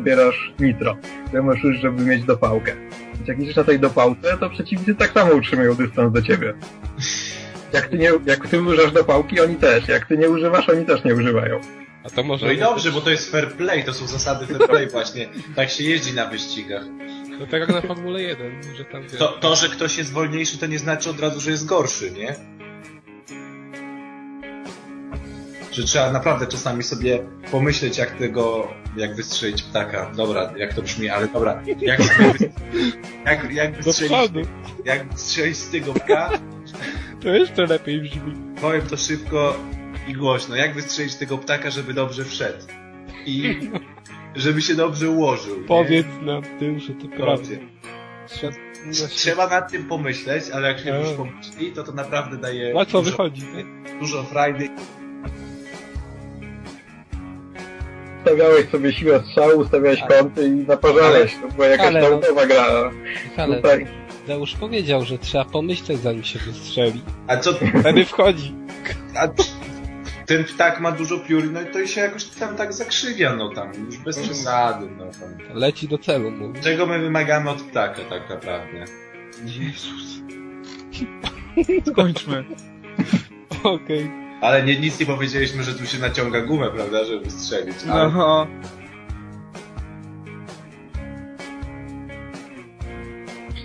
Zbierasz 0.00 0.52
nitro. 0.60 0.96
Ty 1.32 1.42
musisz, 1.42 1.76
żeby 1.80 2.04
mieć 2.04 2.24
dopałkę. 2.24 2.91
Jak 3.26 3.40
idziesz 3.40 3.56
na 3.56 3.64
tej 3.64 3.80
dopałce, 3.80 4.38
to 4.38 4.50
przeciwnicy 4.50 4.94
tak 4.94 5.12
samo 5.12 5.34
utrzymują 5.34 5.74
dystans 5.74 6.12
do 6.12 6.22
ciebie. 6.22 6.54
Jak 7.72 7.88
ty, 7.88 7.98
nie, 7.98 8.10
jak 8.26 8.48
ty 8.48 8.62
używasz 8.62 8.92
dopałki, 8.92 9.40
oni 9.40 9.56
też. 9.56 9.88
Jak 9.88 10.06
ty 10.06 10.18
nie 10.18 10.30
używasz, 10.30 10.68
oni 10.68 10.86
też 10.86 11.04
nie 11.04 11.14
używają. 11.14 11.60
A 12.04 12.10
to 12.10 12.22
może... 12.22 12.46
No 12.46 12.52
i 12.52 12.58
dobrze, 12.58 12.92
bo 12.92 13.00
to 13.00 13.10
jest 13.10 13.30
fair 13.30 13.52
play, 13.52 13.84
to 13.84 13.92
są 13.92 14.06
zasady 14.06 14.46
fair 14.46 14.68
play 14.68 14.88
właśnie. 14.88 15.28
Tak 15.56 15.70
się 15.70 15.84
jeździ 15.84 16.14
na 16.14 16.26
wyścigach. 16.26 16.82
To 17.38 17.46
tak 17.46 17.60
jak 17.60 17.68
na 17.68 17.80
Formule 17.80 18.22
1, 18.22 18.52
że 18.76 18.84
tam... 18.84 19.04
To, 19.18 19.28
to, 19.28 19.56
że 19.56 19.68
ktoś 19.68 19.98
jest 19.98 20.12
wolniejszy, 20.12 20.58
to 20.58 20.66
nie 20.66 20.78
znaczy 20.78 21.10
od 21.10 21.20
razu, 21.20 21.40
że 21.40 21.50
jest 21.50 21.66
gorszy, 21.66 22.10
nie? 22.10 22.34
Że 25.72 25.82
trzeba 25.84 26.12
naprawdę 26.12 26.46
czasami 26.46 26.82
sobie 26.82 27.24
pomyśleć, 27.50 27.98
jak 27.98 28.10
tego, 28.18 28.68
jak 28.96 29.16
wystrzelić 29.16 29.62
ptaka. 29.62 30.10
Dobra, 30.16 30.52
jak 30.56 30.74
to 30.74 30.82
brzmi, 30.82 31.08
ale 31.08 31.28
dobra. 31.28 31.62
Jak, 31.80 32.00
jak, 33.26 33.52
jak, 33.52 33.82
wystrzelić, 33.82 34.14
jak 34.84 35.08
wystrzelić 35.12 35.56
z 35.56 35.70
tego 35.70 35.92
ptka, 35.94 36.30
To 37.22 37.28
jeszcze 37.28 37.66
lepiej 37.66 38.00
brzmi. 38.00 38.34
powiem 38.60 38.82
to 38.82 38.96
szybko 38.96 39.56
i 40.08 40.12
głośno. 40.12 40.56
Jak 40.56 40.74
wystrzelić 40.74 41.14
tego 41.14 41.38
ptaka, 41.38 41.70
żeby 41.70 41.94
dobrze 41.94 42.24
wszedł? 42.24 42.58
I 43.26 43.56
żeby 44.36 44.62
się 44.62 44.74
dobrze 44.74 45.10
ułożył. 45.10 45.60
nie? 45.60 45.66
Powiedz 45.66 46.06
nam, 46.22 46.42
ty 46.58 46.80
że 46.80 46.94
to 46.94 47.08
prawda. 47.16 47.48
Trzeba- 49.10 49.48
nad 49.48 49.70
tym 49.72 49.84
pomyśleć, 49.84 50.44
ale 50.52 50.68
jak 50.68 50.78
się 50.80 50.98
już 51.00 51.08
pomyśli, 51.10 51.72
to 51.72 51.82
to 51.84 51.92
naprawdę 51.92 52.36
daje 52.36 52.74
Łatwo 52.74 52.98
dużo, 52.98 53.10
wychodzi, 53.10 53.42
nie? 53.42 53.98
dużo 54.00 54.22
frajdy. 54.22 54.68
Ustawiałeś 58.24 58.68
sobie 58.68 58.92
siłę 58.92 59.22
strzału, 59.30 59.60
ustawiałeś 59.60 60.00
kąty 60.08 60.46
i 60.46 60.50
naparzałeś. 60.50 61.36
To 61.42 61.48
była 61.54 61.66
jakaś 61.66 61.86
ale 61.86 62.00
no- 62.00 62.10
naukowa 62.10 62.46
gra. 62.46 62.64
Ale 63.36 63.56
Tutaj 63.56 63.86
Zeusz 64.26 64.54
powiedział, 64.54 65.04
że 65.04 65.18
trzeba 65.18 65.44
pomyśleć 65.44 65.98
zanim 65.98 66.24
się 66.24 66.38
wystrzeli. 66.38 67.00
A 67.26 67.36
co, 67.36 67.52
Wtedy 67.80 68.04
wchodzi. 68.04 68.54
a 69.16 69.28
ten 70.26 70.44
ptak 70.44 70.80
ma 70.80 70.92
dużo 70.92 71.18
piór, 71.18 71.44
no 71.52 71.60
i 71.62 71.66
to 71.66 71.86
się 71.86 72.00
jakoś 72.00 72.24
tam 72.24 72.56
tak 72.56 72.72
zakrzywia, 72.72 73.36
no 73.36 73.48
tam, 73.54 73.72
już 73.86 73.98
bez 73.98 74.18
przesady, 74.18 74.86
no 74.98 75.04
tam. 75.04 75.58
Leci 75.58 75.88
do 75.88 75.98
celu, 75.98 76.30
mówi. 76.30 76.60
Czego 76.60 76.86
my 76.86 76.98
wymagamy 76.98 77.50
od 77.50 77.62
ptaka 77.62 78.04
tak 78.10 78.30
naprawdę? 78.30 78.84
Jezus. 79.44 80.22
Skończmy. 81.92 82.44
Okej. 83.64 84.21
Ale 84.42 84.62
nie, 84.62 84.80
nic 84.80 85.00
nie 85.00 85.06
powiedzieliśmy, 85.06 85.62
że 85.62 85.74
tu 85.74 85.86
się 85.86 85.98
naciąga 85.98 86.40
gumę, 86.40 86.70
prawda, 86.70 87.04
żeby 87.04 87.30
strzelić. 87.30 87.76
Ale, 87.90 88.02
Aha. 88.02 88.46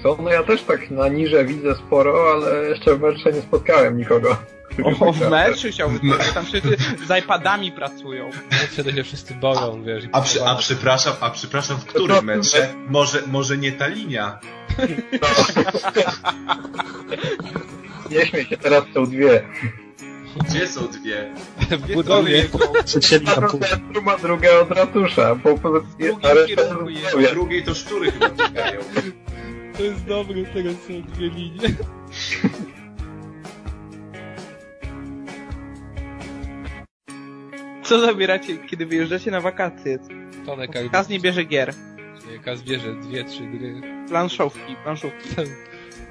co, 0.03 0.17
no 0.21 0.29
ja 0.29 0.43
też 0.43 0.63
tak 0.63 0.91
na 0.91 1.07
niże 1.07 1.45
widzę 1.45 1.75
sporo, 1.75 2.31
ale 2.31 2.69
jeszcze 2.69 2.95
w 2.95 3.01
meczu 3.01 3.29
nie 3.29 3.41
spotkałem 3.41 3.97
nikogo. 3.97 4.37
O, 4.99 5.13
w 5.13 5.29
meczu 5.31 5.67
chciałbym 5.71 5.99
tam 6.33 6.45
wszyscy 6.45 6.77
z 7.07 7.19
iPadami 7.23 7.71
pracują. 7.71 8.29
Wtedy 8.71 8.91
się 8.93 9.03
wszyscy 9.03 9.33
boją, 9.33 9.83
wiesz. 9.83 10.03
a, 10.11 10.21
przy, 10.21 10.45
a 10.45 10.55
przepraszam, 10.55 11.13
a 11.19 11.29
przepraszam, 11.29 11.77
w 11.77 11.85
którym 11.85 12.25
mecze? 12.25 12.73
Może, 12.89 13.21
może 13.27 13.57
nie 13.57 13.71
ta 13.71 13.87
linia? 13.87 14.39
Nie 18.11 18.25
śmiej 18.25 18.45
się, 18.45 18.57
teraz 18.57 18.83
są 18.93 19.05
dwie. 19.05 19.43
Gdzie 20.43 20.67
są 20.67 20.87
dwie? 20.87 21.33
w 21.71 21.93
budowie. 21.93 22.45
Przecięli 22.85 23.25
Jedna 23.25 23.41
na 23.41 23.47
pół. 23.47 23.59
od 23.59 23.67
centrum, 23.69 24.07
a 24.09 24.17
druga 24.17 24.59
od 24.59 24.71
ratusza. 24.71 25.35
Bo, 25.35 25.57
bo, 25.57 25.81
Drugi 25.81 26.25
a 26.27 26.33
reszta 26.33 26.47
kierunku 26.55 26.89
jest 26.89 27.01
jest. 27.03 27.13
w 27.13 27.15
budowie. 27.15 27.33
Drugiej 27.35 27.63
to 27.63 27.73
szczury 27.73 28.11
chyba 28.11 28.29
czekają. 28.29 28.81
To 29.77 29.83
jest 29.83 30.05
dobre, 30.05 30.43
teraz 30.53 30.73
są 30.87 31.01
dwie 31.13 31.29
linie. 31.29 31.59
Co 37.83 37.99
zabieracie, 37.99 38.57
kiedy 38.57 38.85
wyjeżdżacie 38.85 39.31
na 39.31 39.41
wakacje? 39.41 39.99
Tonek 40.45 40.75
jak 40.75 40.91
Kaz 40.91 41.09
nie 41.09 41.19
bierze 41.19 41.43
gier. 41.43 41.73
Kaz 42.45 42.61
bierze 42.61 42.93
dwie, 42.95 43.23
trzy 43.23 43.43
gry. 43.43 43.81
Planszówki, 44.07 44.75
planszówki. 44.83 45.29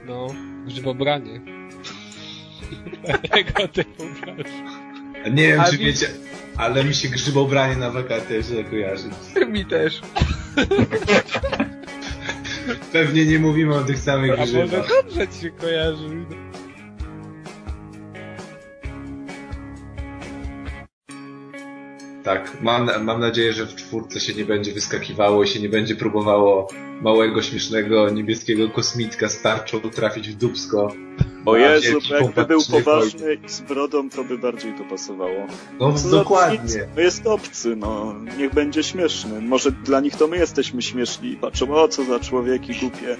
No, 0.06 0.26
grzybobranie. 0.66 1.40
Nie 5.32 5.48
wiem, 5.48 5.60
A 5.60 5.64
czy 5.64 5.78
wi- 5.78 5.84
wiecie, 5.84 6.06
ale 6.56 6.84
mi 6.84 6.94
się 6.94 7.08
grzybobranie 7.08 7.76
na 7.76 7.90
wakacje 7.90 8.42
źle 8.42 8.64
kojarzy. 8.64 9.08
Mi 9.48 9.66
też. 9.66 10.00
Pewnie 12.92 13.26
nie 13.26 13.38
mówimy 13.38 13.74
o 13.74 13.82
tych 13.84 13.98
samych 13.98 14.32
A 14.32 14.36
może 14.36 14.66
grzybach. 14.66 14.88
dobrze 14.88 15.28
ci 15.28 15.40
się 15.40 15.50
kojarzy. 15.50 16.08
Tak, 22.26 22.62
mam, 22.62 23.04
mam 23.04 23.20
nadzieję, 23.20 23.52
że 23.52 23.66
w 23.66 23.74
czwórce 23.74 24.20
się 24.20 24.34
nie 24.34 24.44
będzie 24.44 24.72
wyskakiwało 24.72 25.44
i 25.44 25.48
się 25.48 25.60
nie 25.60 25.68
będzie 25.68 25.96
próbowało 25.96 26.68
małego, 27.02 27.42
śmiesznego, 27.42 28.10
niebieskiego 28.10 28.70
kosmitka 28.70 29.28
z 29.28 29.42
tarczą 29.42 29.80
trafić 29.80 30.28
w 30.28 30.34
dubsko. 30.34 30.94
O 31.44 31.56
Jezu, 31.56 31.98
bo 32.08 32.16
jakby 32.16 32.44
był 32.44 32.60
poważny 32.70 33.34
i 33.34 33.48
z 33.48 33.60
brodą, 33.60 34.10
to 34.10 34.24
by 34.24 34.38
bardziej 34.38 34.74
to 34.74 34.84
pasowało. 34.84 35.46
No 35.80 35.92
Co 35.92 35.98
za 35.98 36.16
dokładnie. 36.16 36.88
To 36.94 37.00
jest 37.00 37.26
obcy, 37.26 37.76
no. 37.76 38.14
Niech 38.38 38.54
będzie 38.54 38.82
śmieszny. 38.82 39.40
Może 39.40 39.72
dla 39.72 40.00
nich 40.00 40.16
to 40.16 40.28
my 40.28 40.36
jesteśmy 40.36 40.82
śmieszni 40.82 41.28
i 41.28 41.36
patrzą, 41.36 41.74
o 41.74 41.88
co 41.88 42.04
za 42.04 42.20
człowieki 42.20 42.74
głupie. 42.74 43.16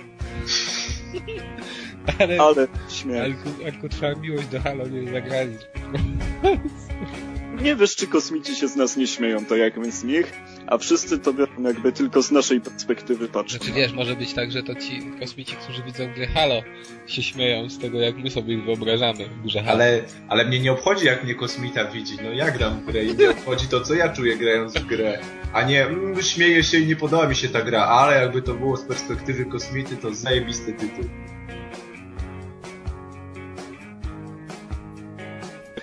Ale, 2.19 2.41
Ale 2.41 2.69
śmiech. 2.89 3.23
Alku, 3.23 3.49
Alku, 3.67 3.89
trzeba 3.89 4.21
miłość 4.21 4.47
do 4.47 4.61
Halo 4.61 4.87
nie 4.87 5.13
zagranić. 5.13 5.61
Nie 7.63 7.77
wiesz, 7.77 7.97
czy 7.97 8.07
kosmici 8.07 8.57
się 8.57 8.69
z 8.69 8.77
nas 8.77 8.97
nie 8.97 9.07
śmieją, 9.07 9.47
to 9.47 9.57
jak 9.57 9.77
my 9.77 9.93
z 9.93 10.05
nich, 10.05 10.33
a 10.67 10.79
wszyscy 10.79 11.19
to 11.19 11.33
biorą 11.33 11.63
jakby 11.63 11.93
tylko 11.93 12.23
z 12.23 12.31
naszej 12.31 12.61
perspektywy 12.61 13.29
patrzą. 13.29 13.59
Znaczy 13.59 13.73
wiesz, 13.73 13.93
może 13.93 14.17
być 14.17 14.35
tak, 14.35 14.53
że 14.53 14.63
to 14.63 14.75
ci 14.75 15.03
kosmici, 15.21 15.57
którzy 15.57 15.83
widzą 15.83 16.13
grę 16.15 16.27
Halo, 16.27 16.63
się 17.07 17.23
śmieją 17.23 17.71
z 17.71 17.79
tego, 17.79 18.01
jak 18.01 18.17
my 18.17 18.31
sobie 18.31 18.55
ich 18.55 18.65
wyobrażamy 18.65 19.29
w 19.29 19.47
grze 19.47 19.63
Halo. 19.63 19.73
Ale, 19.73 20.03
ale 20.29 20.45
mnie 20.45 20.61
nie 20.61 20.73
obchodzi, 20.73 21.07
jak 21.07 21.25
mnie 21.25 21.35
kosmita 21.35 21.85
widzi. 21.85 22.17
No 22.25 22.31
ja 22.31 22.51
gram 22.51 22.81
w 22.81 22.85
grę 22.85 23.05
i 23.05 23.15
mnie 23.15 23.31
obchodzi 23.31 23.69
to, 23.69 23.81
co 23.81 23.95
ja 23.95 24.09
czuję 24.09 24.37
grając 24.37 24.75
w 24.75 24.87
grę. 24.87 25.19
A 25.53 25.63
nie, 25.63 25.85
mm, 25.85 26.23
śmieję 26.23 26.63
się 26.65 26.79
i 26.79 26.87
nie 26.87 26.97
podoba 26.97 27.29
mi 27.29 27.37
się 27.37 27.49
ta 27.49 27.63
gra, 27.63 27.85
ale 27.85 28.21
jakby 28.23 28.43
to 28.43 28.55
było 28.55 28.77
z 28.77 28.83
perspektywy 28.83 29.45
kosmity, 29.45 29.97
to 29.97 30.15
zajebisty 30.15 30.73
tytuł. 30.73 31.05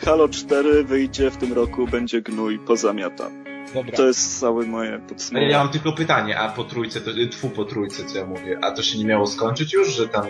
Halo 0.05 0.29
4 0.29 0.83
wyjdzie 0.83 1.31
w 1.31 1.37
tym 1.37 1.53
roku, 1.53 1.87
będzie 1.87 2.21
gnój, 2.21 2.59
pozamiata. 2.59 3.29
Dobra. 3.73 3.97
To 3.97 4.07
jest 4.07 4.39
całe 4.39 4.65
moje 4.65 4.89
No 4.91 4.97
ja 4.97 5.01
podsumowanie. 5.09 5.53
mam 5.57 5.69
tylko 5.69 5.91
pytanie, 5.93 6.39
a 6.39 6.49
po 6.49 6.63
trójce, 6.63 7.01
to, 7.01 7.11
y, 7.11 7.27
tfu 7.27 7.49
po 7.49 7.65
trójce, 7.65 8.05
co 8.05 8.17
ja 8.17 8.25
mówię, 8.25 8.59
a 8.61 8.71
to 8.71 8.81
się 8.83 8.97
nie 8.97 9.05
miało 9.05 9.27
skończyć 9.27 9.73
już, 9.73 9.87
że 9.95 10.07
tam... 10.07 10.25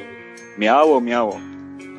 Miało, 0.57 1.01
miało. 1.01 1.39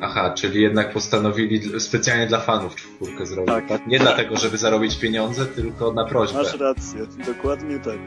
Aha, 0.01 0.33
czyli 0.37 0.61
jednak 0.61 0.93
postanowili 0.93 1.79
specjalnie 1.79 2.27
dla 2.27 2.39
fanów 2.39 2.75
czwórkę 2.75 3.25
zrobić. 3.25 3.55
Tak. 3.67 3.87
Nie 3.87 3.99
dlatego, 3.99 4.37
żeby 4.37 4.57
zarobić 4.57 4.95
pieniądze, 4.99 5.45
tylko 5.45 5.93
na 5.93 6.05
prośbę. 6.05 6.37
Masz 6.37 6.59
rację, 6.59 7.05
dokładnie 7.27 7.79
tak. 7.79 7.97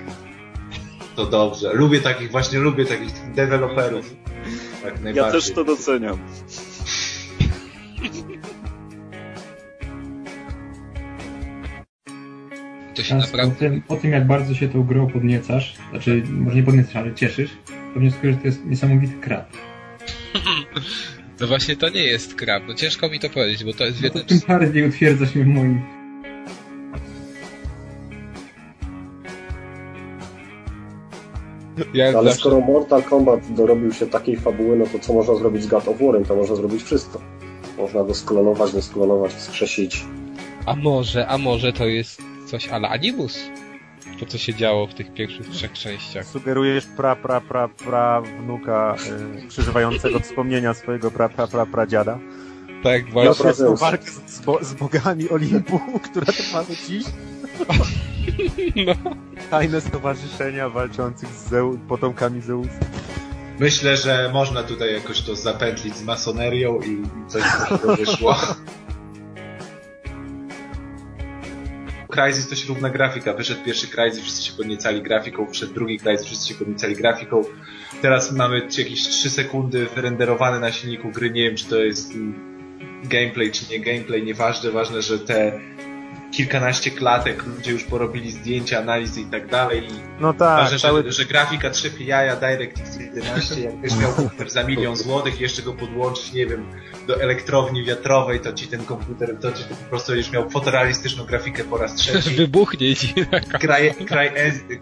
To 1.16 1.26
dobrze. 1.26 1.72
Lubię 1.72 2.00
takich, 2.00 2.30
właśnie 2.30 2.58
lubię 2.58 2.84
takich 2.84 3.12
deweloperów. 3.34 4.10
Tak 4.82 5.16
Ja 5.16 5.32
też 5.32 5.50
to 5.50 5.64
doceniam. 5.64 6.18
To 12.98 13.04
się 13.04 13.14
naprawdę... 13.14 13.54
po, 13.54 13.60
tym, 13.60 13.82
po 13.82 13.96
tym, 13.96 14.12
jak 14.12 14.26
bardzo 14.26 14.54
się 14.54 14.68
tą 14.68 14.82
grą 14.82 15.06
podniecasz, 15.06 15.76
znaczy 15.90 16.22
może 16.30 16.56
nie 16.56 16.62
podniecasz, 16.62 16.96
ale 16.96 17.14
cieszysz, 17.14 17.50
to 17.94 18.00
wnioskuję, 18.00 18.32
że 18.32 18.38
to 18.38 18.46
jest 18.46 18.64
niesamowity 18.64 19.14
krab. 19.20 19.46
No 21.40 21.46
właśnie 21.46 21.76
to 21.76 21.88
nie 21.88 22.04
jest 22.04 22.34
krab. 22.34 22.62
No 22.68 22.74
ciężko 22.74 23.08
mi 23.08 23.20
to 23.20 23.30
powiedzieć, 23.30 23.64
bo 23.64 23.72
to 23.72 23.84
jest 23.84 24.02
No 24.02 24.10
to 24.10 24.24
tym 24.24 24.40
bardziej 24.48 24.88
utwierdzasz 24.88 25.34
mnie 25.34 25.44
w 25.44 25.46
moim... 25.46 25.82
Ja 31.94 32.04
Ale 32.04 32.12
zawsze... 32.12 32.38
skoro 32.38 32.60
Mortal 32.60 33.02
Kombat 33.02 33.54
dorobił 33.54 33.92
się 33.92 34.06
takiej 34.06 34.36
fabuły, 34.36 34.76
no 34.76 34.86
to 34.86 34.98
co 34.98 35.12
można 35.12 35.34
zrobić 35.34 35.62
z 35.62 35.66
God 35.66 35.88
of 35.88 35.98
War'em? 35.98 36.26
To 36.26 36.36
można 36.36 36.56
zrobić 36.56 36.82
wszystko. 36.82 37.20
Można 37.78 38.04
go 38.04 38.14
sklonować, 38.14 38.72
nie 38.72 38.82
sklonować, 38.82 39.32
wskrzesić. 39.34 40.04
A 40.66 40.76
może, 40.76 41.26
a 41.26 41.38
może 41.38 41.72
to 41.72 41.86
jest 41.86 42.27
coś 42.50 42.68
ala 42.68 42.88
Animus? 42.88 43.38
To 44.20 44.26
co 44.26 44.38
się 44.38 44.54
działo 44.54 44.86
w 44.86 44.94
tych 44.94 45.14
pierwszych 45.14 45.48
trzech 45.48 45.72
częściach. 45.72 46.26
Sugerujesz 46.26 46.86
pra, 46.96 47.16
pra, 47.16 47.40
pra, 47.40 47.68
pra 47.68 48.20
wnuka 48.20 48.96
y, 49.44 49.48
przeżywającego 49.48 50.20
wspomnienia 50.20 50.74
swojego 50.74 51.10
pra, 51.10 51.28
pra, 51.28 51.46
pra, 51.46 51.66
pra 51.66 51.86
dziada. 51.86 52.18
Tak, 52.82 53.06
Ja 53.06 53.12
właśnie. 53.12 53.44
prawdę- 53.44 53.64
Tą 53.64 53.76
walkę 53.76 54.10
z, 54.10 54.30
z, 54.30 54.40
bo, 54.40 54.58
z 54.64 54.74
bogami 54.74 55.28
Olimpu, 55.28 55.80
która 56.10 56.26
trwa 56.26 56.64
do 56.64 56.74
dziś. 56.88 57.04
No. 58.86 58.94
Tajne 59.50 59.80
stowarzyszenia 59.80 60.68
walczących 60.68 61.28
z 61.28 61.48
Zeu, 61.48 61.78
potomkami 61.88 62.40
Zeusa. 62.40 62.70
Myślę, 63.58 63.96
że 63.96 64.30
można 64.32 64.62
tutaj 64.62 64.92
jakoś 64.94 65.20
to 65.22 65.36
zapętlić 65.36 65.96
z 65.96 66.04
masonerią 66.04 66.80
i 66.80 67.02
coś 67.28 67.42
z 67.42 67.68
tego 67.68 67.96
wyszło. 67.96 68.36
Crysis 72.08 72.48
to 72.48 72.56
śrubna 72.56 72.90
grafika. 72.90 73.32
Wyszedł 73.32 73.64
pierwszy 73.64 73.88
Crysis, 73.88 74.20
wszyscy 74.20 74.42
się 74.42 74.52
podniecali 74.52 75.02
grafiką, 75.02 75.46
wszedł 75.50 75.74
drugi 75.74 75.98
Crysis, 75.98 76.26
wszyscy 76.26 76.48
się 76.48 76.54
podniecali 76.54 76.96
grafiką. 76.96 77.42
Teraz 78.02 78.32
mamy 78.32 78.60
jakieś 78.78 79.02
3 79.02 79.30
sekundy 79.30 79.86
renderowane 79.96 80.60
na 80.60 80.72
silniku 80.72 81.10
gry. 81.10 81.30
Nie 81.30 81.42
wiem, 81.42 81.56
czy 81.56 81.66
to 81.66 81.76
jest 81.76 82.12
gameplay, 83.04 83.50
czy 83.50 83.70
nie 83.70 83.80
gameplay, 83.80 84.22
nieważne. 84.22 84.70
Ważne, 84.70 85.02
że 85.02 85.18
te 85.18 85.60
kilkanaście 86.30 86.90
klatek 86.90 87.46
ludzie 87.46 87.72
już 87.72 87.84
porobili 87.84 88.30
zdjęcia, 88.30 88.78
analizy 88.78 89.20
i 89.20 89.24
tak 89.24 89.46
dalej. 89.46 89.84
I 89.84 90.20
No 90.20 90.32
tak, 90.32 90.62
Ważne, 90.62 90.78
cały... 90.78 91.02
że, 91.02 91.12
że 91.12 91.24
grafika 91.24 91.70
trzepie 91.70 92.04
jaja 92.04 92.36
DirectX 92.36 93.00
11, 93.00 93.60
jakbyś 93.60 93.96
miał 93.96 94.12
komputer 94.12 94.50
za 94.50 94.64
milion 94.64 94.96
złotych 94.96 95.40
i 95.40 95.42
jeszcze 95.42 95.62
go 95.62 95.72
podłączyć, 95.72 96.32
nie 96.32 96.46
wiem, 96.46 96.66
do 97.06 97.20
elektrowni 97.20 97.84
wiatrowej, 97.84 98.40
to 98.40 98.52
ci 98.52 98.66
ten 98.66 98.84
komputer, 98.84 99.36
to 99.40 99.52
ci 99.52 99.64
po 99.64 99.74
prostu 99.74 100.12
będziesz 100.12 100.32
miał 100.32 100.50
fotorealistyczną 100.50 101.24
grafikę 101.24 101.64
po 101.64 101.78
raz 101.78 101.94
trzeci. 101.94 102.30
Wybuchnie 102.36 102.96
ci. 102.96 103.14
Cry, 103.60 103.94
Cry, 104.06 104.32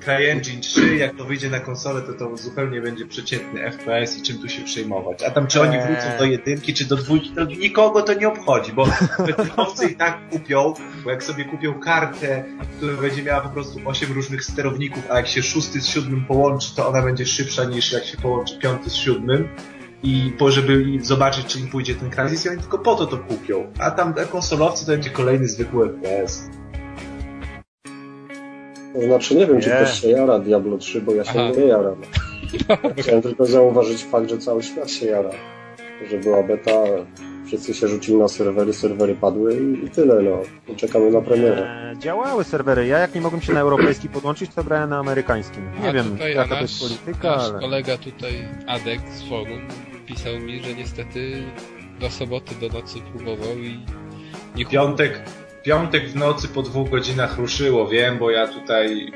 CryEngine 0.00 0.60
3, 0.60 0.96
jak 0.96 1.16
to 1.16 1.24
wyjdzie 1.24 1.50
na 1.50 1.60
konsolę, 1.60 2.02
to 2.02 2.12
to 2.12 2.36
zupełnie 2.36 2.80
będzie 2.80 3.06
przeciętny 3.06 3.70
FPS 3.72 4.18
i 4.18 4.22
czym 4.22 4.38
tu 4.38 4.48
się 4.48 4.64
przejmować. 4.64 5.22
A 5.22 5.30
tam 5.30 5.46
czy 5.46 5.60
oni 5.60 5.76
Eee. 5.76 5.82
wrócą 5.86 6.18
do 6.18 6.24
jedynki, 6.24 6.74
czy 6.74 6.84
do 6.84 6.96
dwójki, 6.96 7.30
to 7.30 7.44
nikogo 7.44 8.02
to 8.02 8.14
nie 8.14 8.28
obchodzi, 8.28 8.72
bo 8.72 8.86
betylowcy 9.26 9.86
i 9.90 9.96
tak 9.96 10.28
kupią, 10.30 10.74
bo 11.04 11.10
jak 11.10 11.24
sobie 11.24 11.35
kupią 11.44 11.80
kartę, 11.80 12.44
która 12.76 12.96
będzie 12.96 13.22
miała 13.22 13.40
po 13.40 13.48
prostu 13.48 13.78
8 13.84 14.12
różnych 14.12 14.44
sterowników, 14.44 15.02
a 15.10 15.16
jak 15.16 15.28
się 15.28 15.42
szósty 15.42 15.80
z 15.80 15.86
siódmym 15.86 16.24
połączy, 16.24 16.76
to 16.76 16.88
ona 16.88 17.02
będzie 17.02 17.26
szybsza 17.26 17.64
niż 17.64 17.92
jak 17.92 18.04
się 18.04 18.16
połączy 18.16 18.58
piąty 18.58 18.90
z 18.90 18.94
siódmym. 18.94 19.48
I 20.02 20.32
po, 20.38 20.50
żeby 20.50 20.84
zobaczyć, 21.02 21.46
czy 21.46 21.58
im 21.60 21.68
pójdzie 21.68 21.94
ten 21.94 22.10
Crysis, 22.10 22.46
i 22.46 22.48
oni 22.48 22.58
tylko 22.58 22.78
po 22.78 22.94
to 22.94 23.06
to 23.06 23.18
kupią. 23.18 23.72
A 23.78 23.90
tam 23.90 24.14
a 24.22 24.24
konsolowcy 24.24 24.86
to 24.86 24.92
będzie 24.92 25.10
kolejny 25.10 25.48
zwykły 25.48 25.88
FPS. 25.88 26.50
To 28.94 29.02
znaczy, 29.02 29.34
nie 29.34 29.46
wiem, 29.46 29.60
czy 29.60 29.68
Nie. 29.68 29.74
ktoś 29.76 30.00
się 30.00 30.08
jara 30.08 30.38
Diablo 30.38 30.78
3, 30.78 31.00
bo 31.00 31.14
ja 31.14 31.24
się 31.24 31.30
Aha. 31.30 31.50
nie 31.58 31.64
jaram. 31.64 31.96
Chciałem 33.02 33.22
tylko 33.22 33.46
zauważyć 33.46 34.04
fakt, 34.04 34.30
że 34.30 34.38
cały 34.38 34.62
świat 34.62 34.90
się 34.90 35.06
jara. 35.06 35.30
Że 36.10 36.18
była 36.18 36.42
beta, 36.42 36.72
wszyscy 37.46 37.74
się 37.74 37.88
rzucili 37.88 38.18
na 38.18 38.28
serwery, 38.28 38.72
serwery 38.72 39.14
padły 39.14 39.54
i, 39.60 39.84
i 39.84 39.90
tyle, 39.90 40.22
no. 40.22 40.42
I 40.72 40.76
czekamy 40.76 41.10
na 41.10 41.20
premierę. 41.20 41.90
E, 41.92 41.98
działały 41.98 42.44
serwery. 42.44 42.86
Ja 42.86 42.98
jak 42.98 43.14
nie 43.14 43.20
mogłem 43.20 43.42
się 43.42 43.52
na 43.52 43.60
europejski 43.60 44.08
podłączyć, 44.08 44.50
to 44.54 44.64
grałem 44.64 44.90
na 44.90 44.98
amerykańskim. 44.98 45.70
Nie 45.82 45.88
A 45.88 45.92
wiem, 45.92 46.10
tutaj, 46.10 46.34
jaka 46.34 46.54
a 46.54 46.56
to 46.56 46.62
jest 46.62 46.82
nasz, 46.82 46.90
polityka, 46.90 47.36
nasz 47.36 47.48
ale... 47.50 47.60
kolega 47.60 47.98
tutaj, 47.98 48.48
Adek 48.66 49.00
z 49.10 49.28
forum, 49.28 49.68
pisał 50.06 50.38
mi, 50.38 50.62
że 50.62 50.74
niestety 50.74 51.42
do 52.00 52.10
soboty 52.10 52.54
do 52.60 52.68
nocy 52.68 52.98
próbował 53.14 53.58
i 53.58 53.80
nie 54.56 54.66
Piątek, 54.66 55.22
piątek 55.62 56.08
w 56.08 56.16
nocy 56.16 56.48
po 56.48 56.62
dwóch 56.62 56.90
godzinach 56.90 57.38
ruszyło, 57.38 57.88
wiem, 57.88 58.18
bo 58.18 58.30
ja 58.30 58.48
tutaj 58.48 59.12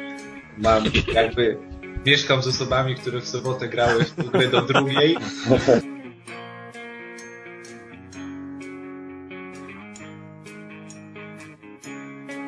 mam 0.59 0.85
jakby 1.15 1.59
mieszkam 2.07 2.43
z 2.43 2.47
osobami, 2.47 2.95
które 2.95 3.21
w 3.21 3.29
sobotę 3.29 3.69
grały 3.69 4.05
w 4.05 4.31
grę 4.31 4.49
do 4.49 4.63
drugiej. 4.63 5.17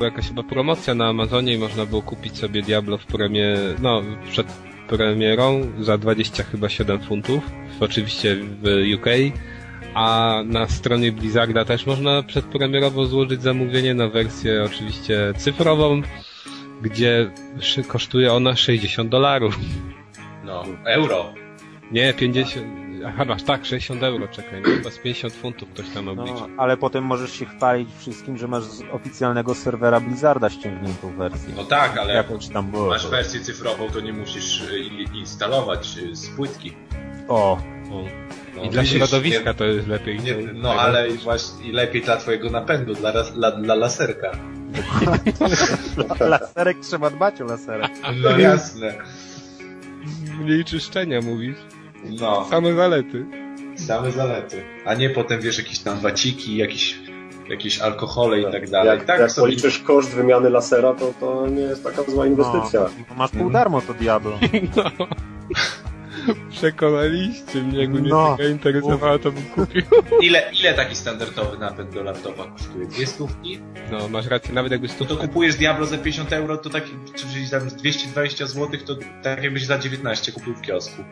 Była 0.03 0.11
jakaś 0.11 0.27
chyba 0.27 0.43
promocja 0.43 0.95
na 0.95 1.07
Amazonie 1.07 1.53
i 1.53 1.57
można 1.57 1.85
było 1.85 2.01
kupić 2.01 2.37
sobie 2.37 2.61
Diablo 2.61 2.97
w 2.97 3.05
premie, 3.05 3.57
no 3.81 4.01
przed 4.31 4.47
premierą 4.87 5.71
za 5.79 5.97
20 5.97 6.43
chyba 6.43 6.69
7 6.69 6.99
funtów, 6.99 7.51
oczywiście 7.79 8.35
w 8.35 8.65
UK, 8.95 9.05
a 9.93 10.37
na 10.45 10.67
stronie 10.67 11.11
Blizzarda 11.11 11.65
też 11.65 11.85
można 11.85 12.23
przedpremierowo 12.23 13.05
złożyć 13.05 13.41
zamówienie 13.41 13.93
na 13.93 14.07
wersję 14.07 14.63
oczywiście 14.63 15.33
cyfrową, 15.37 16.01
gdzie 16.81 17.31
kosztuje 17.87 18.33
ona 18.33 18.55
60 18.55 19.09
dolarów. 19.09 19.59
No, 20.45 20.63
euro. 20.85 21.33
Nie, 21.91 22.13
50, 22.13 22.82
aha, 23.07 23.25
masz 23.25 23.43
tak, 23.43 23.65
60 23.65 24.03
euro, 24.03 24.27
czekaj, 24.27 24.61
no, 24.61 24.69
chyba 24.69 24.89
z 24.91 24.97
50 24.99 25.33
funtów 25.33 25.69
ktoś 25.69 25.89
tam 25.89 26.07
obliczył. 26.07 26.35
No, 26.39 26.47
ale 26.57 26.77
potem 26.77 27.03
możesz 27.03 27.31
się 27.33 27.45
chwalić 27.45 27.89
wszystkim, 27.99 28.37
że 28.37 28.47
masz 28.47 28.63
z 28.63 28.81
oficjalnego 28.91 29.55
serwera 29.55 29.99
Blizzarda 29.99 30.49
ściągniętą 30.49 31.15
wersję. 31.17 31.53
No 31.55 31.63
tak, 31.63 31.97
ale 31.97 32.13
jak 32.13 32.25
Jakąś 32.29 32.47
tam 32.47 32.71
było. 32.71 32.87
masz 32.87 33.07
wersję 33.07 33.39
cyfrową, 33.39 33.89
to 33.89 33.99
nie 33.99 34.13
musisz 34.13 34.63
i- 34.79 35.17
instalować 35.17 35.97
y, 35.97 36.15
z 36.15 36.29
płytki. 36.29 36.73
O, 37.27 37.51
O. 37.91 38.03
No, 38.55 38.63
I 38.63 38.69
dla 38.69 38.81
widzisz, 38.81 38.97
środowiska 38.97 39.49
nie- 39.49 39.53
to 39.53 39.65
jest 39.65 39.87
lepiej. 39.87 40.19
Nie, 40.19 40.35
no 40.53 40.69
tego. 40.69 40.81
ale 40.81 41.09
właśnie 41.09 41.67
i 41.69 41.71
lepiej 41.71 42.01
dla 42.01 42.17
twojego 42.17 42.49
napędu, 42.49 42.93
dla, 42.93 43.23
dla, 43.23 43.51
dla 43.51 43.75
laserka. 43.75 44.31
laserek 46.19 46.77
trzeba 46.79 47.09
dbać 47.09 47.41
o 47.41 47.45
laserek. 47.45 47.91
No 48.23 48.37
jasne. 48.39 48.93
Mniej 50.39 50.65
czyszczenia 50.65 51.21
mówisz. 51.21 51.57
No, 52.05 52.45
Same 52.49 52.73
zalety. 52.73 53.25
same 53.75 54.11
zalety. 54.11 54.63
A 54.85 54.93
nie 54.93 55.09
potem 55.09 55.41
wiesz 55.41 55.57
jakieś 55.57 55.79
tam 55.79 55.99
waciki, 55.99 56.57
jakieś, 56.57 56.99
jakieś 57.49 57.79
alkohole 57.79 58.41
i 58.41 58.51
tak 58.51 58.69
dalej. 58.69 58.97
Jak, 58.97 59.05
tak 59.05 59.19
jak 59.19 59.31
sobie 59.31 59.47
policzysz 59.47 59.79
koszt 59.79 60.09
wymiany 60.15 60.49
lasera, 60.49 60.93
to 60.93 61.13
to 61.19 61.47
nie 61.47 61.61
jest 61.61 61.83
taka 61.83 62.03
zła 62.11 62.25
inwestycja. 62.27 62.81
No, 63.09 63.15
masz 63.15 63.31
pół 63.31 63.49
darmo 63.49 63.81
to 63.81 63.93
Diablo. 63.93 64.39
No. 64.75 65.07
Przekonaliście 66.51 67.61
mnie, 67.63 67.79
jakby 67.79 68.01
mnie 68.01 68.09
No. 68.09 68.31
taka 68.37 68.49
interesowała, 68.49 69.19
to 69.19 69.31
bym 69.31 69.43
kupił. 69.43 69.81
Ile, 70.21 70.51
ile 70.61 70.73
taki 70.73 70.95
standardowy 70.95 71.57
napęd 71.57 71.93
do 71.93 72.03
laptopa 72.03 72.45
kosztuje? 72.47 72.85
Dwie 72.87 73.07
stówki? 73.07 73.59
No, 73.91 74.07
masz 74.09 74.27
rację, 74.27 74.53
nawet 74.53 74.71
jakby 74.71 74.87
To, 74.87 74.93
stu... 74.93 75.05
to 75.05 75.17
kupujesz 75.17 75.55
Diablo 75.55 75.85
za 75.85 75.97
50 75.97 76.33
euro, 76.33 76.57
to 76.57 76.69
tak, 76.69 76.83
czyli 77.15 77.49
tam 77.49 77.67
220 77.67 78.45
zł, 78.47 78.79
to 78.85 78.95
tak 79.23 79.43
jakbyś 79.43 79.65
za 79.65 79.77
19 79.79 80.31
kupił 80.31 80.53
w 80.55 80.61
kiosku. 80.61 81.03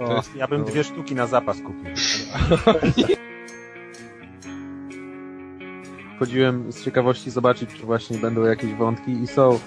O, 0.00 0.22
ja 0.36 0.48
bym 0.48 0.64
dwie 0.64 0.84
sztuki 0.84 1.14
na 1.14 1.26
zapas 1.26 1.56
kupił. 1.56 1.84
Chodziłem 6.18 6.72
z 6.72 6.84
ciekawości 6.84 7.30
zobaczyć, 7.30 7.70
czy 7.74 7.82
właśnie 7.86 8.18
będą 8.18 8.44
jakieś 8.44 8.74
wątki 8.74 9.10
i 9.12 9.26
są 9.26 9.52
yy, 9.52 9.58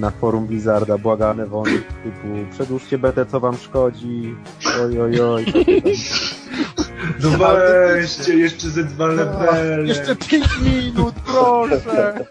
na 0.00 0.10
forum 0.10 0.46
Blizzarda 0.46 0.98
błagane 0.98 1.46
wątki 1.46 1.78
typu 2.04 2.28
przedłużcie 2.50 2.98
betę, 2.98 3.26
co 3.26 3.40
wam 3.40 3.56
szkodzi, 3.56 4.34
oj 4.82 5.00
oj 5.00 5.20
oj. 5.20 5.44
No 7.22 7.30
weźcie, 7.38 8.34
jeszcze 8.34 8.68
ze 8.68 8.84
dwa 8.84 9.06
levele. 9.06 9.88
Jeszcze 9.88 10.16
5 10.16 10.46
minut, 10.62 11.14
proszę! 11.26 12.24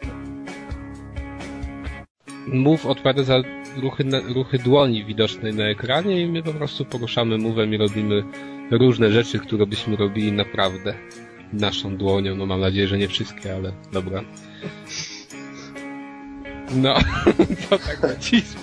Move 2.47 2.85
odpowiada 2.85 3.23
za 3.23 3.35
ruchy, 3.81 4.03
ruchy 4.35 4.59
dłoni 4.59 5.05
widocznej 5.05 5.53
na 5.53 5.63
ekranie 5.63 6.21
i 6.21 6.27
my 6.27 6.43
po 6.43 6.53
prostu 6.53 6.85
poruszamy 6.85 7.37
move'em 7.37 7.73
i 7.73 7.77
robimy 7.77 8.23
różne 8.71 9.11
rzeczy, 9.11 9.39
które 9.39 9.65
byśmy 9.65 9.95
robili 9.95 10.31
naprawdę 10.31 10.93
naszą 11.53 11.97
dłonią. 11.97 12.35
No 12.35 12.45
mam 12.45 12.59
nadzieję, 12.59 12.87
że 12.87 12.97
nie 12.97 13.07
wszystkie, 13.07 13.55
ale 13.55 13.71
dobra. 13.91 14.21
No, 16.75 16.93
to 17.69 17.77
tak 17.79 18.03
nacisk. 18.03 18.57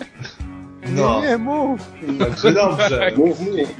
No. 0.88 1.20
Nie, 1.20 1.28
nie, 1.28 1.38
mów! 1.38 1.80
Także 2.18 2.52
dobrze. 2.52 3.12
Mów, 3.16 3.40
mów. 3.40 3.74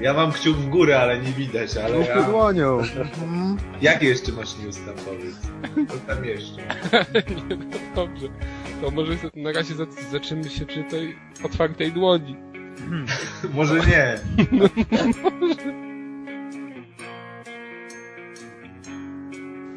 Ja 0.00 0.14
mam 0.14 0.32
kciuk 0.32 0.56
w 0.56 0.68
górę, 0.68 1.00
ale 1.00 1.18
nie 1.18 1.32
widać, 1.32 1.76
ale 1.76 1.96
Ruchy 1.96 2.08
ja... 2.08 2.22
dłonią. 2.22 2.78
Jakie 3.82 4.06
jeszcze 4.06 4.32
masz 4.32 4.58
news 4.58 4.76
tam 4.76 4.94
powiedz? 4.94 5.36
Co 5.90 6.14
tam 6.14 6.24
jeszcze? 6.24 6.56
Nie, 7.48 7.56
no 7.56 7.78
dobrze. 7.94 8.26
To 8.82 8.90
może 8.90 9.12
na 9.36 9.52
razie 9.52 9.74
za- 9.74 9.86
zaczniemy 10.12 10.50
się 10.50 10.66
przy 10.66 10.84
tej 10.84 11.16
otwartej 11.44 11.92
dłoni. 11.92 12.36
Może 13.54 13.74
nie. 13.74 14.18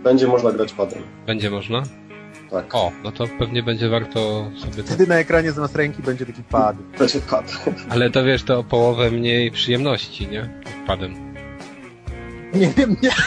Będzie 0.03 0.27
można 0.27 0.51
grać 0.51 0.73
padem. 0.73 0.99
Będzie 1.25 1.49
można? 1.49 1.83
Tak. 2.55 2.75
O, 2.75 2.91
no 3.03 3.11
to 3.11 3.27
pewnie 3.39 3.63
będzie 3.63 3.89
warto 3.89 4.51
sobie. 4.57 4.83
Wtedy 4.83 5.07
na 5.07 5.15
ekranie 5.15 5.51
zamiast 5.51 5.75
ręki 5.75 6.01
będzie 6.01 6.25
taki 6.25 6.43
pad. 6.43 6.75
Będzie 6.99 7.19
pad. 7.19 7.51
Ale 7.89 8.09
to 8.09 8.23
wiesz, 8.23 8.43
to 8.43 8.59
o 8.59 8.63
połowę 8.63 9.11
mniej 9.11 9.51
przyjemności, 9.51 10.27
nie? 10.27 10.61
Padem. 10.87 11.35
Nie 12.53 12.67
wiem, 12.67 12.95
nie 13.03 13.09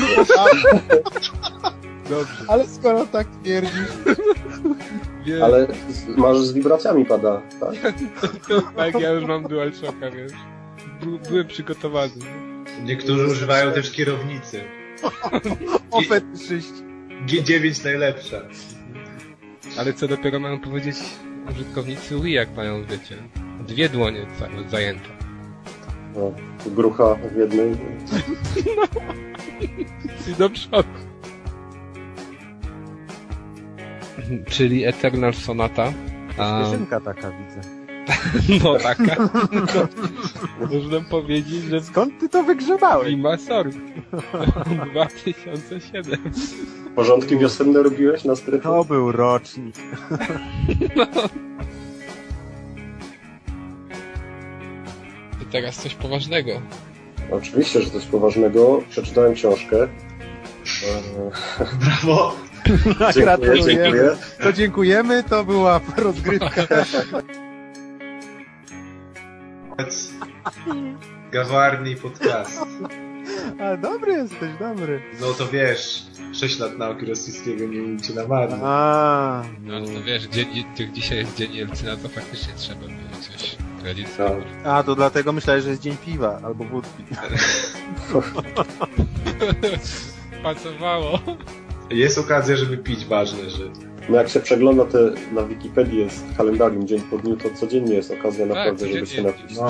Dobrze. 2.11 2.45
Ale 2.49 2.67
skoro 2.67 3.07
tak 3.07 3.27
twierdzisz... 3.43 3.73
Wiem. 5.27 5.43
Ale 5.43 5.67
z, 5.89 6.07
masz 6.17 6.39
z 6.39 6.53
wibracjami 6.53 7.05
pada, 7.05 7.43
tak? 7.61 7.75
tak, 8.77 9.01
ja 9.01 9.11
już 9.11 9.25
mam 9.25 9.43
DualShocka, 9.43 10.11
wiesz. 10.11 10.33
By, 11.01 11.29
byłem 11.29 11.47
przygotowany. 11.47 12.13
Niektórzy 12.85 13.27
używają 13.27 13.73
też 13.73 13.91
kierownicy. 13.91 14.61
O 15.91 16.03
fetyszyści. 16.03 16.83
G9 17.27 17.85
najlepsza. 17.85 18.41
Ale 19.79 19.93
co 19.93 20.09
dopiero 20.09 20.41
mają 20.41 20.61
powiedzieć 20.61 20.97
użytkownicy 21.51 22.21
Wii, 22.21 22.35
jak 22.35 22.57
mają, 22.57 22.85
wiecie, 22.85 23.17
dwie 23.69 23.89
dłonie 23.89 24.27
za- 24.39 24.71
zajęte. 24.71 25.09
No, 26.17 26.33
grucha 26.67 27.15
w 27.15 27.37
jednej. 27.37 27.77
I 30.29 30.35
do 30.39 30.51
przodu. 30.51 30.89
Czyli 34.47 34.85
Eternal 34.85 35.35
Sonata. 35.35 35.93
A, 36.39 36.63
Śmieszynka 36.65 37.01
taka 37.01 37.31
widzę. 37.31 37.78
no 38.65 38.79
taka. 38.79 39.17
No, 40.61 40.67
można 40.67 41.01
powiedzieć, 41.11 41.63
że 41.63 41.83
Skąd 41.83 42.21
ty 42.21 42.29
to 42.29 42.43
wygrzebałeś? 42.43 43.09
Lima 43.09 43.37
Sort. 43.37 43.77
2007. 44.93 46.19
Porządki 46.97 47.39
wiosenne 47.39 47.83
robiłeś 47.83 48.25
na 48.25 48.37
strychu? 48.37 48.63
To 48.69 48.85
był 48.85 49.13
rocznik. 49.13 49.77
I 55.43 55.45
teraz 55.53 55.77
coś 55.77 55.95
poważnego. 55.95 56.51
Oczywiście, 57.31 57.83
że 57.83 57.91
coś 57.91 58.05
poważnego. 58.05 58.83
Przeczytałem 58.91 59.35
książkę. 59.35 59.89
Brawo. 61.81 62.35
Dziękuję, 63.15 63.63
dziękuję. 63.65 64.17
To 64.43 64.53
dziękujemy, 64.53 65.23
to 65.23 65.45
była 65.45 65.81
rozgrywka. 65.97 66.67
Gawarni 71.33 71.97
podcast. 71.97 72.61
A 73.61 73.77
dobry 73.77 74.13
jesteś, 74.13 74.49
dobry. 74.61 75.03
No 75.21 75.27
to 75.33 75.47
wiesz, 75.49 76.03
6 76.33 76.59
lat 76.59 76.79
nauki 76.79 77.07
rosyjskiego 77.07 77.65
nie 77.67 77.79
miejcie 77.79 78.15
na 78.15 78.27
marne. 78.27 78.59
A, 78.63 79.43
No 79.61 79.81
to 79.81 80.03
wiesz, 80.07 80.25
dzień, 80.25 80.65
jak 80.79 80.93
dzisiaj 80.93 81.19
jest 81.19 81.37
dzień 81.37 81.55
Jelcyna, 81.55 81.97
to 81.97 82.09
faktycznie 82.09 82.53
trzeba 82.57 82.81
było 82.81 82.91
coś 83.21 83.57
tradycji. 83.83 84.15
a 84.65 84.83
to 84.83 84.95
dlatego 84.95 85.33
myślałem, 85.33 85.63
że 85.63 85.69
jest 85.71 85.83
dzień 85.83 85.97
piwa 86.07 86.41
albo 86.45 86.65
wódki. 86.65 87.05
Pasowało. 90.43 91.19
Jest 91.91 92.19
okazja, 92.19 92.57
żeby 92.57 92.79
pić 92.79 93.05
ważne 93.05 93.51
rzeczy. 93.51 93.89
No 94.09 94.17
jak 94.17 94.29
się 94.29 94.41
przegląda 94.41 94.85
te 94.85 94.99
na 95.33 95.43
Wikipedii 95.43 95.99
jest 95.99 96.25
kalendarium 96.37 96.87
dzień 96.87 97.01
po 97.01 97.19
dniu, 97.19 97.37
to 97.37 97.51
codziennie 97.51 97.95
jest 97.95 98.11
okazja 98.11 98.47
naprawdę, 98.47 98.89
żeby 98.89 99.07
się 99.07 99.23
napić. 99.23 99.57
No, 99.57 99.69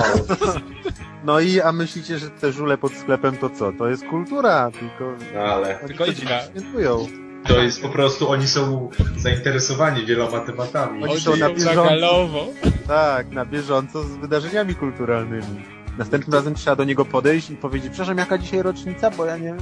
No 1.23 1.39
i 1.39 1.61
a 1.61 1.71
myślicie, 1.71 2.19
że 2.19 2.29
te 2.29 2.51
żule 2.51 2.77
pod 2.77 2.93
sklepem 2.93 3.37
to 3.37 3.49
co? 3.49 3.71
To 3.71 3.89
jest 3.89 4.05
kultura, 4.05 4.71
tylko... 4.79 5.13
no 5.33 5.39
ale 5.39 5.79
Tylko 5.87 6.05
to 6.05 6.11
idźka. 6.11 6.41
świętują. 6.41 7.07
to 7.47 7.59
jest 7.61 7.81
po 7.81 7.89
prostu, 7.89 8.29
oni 8.29 8.47
są 8.47 8.89
zainteresowani 9.17 10.05
wieloma 10.05 10.39
tematami. 10.39 11.03
Oni 11.03 11.19
są 11.19 11.35
na 11.35 11.49
bieżąco. 11.49 12.47
Tak, 12.87 13.29
na 13.31 13.45
bieżąco 13.45 14.03
z 14.03 14.17
wydarzeniami 14.17 14.75
kulturalnymi. 14.75 15.78
Następnym 15.99 16.33
razem 16.33 16.55
trzeba 16.55 16.75
do 16.75 16.83
niego 16.83 17.05
podejść 17.05 17.49
i 17.49 17.55
powiedzieć, 17.55 17.89
przepraszam, 17.89 18.17
jaka 18.17 18.37
dzisiaj 18.37 18.61
rocznica, 18.61 19.11
bo 19.11 19.25
ja 19.25 19.37
nie 19.37 19.43
wiem. 19.43 19.57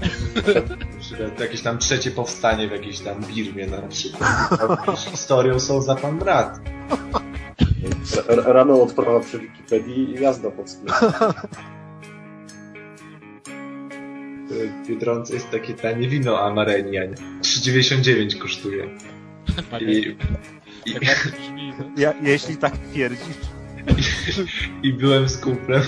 Przykład 0.99 1.39
jakieś 1.39 1.61
tam 1.61 1.77
trzecie 1.77 2.11
powstanie 2.11 2.67
w 2.67 2.71
jakiejś 2.71 2.99
tam 2.99 3.23
Birmie 3.23 3.67
na 3.67 3.81
przykład. 3.81 4.29
Historią 5.11 5.59
są 5.59 5.81
za 5.81 5.95
pan 5.95 6.19
brat. 6.19 6.59
Rano 8.27 8.81
odprawa 8.81 9.19
przy 9.19 9.39
Wikipedii 9.39 10.09
i 10.09 10.21
jazda 10.21 10.51
pod. 10.51 10.67
W 14.49 14.87
Biedronce 14.87 15.33
jest 15.33 15.51
takie 15.51 15.73
tanie 15.73 16.09
wino 16.09 16.39
Amareniań. 16.39 17.15
3,99 17.41 18.37
kosztuje. 18.37 18.89
I, 19.81 20.15
i, 20.85 20.93
Tak 20.93 21.33
no. 21.79 21.85
Ja, 21.97 22.13
jeśli 22.21 22.57
tak 22.57 22.77
twierdzisz. 22.77 23.37
I 24.83 24.93
byłem 24.93 25.29
z 25.29 25.37
kumplem 25.37 25.83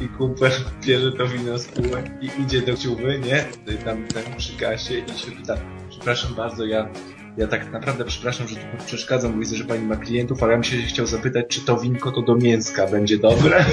i 0.00 0.08
kumpel 0.08 0.52
bierze 0.86 1.12
to 1.12 1.26
wino 1.26 1.58
z 1.58 1.66
półek 1.66 2.10
i 2.20 2.42
idzie 2.42 2.62
do 2.62 2.76
ciuby, 2.76 3.20
nie? 3.26 3.44
Tam, 3.84 4.06
tam 4.06 4.22
przy 4.36 4.56
kasie 4.56 4.94
i 4.98 5.18
się 5.18 5.30
pyta, 5.30 5.56
przepraszam 5.90 6.34
bardzo, 6.34 6.64
ja, 6.64 6.88
ja 7.36 7.46
tak 7.46 7.72
naprawdę 7.72 8.04
przepraszam, 8.04 8.48
że 8.48 8.56
tu 8.56 8.84
przeszkadzam, 8.86 9.32
bo 9.32 9.38
widzę, 9.38 9.56
że 9.56 9.64
pani 9.64 9.86
ma 9.86 9.96
klientów, 9.96 10.42
ale 10.42 10.52
ja 10.52 10.58
bym 10.58 10.64
się 10.64 10.76
chciał 10.76 11.06
zapytać, 11.06 11.46
czy 11.48 11.60
to 11.60 11.76
winko 11.76 12.12
to 12.12 12.22
do 12.22 12.36
mięska 12.36 12.86
będzie 12.86 13.18
dobre? 13.18 13.64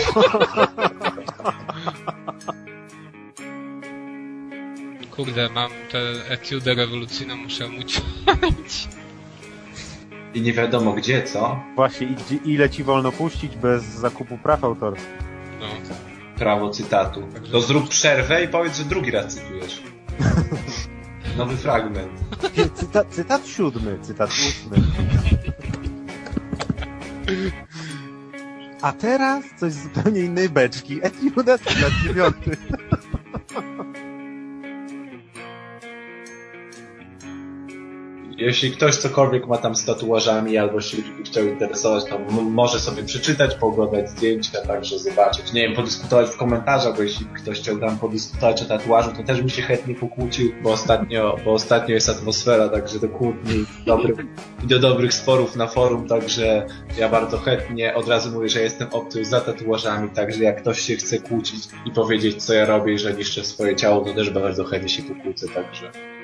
Kurde, 5.15 5.49
mam 5.49 5.71
tę 5.91 5.99
etiudę 6.29 6.73
rewolucyjną, 6.73 7.35
muszę 7.35 7.67
uciąć. 7.67 8.87
I 10.33 10.41
nie 10.41 10.53
wiadomo 10.53 10.93
gdzie, 10.93 11.23
co? 11.23 11.59
Właśnie, 11.75 12.07
ile 12.45 12.69
ci 12.69 12.83
wolno 12.83 13.11
puścić 13.11 13.55
bez 13.55 13.83
zakupu 13.83 14.37
praw 14.37 14.63
autorskich? 14.63 15.17
No. 15.59 15.67
Prawo 16.39 16.69
cytatu. 16.69 17.23
To 17.51 17.61
zrób 17.61 17.89
przerwę 17.89 18.43
i 18.43 18.47
powiedz, 18.47 18.77
że 18.77 18.83
drugi 18.83 19.11
raz 19.11 19.35
cytujesz. 19.35 19.83
Nowy 21.37 21.57
fragment. 21.57 22.11
Cytat, 22.75 23.07
cytat 23.09 23.47
siódmy, 23.47 23.99
cytat 24.01 24.29
ósmy. 24.29 24.77
A 28.81 28.91
teraz 28.91 29.45
coś 29.59 29.73
z 29.73 29.83
zupełnie 29.83 30.21
innej 30.21 30.49
beczki. 30.49 30.99
Etiuda, 31.03 31.57
cytat 31.57 31.91
dziewiąty. 32.03 32.57
Jeśli 38.37 38.71
ktoś 38.71 38.95
cokolwiek 38.95 39.47
ma 39.47 39.57
tam 39.57 39.75
z 39.75 39.85
tatuażami 39.85 40.57
albo 40.57 40.81
się 40.81 40.97
chciał 41.25 41.45
interesować, 41.45 42.05
to 42.05 42.19
może 42.31 42.79
sobie 42.79 43.03
przeczytać, 43.03 43.55
pooglądać 43.55 44.09
zdjęcia, 44.09 44.61
także 44.61 44.99
zobaczyć. 44.99 45.53
Nie 45.53 45.61
wiem, 45.61 45.75
podyskutować 45.75 46.29
w 46.29 46.37
komentarzach, 46.37 46.95
bo 46.95 47.03
jeśli 47.03 47.25
ktoś 47.25 47.59
chciał 47.59 47.77
tam 47.77 47.97
podyskutować 47.97 48.61
o 48.61 48.65
tatuażu, 48.65 49.11
to 49.17 49.23
też 49.23 49.41
mi 49.41 49.49
się 49.49 49.61
chętnie 49.61 49.95
pokłócił, 49.95 50.51
bo 50.63 50.71
ostatnio, 50.71 51.37
bo 51.45 51.53
ostatnio 51.53 51.93
jest 51.93 52.09
atmosfera, 52.09 52.69
także 52.69 52.99
do 52.99 53.09
kłótni 53.09 53.65
dobrych, 53.85 54.17
do 54.63 54.79
dobrych 54.79 55.13
sporów 55.13 55.55
na 55.55 55.67
forum, 55.67 56.07
także 56.07 56.67
ja 56.99 57.09
bardzo 57.09 57.37
chętnie 57.37 57.95
od 57.95 58.07
razu 58.07 58.31
mówię, 58.31 58.49
że 58.49 58.61
jestem 58.61 58.87
opcją 58.91 59.25
za 59.25 59.41
tatuażami, 59.41 60.09
także 60.09 60.43
jak 60.43 60.61
ktoś 60.61 60.79
się 60.79 60.95
chce 60.95 61.19
kłócić 61.19 61.67
i 61.85 61.91
powiedzieć, 61.91 62.43
co 62.43 62.53
ja 62.53 62.65
robię 62.65 62.93
i 62.93 62.99
że 62.99 63.13
niszczę 63.13 63.43
swoje 63.43 63.75
ciało, 63.75 64.05
to 64.05 64.13
też 64.13 64.29
bardzo 64.29 64.63
chętnie 64.63 64.89
się 64.89 65.03
pokłócę, 65.03 65.47
także... 65.47 66.16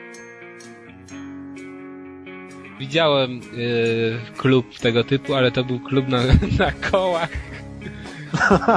Widziałem 2.83 3.31
yy, 3.31 4.19
klub 4.37 4.79
tego 4.79 5.03
typu, 5.03 5.35
ale 5.35 5.51
to 5.51 5.63
był 5.63 5.79
klub 5.79 6.07
na, 6.07 6.19
na 6.59 6.71
kołach. 6.91 7.29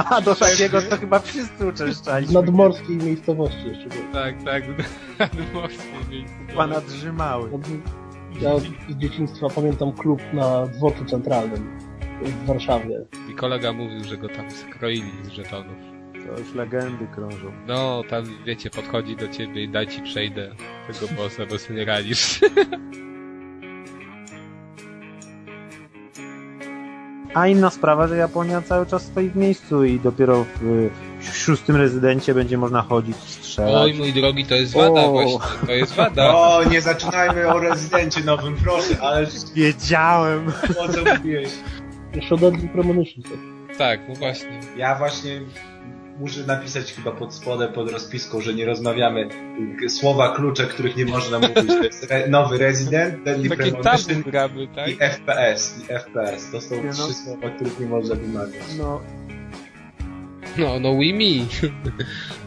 A 0.09 0.21
do 0.25 0.35
takiego 0.35 0.81
to 0.81 0.97
chyba 0.97 1.19
wszyscy 1.19 1.67
uczęszczaliśmy. 1.67 2.31
W 2.31 2.35
nadmorskiej 2.35 2.97
miejscowości 2.97 3.67
jeszcze 3.67 3.89
było. 3.89 4.13
Tak, 4.13 4.43
tak, 4.43 4.63
nadmorskie 5.19 6.09
miejsce. 6.09 6.35
Pana 6.55 6.81
drzymały. 6.81 7.49
Ja 8.41 8.59
z 8.59 8.95
dzieciństwa 8.97 9.47
pamiętam 9.55 9.91
klub 9.91 10.21
na 10.33 10.67
dworcu 10.67 11.05
centralnym 11.05 11.79
w 12.23 12.45
Warszawie. 12.45 13.05
I 13.31 13.33
kolega 13.33 13.73
mówił, 13.73 14.03
że 14.03 14.17
go 14.17 14.29
tam 14.29 14.51
skroili 14.51 15.11
z 15.23 15.29
żetonów. 15.29 15.77
To 16.13 16.39
już 16.39 16.53
legendy 16.53 17.07
krążą. 17.15 17.51
No, 17.67 18.03
tam 18.09 18.25
wiecie, 18.45 18.69
podchodzi 18.69 19.15
do 19.15 19.27
ciebie 19.27 19.63
i 19.63 19.69
daj 19.69 19.87
ci 19.87 20.01
przejdę 20.01 20.55
tego 20.87 21.13
bossa, 21.13 21.45
bo 21.45 21.57
sobie 21.57 21.79
nie 21.79 21.85
radzisz. 21.85 22.39
A 27.37 27.47
inna 27.47 27.69
sprawa, 27.69 28.07
że 28.07 28.17
Japonia 28.17 28.61
cały 28.61 28.85
czas 28.85 29.01
stoi 29.05 29.29
w 29.29 29.35
miejscu 29.35 29.83
i 29.83 29.99
dopiero 29.99 30.43
w, 30.43 30.89
w 31.19 31.37
szóstym 31.37 31.75
rezydencie 31.75 32.33
będzie 32.33 32.57
można 32.57 32.81
chodzić, 32.81 33.17
strzelać. 33.17 33.73
Oj, 33.75 33.93
mój 33.93 34.13
drogi, 34.13 34.45
to 34.45 34.55
jest 34.55 34.73
wada 34.73 35.01
O. 35.01 35.11
właśnie. 35.11 35.39
To 35.65 35.71
jest 35.71 35.95
wada. 35.95 36.35
O, 36.35 36.63
nie 36.63 36.81
zaczynajmy 36.81 37.47
o 37.47 37.59
rezydencie 37.59 38.21
nowym, 38.21 38.55
proszę, 38.63 39.01
ale 39.01 39.27
Wiedziałem. 39.55 40.47
o 40.79 40.93
co 40.93 41.15
mówiłeś? 41.15 41.49
Jeszcze 42.13 42.35
od 42.35 42.43
Andrew 42.43 42.71
Premonition. 42.71 43.23
Tak, 43.77 43.99
no 44.09 44.15
właśnie. 44.15 44.59
Ja 44.77 44.95
właśnie 44.95 45.41
muszę 46.19 46.43
napisać 46.43 46.93
chyba 46.93 47.11
pod 47.11 47.33
spodem, 47.33 47.73
pod 47.73 47.91
rozpiską, 47.91 48.41
że 48.41 48.53
nie 48.53 48.65
rozmawiamy 48.65 49.29
y, 49.83 49.89
słowa 49.89 50.35
klucze, 50.35 50.67
których 50.67 50.95
nie 50.95 51.05
można 51.05 51.39
mówić. 51.39 51.67
To 51.67 51.83
jest 51.83 52.11
re 52.11 52.27
nowy 52.27 52.57
Resident, 52.57 53.23
Deadly 53.23 53.49
Takie 53.49 53.71
Premonition 53.71 54.21
gramy, 54.21 54.67
tak? 54.75 54.89
i 54.89 54.97
FPS. 54.97 55.79
I 55.83 55.85
FPS. 55.85 56.51
To 56.51 56.61
są 56.61 56.75
Nie 56.75 56.83
no. 56.83 56.93
trzy 56.93 57.13
słowa, 57.13 57.49
których 57.49 57.79
nie 57.79 57.85
można 57.85 58.15
wymawiać. 58.15 58.63
No, 58.77 59.01
No, 60.57 60.79
no 60.79 60.97
Wimi. 60.97 61.47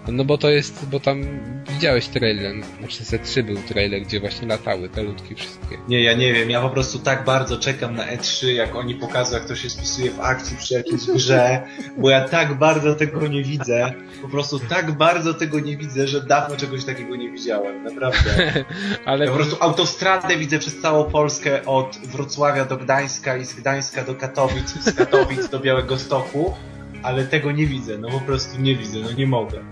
No 0.08 0.24
bo 0.24 0.38
to 0.38 0.50
jest, 0.50 0.86
bo 0.86 1.00
tam 1.00 1.22
widziałeś 1.68 2.08
trailer, 2.08 2.54
znaczy 2.78 3.04
Z3 3.04 3.42
był 3.42 3.56
trailer, 3.56 4.02
gdzie 4.02 4.20
właśnie 4.20 4.48
latały 4.48 4.88
te 4.88 5.02
ludki 5.02 5.34
wszystkie. 5.34 5.78
Nie, 5.88 6.02
ja 6.02 6.12
nie 6.12 6.32
wiem, 6.32 6.50
ja 6.50 6.60
po 6.60 6.70
prostu 6.70 6.98
tak 6.98 7.24
bardzo 7.24 7.58
czekam 7.58 7.96
na 7.96 8.06
E3, 8.06 8.46
jak 8.46 8.76
oni 8.76 8.94
pokazują, 8.94 9.38
jak 9.38 9.48
to 9.48 9.56
się 9.56 9.70
spisuje 9.70 10.10
w 10.10 10.20
akcji 10.20 10.56
przy 10.56 10.74
jakiejś 10.74 11.06
grze, 11.06 11.62
bo 11.98 12.10
ja 12.10 12.28
tak 12.28 12.58
bardzo 12.58 12.94
tego 12.94 13.26
nie 13.26 13.42
widzę, 13.42 13.92
po 14.22 14.28
prostu 14.28 14.58
tak 14.58 14.92
bardzo 14.92 15.34
tego 15.34 15.60
nie 15.60 15.76
widzę, 15.76 16.08
że 16.08 16.20
dawno 16.20 16.56
czegoś 16.56 16.84
takiego 16.84 17.16
nie 17.16 17.30
widziałem, 17.30 17.84
naprawdę. 17.84 18.64
Ale 19.04 19.24
Ja 19.24 19.30
po 19.30 19.36
prostu 19.36 19.56
autostradę 19.60 20.36
widzę 20.36 20.58
przez 20.58 20.80
całą 20.80 21.04
Polskę 21.10 21.66
od 21.66 21.98
Wrocławia 22.04 22.64
do 22.64 22.76
Gdańska 22.76 23.36
i 23.36 23.44
z 23.44 23.54
Gdańska 23.54 24.04
do 24.04 24.14
Katowic, 24.14 24.76
i 24.76 24.82
z 24.82 24.94
Katowic 24.94 25.48
do 25.48 25.60
Białego 25.60 25.98
Stoku, 25.98 26.54
ale 27.02 27.24
tego 27.24 27.52
nie 27.52 27.66
widzę, 27.66 27.98
no 27.98 28.08
po 28.08 28.20
prostu 28.20 28.60
nie 28.60 28.76
widzę, 28.76 28.98
no 29.00 29.12
nie 29.12 29.26
mogę. 29.26 29.64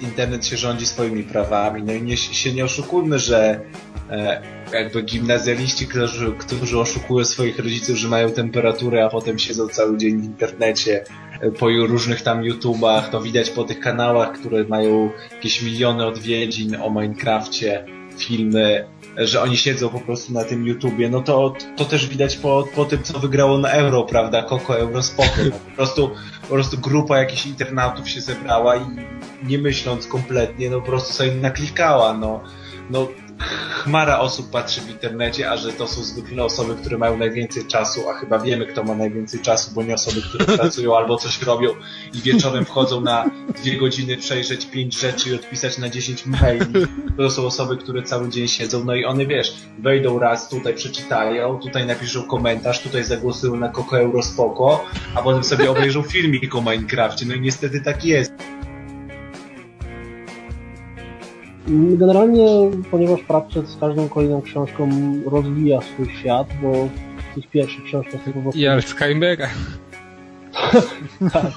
Internet 0.00 0.46
się 0.46 0.56
rządzi 0.56 0.86
swoimi 0.86 1.22
prawami, 1.22 1.82
no 1.82 1.92
i 1.92 2.02
nie, 2.02 2.16
się 2.16 2.52
nie 2.52 2.64
oszukujmy, 2.64 3.18
że 3.18 3.60
e, 4.10 4.42
jakby 4.72 5.02
gimnazjaliści, 5.02 5.86
którzy, 5.86 6.32
którzy 6.32 6.78
oszukują 6.78 7.24
swoich 7.24 7.58
rodziców, 7.58 7.96
że 7.96 8.08
mają 8.08 8.30
temperaturę, 8.30 9.04
a 9.04 9.08
potem 9.08 9.38
siedzą 9.38 9.68
cały 9.68 9.98
dzień 9.98 10.20
w 10.20 10.24
internecie, 10.24 11.04
e, 11.40 11.50
po 11.50 11.68
różnych 11.68 12.22
tam 12.22 12.44
YouTubach, 12.44 13.10
to 13.10 13.20
widać 13.20 13.50
po 13.50 13.64
tych 13.64 13.80
kanałach, 13.80 14.32
które 14.32 14.64
mają 14.64 15.10
jakieś 15.32 15.62
miliony 15.62 16.06
odwiedzin 16.06 16.76
o 16.76 16.90
Minecrafcie, 16.90 17.84
filmy, 18.18 18.84
że 19.18 19.42
oni 19.42 19.56
siedzą 19.56 19.88
po 19.88 20.00
prostu 20.00 20.32
na 20.32 20.44
tym 20.44 20.66
YouTubie, 20.66 21.10
no 21.10 21.20
to, 21.20 21.54
to 21.76 21.84
też 21.84 22.06
widać 22.06 22.36
po, 22.36 22.68
po 22.74 22.84
tym, 22.84 23.02
co 23.02 23.18
wygrało 23.18 23.58
na 23.58 23.70
Euro, 23.70 24.02
prawda, 24.02 24.42
Koko 24.42 24.78
Euro 24.78 25.02
Spoko. 25.02 25.30
No, 25.44 25.50
po, 25.50 25.76
prostu, 25.76 26.10
po 26.42 26.48
prostu 26.48 26.78
grupa 26.78 27.18
jakichś 27.18 27.46
internautów 27.46 28.08
się 28.08 28.20
zebrała 28.20 28.76
i 28.76 28.80
nie 29.42 29.58
myśląc 29.58 30.06
kompletnie, 30.06 30.70
no 30.70 30.80
po 30.80 30.86
prostu 30.86 31.12
sobie 31.12 31.32
naklikała, 31.32 32.14
no, 32.14 32.40
no 32.90 33.08
chmara 33.38 34.18
osób 34.18 34.50
patrzy 34.50 34.80
w 34.80 34.90
internecie, 34.90 35.50
a 35.50 35.56
że 35.56 35.72
to 35.72 35.86
są 35.86 36.02
zwykle 36.02 36.44
osoby, 36.44 36.74
które 36.74 36.98
mają 36.98 37.18
najwięcej 37.18 37.66
czasu, 37.66 38.10
a 38.10 38.14
chyba 38.14 38.38
wiemy, 38.38 38.66
kto 38.66 38.84
ma 38.84 38.94
najwięcej 38.94 39.40
czasu, 39.40 39.70
bo 39.74 39.82
nie 39.82 39.94
osoby, 39.94 40.22
które 40.22 40.44
pracują 40.58 40.96
albo 40.96 41.16
coś 41.16 41.42
robią 41.42 41.70
i 42.14 42.18
wieczorem 42.18 42.64
wchodzą 42.64 43.00
na 43.00 43.30
dwie 43.62 43.76
godziny 43.76 44.16
przejrzeć 44.16 44.66
pięć 44.66 45.00
rzeczy 45.00 45.30
i 45.30 45.34
odpisać 45.34 45.78
na 45.78 45.88
10 45.88 46.26
maili. 46.26 46.86
To 47.16 47.30
są 47.30 47.46
osoby, 47.46 47.76
które 47.76 48.02
cały 48.02 48.28
dzień 48.28 48.48
siedzą, 48.48 48.84
no 48.84 48.94
i 48.94 49.04
one, 49.04 49.26
wiesz, 49.26 49.54
wejdą 49.78 50.18
raz, 50.18 50.48
tutaj 50.48 50.74
przeczytają, 50.74 51.58
tutaj 51.58 51.86
napiszą 51.86 52.22
komentarz, 52.22 52.80
tutaj 52.80 53.04
zagłosują 53.04 53.56
na 53.56 53.68
Koko 53.68 54.00
Euro 54.00 54.22
Spoko, 54.22 54.84
a 55.14 55.22
potem 55.22 55.44
sobie 55.44 55.70
obejrzą 55.70 56.02
filmik 56.02 56.54
o 56.54 56.60
Minecrafcie. 56.60 57.26
No 57.26 57.34
i 57.34 57.40
niestety 57.40 57.80
tak 57.80 58.04
jest. 58.04 58.32
Generalnie, 61.68 62.70
ponieważ 62.90 63.22
Pratchett 63.22 63.68
z 63.68 63.76
każdą 63.80 64.08
kolejną 64.08 64.42
książką 64.42 64.90
rozwija 65.26 65.80
swój 65.80 66.08
świat, 66.08 66.48
bo 66.62 66.72
w 66.72 67.34
tych 67.34 67.50
pierwszych 67.50 67.84
książkach 67.84 68.20
po 68.24 68.40
prostu... 68.40 68.60
I 68.60 68.66
Alzheimera. 68.66 69.48
tak. 71.32 71.52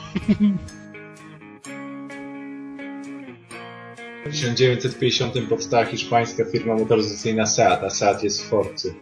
W 4.26 4.32
1950 4.32 5.34
powstała 5.50 5.86
hiszpańska 5.86 6.46
firma 6.46 6.76
motoryzacyjna 6.76 7.46
Seat, 7.46 7.84
a 7.84 7.90
Seat 7.90 8.24
jest 8.24 8.44
w 8.44 8.50
Forcy. 8.50 8.94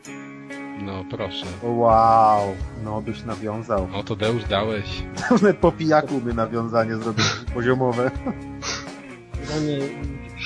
No 0.81 1.05
proszę. 1.09 1.45
wow, 1.63 2.41
no 2.83 3.01
byś 3.01 3.23
nawiązał. 3.23 3.87
No 3.91 4.03
to 4.03 4.15
Deusz 4.15 4.43
dałeś. 4.43 4.85
Nawet 5.31 5.57
po 5.57 5.71
pijaku 5.71 6.21
by 6.21 6.33
nawiązanie 6.33 6.95
zrobić 6.95 7.25
poziomowe. 7.53 8.11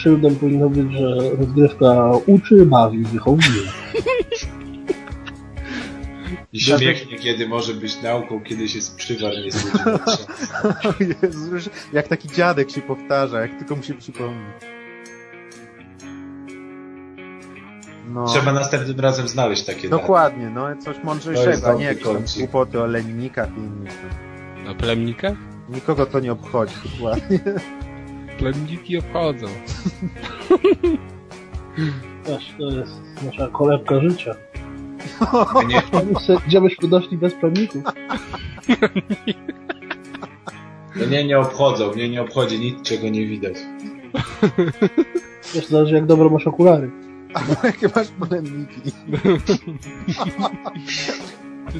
Szyldem 0.02 0.36
powinno 0.36 0.70
być, 0.70 0.92
że 0.92 1.36
rozgrywka 1.36 2.12
uczy, 2.26 2.66
bawi, 2.66 2.98
wychowuje. 2.98 3.62
I 6.54 6.60
śmiech 6.60 7.12
niekiedy 7.12 7.48
może 7.48 7.74
być 7.74 8.02
nauką, 8.02 8.44
kiedy 8.44 8.70
się 8.70 8.82
sprzywar 8.82 9.34
nie 9.46 9.52
zgodzi. 9.52 10.24
O 10.90 10.94
Jezu, 11.00 11.54
już 11.56 11.70
jak 11.94 12.08
taki 12.08 12.30
dziadek 12.30 12.72
się 12.72 12.82
powtarza, 12.82 13.42
jak 13.42 13.58
tylko 13.58 13.76
mu 13.76 13.84
się 13.84 13.94
przypomni. 13.94 14.46
No. 18.08 18.26
Trzeba 18.26 18.54
następnym 18.54 19.00
razem 19.00 19.28
znaleźć 19.28 19.64
takie 19.64 19.90
Dokładnie, 19.90 20.50
no 20.50 20.68
coś 20.80 21.04
mądrzejszego, 21.04 21.58
dobry 21.58 21.80
nie 21.80 21.86
jakieś 21.86 22.04
tam 22.04 22.82
o 22.82 22.86
lennikach 22.86 23.50
i 23.58 23.60
innych. 23.60 24.06
Na 24.66 24.76
plemnikach? 24.76 25.38
Nikogo 25.70 26.06
to 26.06 26.20
nie 26.20 26.32
obchodzi, 26.32 26.76
dokładnie. 26.92 27.40
Plemniki 28.42 28.98
obchodzą. 28.98 29.48
Też 32.24 32.54
to 32.58 32.64
jest 32.70 33.02
nasza 33.26 33.48
kolebka 33.48 34.00
życia. 34.00 34.36
Nie, 35.68 35.82
Gdzie 36.48 36.62
byśmy 36.62 36.88
doszli 36.88 37.18
bez 37.18 37.34
plemników? 37.34 37.84
no 40.96 41.06
nie, 41.06 41.24
nie 41.24 41.40
obchodzą, 41.40 41.92
mnie 41.94 42.10
nie 42.10 42.22
obchodzi 42.22 42.60
nic, 42.60 42.82
czego 42.82 43.10
nie 43.10 43.26
widać. 43.26 43.56
Wiesz, 45.54 45.68
zależy 45.68 45.96
jak 45.96 46.06
dobro 46.06 46.30
masz 46.30 46.48
okulary. 46.48 46.92
A 47.64 47.68
jakie 47.68 47.88
masz 47.96 48.08
polenniki? 48.08 48.82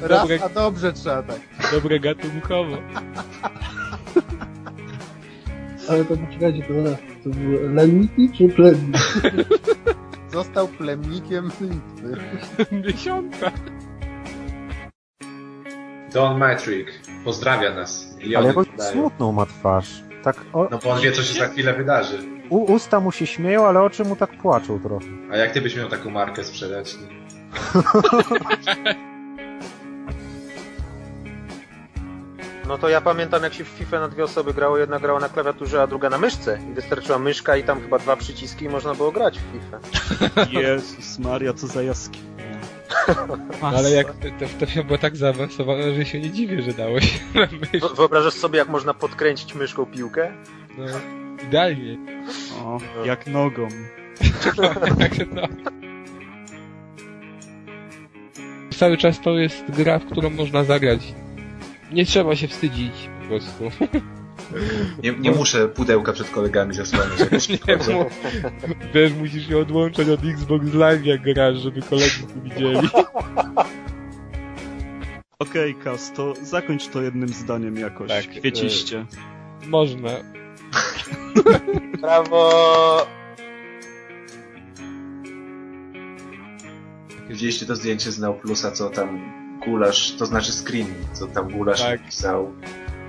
Raz, 0.00 0.20
Dobre, 0.20 0.38
a 0.44 0.48
dobrze 0.48 0.92
trzeba 0.92 1.22
tak. 1.22 1.40
dobre 1.72 2.00
gatunkowo. 2.00 2.76
Ale 5.88 6.04
to 6.04 6.16
poczekajcie, 6.16 6.62
to 6.62 6.74
zaraz. 6.82 6.98
To 7.24 7.30
były 7.30 7.74
lenniki 7.74 8.30
czy 8.38 8.48
plemniki? 8.48 8.98
Został 10.32 10.68
plemnikiem 10.68 11.50
Litwy. 11.60 12.16
Dziesiątka. 12.82 13.50
Don 16.14 16.38
Matrick 16.38 16.90
pozdrawia 17.24 17.74
nas. 17.74 18.16
I 18.20 18.36
Ale 18.36 18.46
jakąś 18.46 18.66
smutną 18.92 19.32
ma 19.32 19.46
twarz. 19.46 20.02
Tak, 20.22 20.36
o, 20.52 20.68
No 20.70 20.78
bo 20.84 20.90
on 20.90 21.00
wie, 21.00 21.12
co 21.12 21.22
się 21.22 21.38
za 21.40 21.48
chwilę 21.48 21.74
wydarzy. 21.74 22.18
u, 22.50 22.72
usta 22.72 23.00
mu 23.00 23.12
się 23.12 23.26
śmieją, 23.26 23.66
ale 23.66 23.80
oczy 23.82 24.04
mu 24.04 24.16
tak 24.16 24.38
płaczą 24.38 24.80
trochę. 24.80 25.06
A 25.32 25.36
jak 25.36 25.52
ty 25.52 25.60
byś 25.60 25.76
miał 25.76 25.88
taką 25.88 26.10
markę 26.10 26.44
sprzedać? 26.44 26.96
No 32.72 32.78
to 32.78 32.88
ja 32.88 33.00
pamiętam 33.00 33.42
jak 33.42 33.54
się 33.54 33.64
w 33.64 33.68
FIFA 33.68 34.00
na 34.00 34.08
dwie 34.08 34.24
osoby 34.24 34.54
grało, 34.54 34.78
jedna 34.78 34.98
grała 34.98 35.20
na 35.20 35.28
klawiaturze, 35.28 35.82
a 35.82 35.86
druga 35.86 36.10
na 36.10 36.18
myszce. 36.18 36.58
I 36.70 36.74
wystarczyła 36.74 37.18
myszka 37.18 37.56
i 37.56 37.64
tam 37.64 37.80
chyba 37.80 37.98
dwa 37.98 38.16
przyciski 38.16 38.64
i 38.64 38.68
można 38.68 38.94
było 38.94 39.12
grać 39.12 39.38
w 39.38 39.42
FIFA. 39.52 39.78
Jezus 40.60 41.18
Maria, 41.18 41.52
co 41.52 41.66
za 41.66 41.82
jaskinia. 41.82 42.60
Ale 43.76 43.90
jak 43.90 44.12
te, 44.12 44.30
to 44.60 44.66
się 44.66 44.84
było 44.84 44.98
tak 44.98 45.16
zaawansowane, 45.16 45.94
że 45.94 46.04
się 46.04 46.20
nie 46.20 46.30
dziwię, 46.30 46.62
że 46.62 46.72
dało 46.72 47.00
się 47.00 47.18
na. 47.34 47.78
Wo- 47.80 47.88
Wyobrażasz 47.88 48.34
sobie 48.34 48.58
jak 48.58 48.68
można 48.68 48.94
podkręcić 48.94 49.54
myszką 49.54 49.86
piłkę? 49.86 50.32
No, 50.78 50.84
idealnie. 51.46 51.98
O, 52.64 52.78
jak 53.04 53.26
nogą. 53.26 53.68
no. 55.34 55.42
cały 58.70 58.96
czas 58.96 59.20
to 59.20 59.30
jest 59.30 59.64
gra, 59.68 59.98
w 59.98 60.06
którą 60.06 60.30
można 60.30 60.64
zagrać. 60.64 61.14
Nie 61.92 62.06
trzeba 62.06 62.36
się 62.36 62.48
wstydzić 62.48 62.92
po 63.22 63.26
prostu. 63.28 63.70
Nie, 65.02 65.12
nie 65.12 65.30
muszę 65.30 65.68
pudełka 65.68 66.12
przed 66.12 66.30
kolegami 66.30 66.74
zasłaniać. 66.74 67.18
jak 67.48 67.48
Nie, 67.68 67.78
wchodzą. 67.78 67.92
mu, 67.92 68.04
wiesz, 68.94 69.12
musisz 69.12 69.48
się 69.48 69.58
odłączać 69.58 70.08
od 70.08 70.20
Xbox 70.24 70.74
Live 70.74 71.06
jak 71.06 71.22
grasz, 71.22 71.58
żeby 71.58 71.82
koledzy 71.82 72.22
tu 72.34 72.40
widzieli. 72.42 72.88
Okej, 75.38 75.74
Kas, 75.74 76.12
to 76.12 76.34
zakończ 76.42 76.88
to 76.88 77.02
jednym 77.02 77.28
zdaniem 77.28 77.76
jakoś. 77.76 78.08
Tak, 78.08 78.28
Kwieciście. 78.28 79.06
Można. 79.66 80.10
Brawo! 82.00 83.06
Widzieliście 87.28 87.66
to 87.66 87.76
zdjęcie 87.76 88.12
z 88.12 88.18
Neoplusa, 88.18 88.70
co 88.70 88.90
tam 88.90 89.41
Gulasz, 89.64 90.16
to 90.16 90.26
znaczy 90.26 90.52
screen, 90.52 90.86
co 91.12 91.26
tam 91.26 91.48
Gulasz 91.52 91.82
Tak. 91.82 92.00
napisał, 92.00 92.52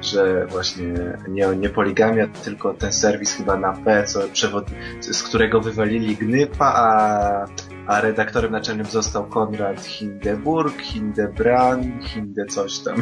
że 0.02 0.48
właśnie 0.48 0.94
nie, 1.28 1.48
nie 1.48 1.70
poligamia, 1.70 2.28
tylko 2.28 2.74
ten 2.74 2.94
serwis 2.94 3.34
chyba 3.34 3.58
na 3.58 3.74
P, 3.74 4.04
co 4.04 4.20
przewod... 4.34 4.66
z 5.02 5.24
którego 5.24 5.62
wywalili 5.62 6.16
Gnypa, 6.16 6.74
a, 6.76 7.46
a 7.88 8.02
redaktorem 8.02 8.52
naczelnym 8.52 8.86
został 8.86 9.26
Konrad 9.26 9.82
Hindeburg, 9.82 10.82
Hindebran, 10.82 12.02
Hinde 12.02 12.46
coś 12.46 12.80
tam. 12.80 12.96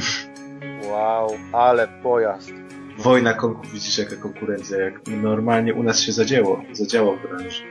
Wow, 0.89 1.29
ale 1.53 1.87
pojazd. 1.87 2.51
Wojna, 2.97 3.33
konku... 3.33 3.67
widzisz 3.73 3.97
jaka 3.97 4.15
konkurencja, 4.15 4.77
jak 4.77 5.07
normalnie 5.07 5.73
u 5.73 5.83
nas 5.83 5.99
się 5.99 6.11
zadziało, 6.11 6.61
zadziało 6.71 7.17
w 7.17 7.21
branży. 7.21 7.63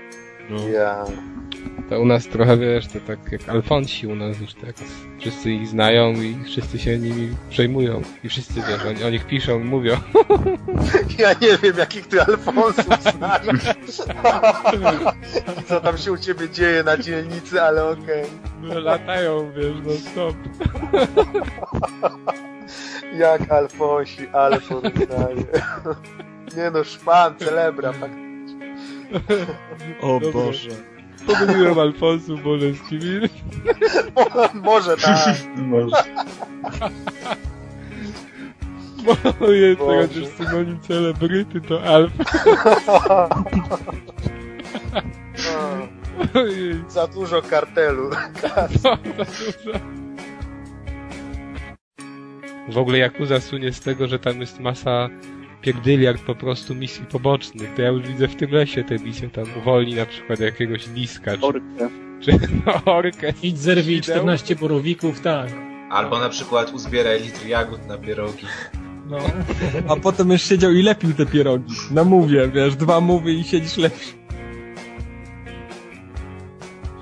Ja. 0.72 1.04
To 1.90 2.00
u 2.00 2.04
nas 2.04 2.26
trochę, 2.26 2.56
wiesz, 2.56 2.86
to 2.86 3.00
tak 3.06 3.32
jak 3.32 3.48
Alfonsi 3.48 4.06
u 4.06 4.14
nas 4.14 4.40
już 4.40 4.54
tak. 4.54 4.74
Wszyscy 5.18 5.50
ich 5.50 5.68
znają 5.68 6.12
i 6.12 6.44
wszyscy 6.44 6.78
się 6.78 6.98
nimi 6.98 7.36
przejmują. 7.50 8.02
I 8.24 8.28
wszyscy, 8.28 8.54
wiesz, 8.54 8.84
oni, 8.88 9.04
o 9.04 9.10
nich 9.10 9.26
piszą 9.26 9.60
i 9.60 9.64
mówią. 9.64 9.96
Ja 11.18 11.32
nie 11.32 11.58
wiem, 11.58 11.78
jakich 11.78 12.06
ty 12.06 12.22
Alfonsów 12.22 13.02
znasz. 13.02 13.46
I 15.60 15.62
co 15.62 15.80
tam 15.80 15.98
się 15.98 16.12
u 16.12 16.18
ciebie 16.18 16.50
dzieje 16.50 16.82
na 16.82 16.96
dzielnicy, 16.96 17.62
ale 17.62 17.84
okej. 17.84 18.24
No, 18.62 18.80
latają, 18.80 19.52
wiesz, 19.52 19.76
no 19.86 19.92
stop. 19.92 20.36
Jak 23.16 23.50
Alfonsi, 23.50 24.28
ale 24.28 24.60
porównanie. 24.60 25.44
Nie 26.56 26.70
no, 26.70 26.84
szpan, 26.84 27.34
celebra, 27.38 27.92
tak. 27.92 28.29
O 30.00 30.20
Dobra. 30.20 30.32
Boże. 30.32 30.70
Pomyliłem 31.26 31.78
Alfonsów 31.78 32.42
Boleskimi. 32.42 33.28
Może 34.64 34.96
tak. 34.96 35.36
Może. 35.56 35.96
Boże. 39.04 39.76
tego 39.76 40.08
też 40.08 40.26
synonim 40.28 40.80
celebryty 40.80 41.60
to 41.60 41.82
Alf. 41.82 42.12
Ojej. 46.34 46.84
Za 46.88 47.06
dużo 47.06 47.42
kartelu. 47.42 48.10
No, 48.42 48.48
za 48.78 48.96
dużo. 48.96 49.78
W 52.68 52.78
ogóle 52.78 52.98
Yakuza 52.98 53.40
słynie 53.40 53.72
z 53.72 53.80
tego, 53.80 54.06
że 54.06 54.18
tam 54.18 54.40
jest 54.40 54.60
masa 54.60 55.08
pierdyliard 55.62 56.22
po 56.22 56.34
prostu 56.34 56.74
misji 56.74 57.04
pobocznych. 57.06 57.74
To 57.74 57.82
ja 57.82 57.88
już 57.88 58.08
widzę 58.08 58.28
w 58.28 58.36
tym 58.36 58.50
lesie 58.50 58.84
te 58.84 58.98
misje 58.98 59.30
tam 59.30 59.44
uwolni 59.58 59.94
na 59.94 60.06
przykład 60.06 60.40
jakiegoś 60.40 60.86
liska, 60.86 61.36
czy, 61.36 61.46
Orkę. 61.46 61.90
czy 62.20 62.32
no, 62.66 62.84
orkę. 62.84 63.32
Idź 63.42 63.58
zerwij 63.58 64.00
Wideł. 64.00 64.14
14 64.16 64.56
borowików, 64.56 65.20
tak. 65.20 65.50
Albo 65.90 66.18
na 66.18 66.28
przykład 66.28 66.72
uzbieraj 66.72 67.22
litr 67.22 67.46
jagód 67.46 67.86
na 67.86 67.98
pierogi. 67.98 68.46
No. 69.06 69.18
A 69.88 69.96
potem 69.96 70.30
już 70.30 70.42
siedział 70.42 70.72
i 70.72 70.82
lepił 70.82 71.14
te 71.14 71.26
pierogi. 71.26 71.74
Na 71.90 72.04
mówie, 72.04 72.48
wiesz, 72.48 72.76
dwa 72.76 73.00
mówy 73.00 73.32
i 73.32 73.44
siedzisz 73.44 73.76
lepiej. 73.76 74.20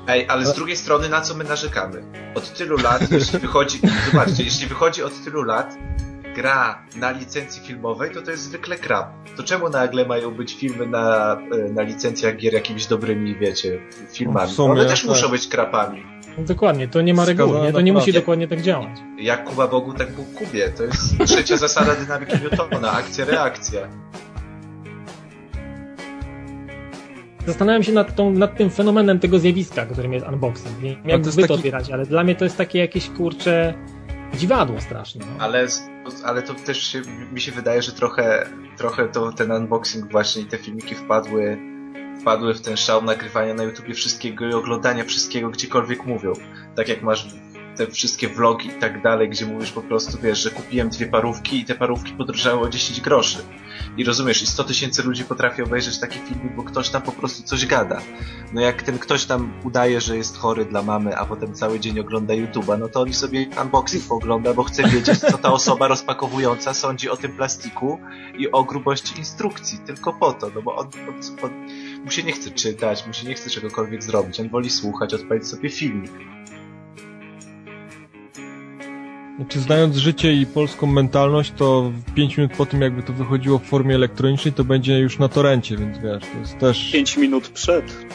Ej, 0.08 0.26
ale 0.28 0.46
z 0.46 0.54
drugiej 0.54 0.76
strony 0.76 1.08
na 1.08 1.20
co 1.20 1.34
my 1.34 1.44
narzekamy? 1.44 2.02
Od 2.34 2.52
tylu 2.52 2.76
lat, 2.76 3.10
jeśli 3.10 3.38
wychodzi, 3.38 3.80
zobaczcie, 4.12 4.42
jeśli 4.42 4.66
wychodzi 4.66 5.02
od 5.02 5.24
tylu 5.24 5.42
lat 5.42 5.76
gra 6.38 6.82
na 6.96 7.10
licencji 7.10 7.62
filmowej, 7.62 8.10
to 8.10 8.22
to 8.22 8.30
jest 8.30 8.42
zwykle 8.42 8.76
krap. 8.76 9.08
To 9.36 9.42
czemu 9.42 9.68
nagle 9.68 10.06
mają 10.06 10.30
być 10.30 10.54
filmy 10.54 10.86
na, 10.86 11.36
e, 11.52 11.72
na 11.72 11.82
licencjach 11.82 12.36
gier 12.36 12.52
jakimiś 12.54 12.86
dobrymi, 12.86 13.34
wiecie, 13.34 13.78
filmami? 14.12 14.50
Sumie, 14.52 14.72
One 14.72 14.84
też 14.86 15.00
tak. 15.00 15.10
muszą 15.10 15.28
być 15.28 15.48
krapami. 15.48 16.02
No 16.38 16.44
Dokładnie, 16.44 16.88
to 16.88 17.02
nie 17.02 17.14
ma 17.14 17.24
reguły, 17.24 17.60
nie? 17.60 17.72
to 17.72 17.80
nie 17.80 17.92
musi 17.92 18.12
dokładnie 18.12 18.48
tak 18.48 18.62
działać. 18.62 18.98
Jak 19.20 19.44
Kuba 19.44 19.68
Bogu, 19.68 19.94
tak 19.94 20.12
Bóg 20.12 20.34
Kubie. 20.34 20.68
To 20.68 20.84
jest 20.84 21.18
trzecia 21.26 21.56
zasada 21.66 21.94
dynamiki 21.94 22.36
Newtona. 22.42 22.92
Akcja, 22.92 23.24
reakcja. 23.24 23.88
Zastanawiam 27.46 27.82
się 27.82 27.92
nad, 27.92 28.14
tą, 28.14 28.30
nad 28.30 28.56
tym 28.56 28.70
fenomenem 28.70 29.18
tego 29.20 29.38
zjawiska, 29.38 29.86
którym 29.86 30.12
jest 30.12 30.26
unboxing. 30.26 30.82
Nie 30.82 30.90
wiem, 30.90 31.02
jak 31.04 31.22
wy 31.22 31.48
to 31.48 31.58
taki- 31.58 31.92
ale 31.92 32.06
dla 32.06 32.24
mnie 32.24 32.34
to 32.34 32.44
jest 32.44 32.56
takie 32.56 32.78
jakieś 32.78 33.10
kurcze 33.10 33.74
dziwadło 34.34 34.80
straszne. 34.80 35.24
No. 35.24 35.44
Ale, 35.44 35.66
ale 36.24 36.42
to 36.42 36.54
też 36.54 36.82
się, 36.82 37.02
mi 37.32 37.40
się 37.40 37.52
wydaje, 37.52 37.82
że 37.82 37.92
trochę, 37.92 38.50
trochę 38.76 39.08
to 39.08 39.32
ten 39.32 39.52
unboxing 39.52 40.10
właśnie 40.10 40.42
i 40.42 40.46
te 40.46 40.58
filmiki 40.58 40.94
wpadły, 40.94 41.58
wpadły 42.20 42.54
w 42.54 42.60
ten 42.60 42.76
szał 42.76 43.02
nagrywania 43.02 43.54
na 43.54 43.62
YouTubie 43.62 43.94
wszystkiego 43.94 44.46
i 44.46 44.52
oglądania 44.52 45.04
wszystkiego 45.04 45.50
gdziekolwiek 45.50 46.06
mówią. 46.06 46.32
Tak 46.76 46.88
jak 46.88 47.02
masz 47.02 47.26
te 47.76 47.86
wszystkie 47.86 48.28
vlogi 48.28 48.68
i 48.68 48.80
tak 48.80 49.02
dalej, 49.02 49.28
gdzie 49.28 49.46
mówisz 49.46 49.72
po 49.72 49.82
prostu, 49.82 50.18
wiesz, 50.22 50.38
że 50.38 50.50
kupiłem 50.50 50.88
dwie 50.88 51.06
parówki 51.06 51.58
i 51.58 51.64
te 51.64 51.74
parówki 51.74 52.12
podrożały 52.12 52.60
o 52.60 52.68
10 52.68 53.00
groszy. 53.00 53.38
I 53.96 54.04
rozumiesz, 54.04 54.42
i 54.42 54.46
100 54.46 54.64
tysięcy 54.64 55.02
ludzi 55.02 55.24
potrafi 55.24 55.62
obejrzeć 55.62 55.98
taki 55.98 56.18
filmik, 56.18 56.52
bo 56.56 56.62
ktoś 56.62 56.88
tam 56.88 57.02
po 57.02 57.12
prostu 57.12 57.42
coś 57.42 57.66
gada. 57.66 58.00
No 58.52 58.60
jak 58.60 58.82
ten 58.82 58.98
ktoś 58.98 59.24
tam 59.24 59.52
udaje, 59.64 60.00
że 60.00 60.16
jest 60.16 60.38
chory 60.38 60.64
dla 60.64 60.82
mamy, 60.82 61.16
a 61.16 61.24
potem 61.24 61.54
cały 61.54 61.80
dzień 61.80 62.00
ogląda 62.00 62.34
YouTube'a, 62.34 62.78
no 62.78 62.88
to 62.88 63.00
on 63.00 63.14
sobie 63.14 63.46
unboxing 63.62 64.04
poogląda, 64.04 64.54
bo 64.54 64.64
chce 64.64 64.82
wiedzieć, 64.82 65.18
co 65.18 65.38
ta 65.38 65.52
osoba 65.52 65.88
rozpakowująca 65.88 66.74
sądzi 66.74 67.10
o 67.10 67.16
tym 67.16 67.32
plastiku 67.32 67.98
i 68.38 68.50
o 68.50 68.64
grubości 68.64 69.18
instrukcji. 69.18 69.78
Tylko 69.78 70.12
po 70.12 70.32
to, 70.32 70.50
no 70.54 70.62
bo 70.62 70.76
on, 70.76 70.86
on, 71.08 71.20
on 71.42 71.66
mu 72.04 72.10
się 72.10 72.22
nie 72.22 72.32
chce 72.32 72.50
czytać, 72.50 73.06
mu 73.06 73.12
się 73.12 73.28
nie 73.28 73.34
chce 73.34 73.50
czegokolwiek 73.50 74.04
zrobić. 74.04 74.40
On 74.40 74.48
woli 74.48 74.70
słuchać, 74.70 75.14
odpalić 75.14 75.46
sobie 75.46 75.70
filmik. 75.70 76.12
Znaczy, 79.38 79.60
znając 79.60 79.96
życie 79.96 80.32
i 80.32 80.46
polską 80.46 80.86
mentalność, 80.86 81.52
to 81.56 81.92
5 82.14 82.36
minut 82.36 82.52
po 82.56 82.66
tym, 82.66 82.80
jakby 82.80 83.02
to 83.02 83.12
wychodziło 83.12 83.58
w 83.58 83.64
formie 83.64 83.94
elektronicznej, 83.94 84.54
to 84.54 84.64
będzie 84.64 84.98
już 84.98 85.18
na 85.18 85.28
torencie, 85.28 85.76
więc 85.76 85.98
wiesz, 85.98 86.22
to 86.32 86.38
jest 86.38 86.58
też... 86.58 86.92
5 86.92 87.16
minut 87.16 87.48
przed. 87.48 88.06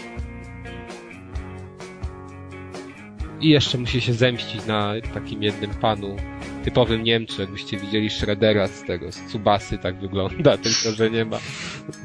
I 3.41 3.49
jeszcze 3.49 3.77
musi 3.77 4.01
się 4.01 4.13
zemścić 4.13 4.65
na 4.65 4.93
takim 5.13 5.43
jednym 5.43 5.69
panu, 5.69 6.15
typowym 6.63 7.03
Niemcu, 7.03 7.41
jakbyście 7.41 7.77
widzieli 7.77 8.09
Shreddera 8.09 8.67
z 8.67 8.83
tego, 8.83 9.11
z 9.11 9.21
Tsubasy, 9.21 9.77
tak 9.77 9.99
wygląda, 9.99 10.57
tylko 10.63 10.91
że 10.95 11.09
nie 11.09 11.25
ma 11.25 11.37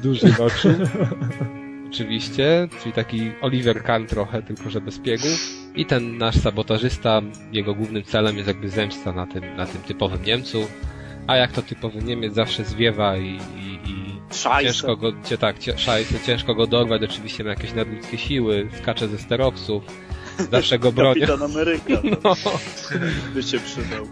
dużych 0.03 0.41
oczu. 0.41 0.69
Oczywiście, 1.89 2.67
czyli 2.81 2.93
taki 2.93 3.31
Oliver 3.41 3.83
Kahn 3.83 4.05
trochę, 4.05 4.41
tylko 4.41 4.69
że 4.69 4.81
bez 4.81 4.99
piegów. 4.99 5.39
I 5.75 5.85
ten 5.85 6.17
nasz 6.17 6.35
sabotażysta, 6.35 7.21
jego 7.51 7.73
głównym 7.75 8.03
celem 8.03 8.35
jest 8.35 8.47
jakby 8.47 8.69
zemsta 8.69 9.11
na 9.11 9.25
tym, 9.25 9.55
na 9.55 9.65
tym 9.65 9.81
typowym 9.81 10.23
Niemcu. 10.23 10.67
A 11.27 11.35
jak 11.35 11.51
to 11.51 11.61
typowy 11.61 12.01
Niemiec 12.01 12.33
zawsze 12.33 12.65
zwiewa 12.65 13.17
i, 13.17 13.39
i, 13.57 13.89
i 13.89 14.19
ciężko 14.61 14.97
go, 14.97 15.13
tak, 15.39 15.55
szajse, 15.77 16.19
ciężko 16.25 16.55
go 16.55 16.67
dorwać, 16.67 17.03
oczywiście 17.03 17.43
ma 17.43 17.49
jakieś 17.49 17.73
nadludzkie 17.73 18.17
siły, 18.17 18.69
skacze 18.81 19.07
ze 19.07 19.17
sterowców, 19.17 19.83
zawsze 20.51 20.79
go 20.79 20.91
bronią. 21.01 21.27
Kapitan 21.27 21.43
Ameryka. 21.43 21.93
No. 22.23 22.35
By 23.33 23.43
się 23.43 23.59
przydał. 23.59 24.07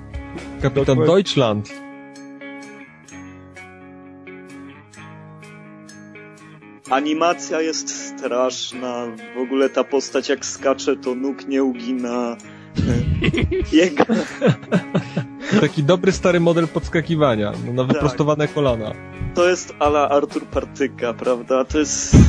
Kapitan 0.61 0.97
Deutschland. 0.97 1.86
Animacja 6.89 7.61
jest 7.61 7.89
straszna. 7.89 9.05
W 9.35 9.39
ogóle 9.39 9.69
ta 9.69 9.83
postać 9.83 10.29
jak 10.29 10.45
skacze, 10.45 10.95
to 10.95 11.15
nóg 11.15 11.47
nie 11.47 11.63
ugina. 11.63 12.37
Jego... 13.71 14.03
Taki 15.61 15.83
dobry 15.83 16.11
stary 16.11 16.39
model 16.39 16.67
podskakiwania, 16.67 17.51
no, 17.65 17.73
na 17.73 17.83
wyprostowane 17.83 18.47
kolana. 18.47 18.91
To 19.35 19.49
jest 19.49 19.73
ala 19.79 20.09
Artur 20.09 20.45
Partyka, 20.45 21.13
prawda? 21.13 21.65
To 21.65 21.79
jest... 21.79 22.15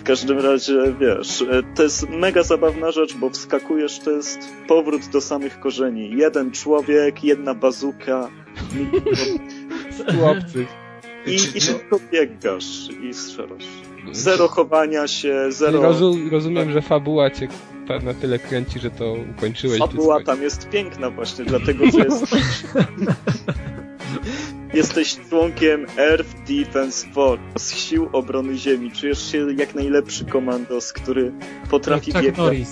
W 0.00 0.02
każdym 0.02 0.38
razie, 0.38 0.94
wiesz, 1.00 1.42
e, 1.42 1.62
to 1.74 1.82
jest 1.82 2.08
mega 2.08 2.42
zabawna 2.42 2.90
rzecz, 2.90 3.16
bo 3.16 3.30
wskakujesz, 3.30 3.98
to 3.98 4.10
jest 4.10 4.38
powrót 4.68 5.06
do 5.06 5.20
samych 5.20 5.60
korzeni. 5.60 6.16
Jeden 6.16 6.50
człowiek, 6.50 7.24
jedna 7.24 7.54
bazuka. 7.54 8.28
Chłopcy. 10.18 10.66
I, 11.26 11.34
i 11.34 11.60
szybko 11.60 12.00
biegasz 12.12 12.88
i 13.02 13.14
strzelasz. 13.14 13.64
Zero 14.12 14.48
chowania 14.48 15.08
się, 15.08 15.46
zero... 15.48 15.82
Rozum, 15.82 16.30
rozumiem, 16.30 16.72
że 16.72 16.82
fabuła 16.82 17.30
cię 17.30 17.48
na 18.02 18.14
tyle 18.14 18.38
kręci, 18.38 18.80
że 18.80 18.90
to 18.90 19.16
ukończyłeś. 19.36 19.78
Fabuła 19.78 20.24
tam 20.24 20.42
jest 20.42 20.68
piękna 20.68 21.10
właśnie, 21.10 21.44
dlatego 21.44 21.90
że 21.90 21.98
jest... 21.98 22.26
Jesteś 24.74 25.16
członkiem 25.28 25.86
Earth 25.98 26.34
Defense 26.48 27.08
Force, 27.12 27.76
sił 27.76 28.08
obrony 28.12 28.58
ziemi. 28.58 28.90
Czujesz 28.90 29.32
się 29.32 29.46
jak 29.52 29.74
najlepszy 29.74 30.24
komandos, 30.24 30.92
który 30.92 31.32
potrafi 31.70 32.10
Jak 32.14 32.24
biegać 32.24 32.68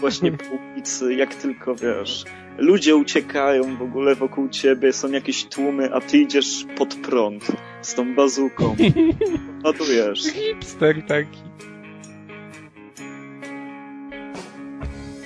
właśnie 0.00 0.32
po 0.32 0.44
ulicy, 0.72 1.14
jak 1.14 1.34
tylko 1.34 1.74
wiesz. 1.74 2.24
Ludzie 2.58 2.96
uciekają 2.96 3.76
w 3.76 3.82
ogóle 3.82 4.14
wokół 4.14 4.48
ciebie, 4.48 4.92
są 4.92 5.10
jakieś 5.10 5.44
tłumy, 5.44 5.94
a 5.94 6.00
ty 6.00 6.18
idziesz 6.18 6.66
pod 6.76 6.94
prąd 6.94 7.52
z 7.82 7.94
tą 7.94 8.14
bazuką. 8.14 8.76
Ładujesz. 9.64 10.22
Hipster 10.22 11.06
taki. 11.06 11.38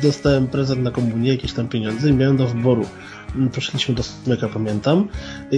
Dostałem 0.03 0.47
prezent 0.47 0.83
na 0.83 0.91
komunię, 0.91 1.31
jakieś 1.31 1.53
tam 1.53 1.69
pieniądze 1.69 2.11
i 2.11 2.13
miałem 2.13 2.37
do 2.37 2.47
wyboru. 2.47 2.87
Mm, 3.35 3.51
Poszliśmy 3.51 3.95
do 3.95 4.03
Smyka, 4.03 4.49
pamiętam, 4.49 5.09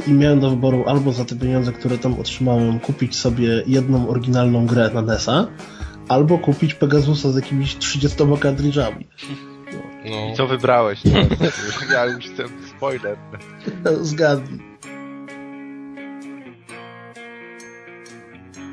i 0.07 0.13
miałem 0.13 0.41
do 0.41 0.51
wyboru 0.51 0.85
albo 0.87 1.13
za 1.13 1.25
te 1.25 1.37
pieniądze, 1.37 1.73
które 1.73 1.99
tam 1.99 2.21
otrzymałem, 2.21 2.81
kupić 2.81 3.17
sobie 3.17 3.63
jedną 3.67 4.09
oryginalną 4.09 4.67
grę 4.67 4.91
na 4.95 5.03
NES-a, 5.03 5.47
albo 6.09 6.39
kupić 6.39 6.75
Pegasusa 6.75 7.33
z 7.33 7.37
jakimiś 7.37 7.77
30 7.77 8.19
kartridżami. 8.41 9.07
No. 9.73 10.33
I 10.33 10.37
co 10.37 10.47
wybrałeś? 10.47 11.01
No, 11.05 11.13
ja 11.95 12.05
już 12.05 12.25
chcę 12.25 12.45
spoiler. 12.77 13.17
Zgadnij. 14.01 14.61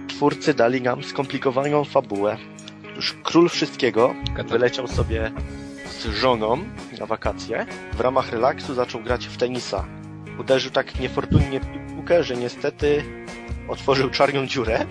Twórcy 0.07 0.53
dali 0.53 0.81
nam 0.81 1.03
skomplikowaną 1.03 1.83
fabułę. 1.83 2.37
Już 2.95 3.15
król 3.23 3.49
wszystkiego 3.49 4.15
wyleciał 4.49 4.87
sobie 4.87 5.31
z 6.03 6.15
żoną 6.15 6.57
na 6.99 7.05
wakacje. 7.05 7.65
W 7.93 7.99
ramach 7.99 8.31
relaksu 8.31 8.73
zaczął 8.73 9.01
grać 9.01 9.27
w 9.27 9.37
tenisa. 9.37 9.85
Uderzył 10.39 10.71
tak 10.71 10.99
niefortunnie 10.99 11.59
piłkę, 11.59 12.23
że 12.23 12.37
niestety 12.37 13.03
otworzył 13.67 14.09
czarną 14.09 14.45
dziurę, 14.47 14.85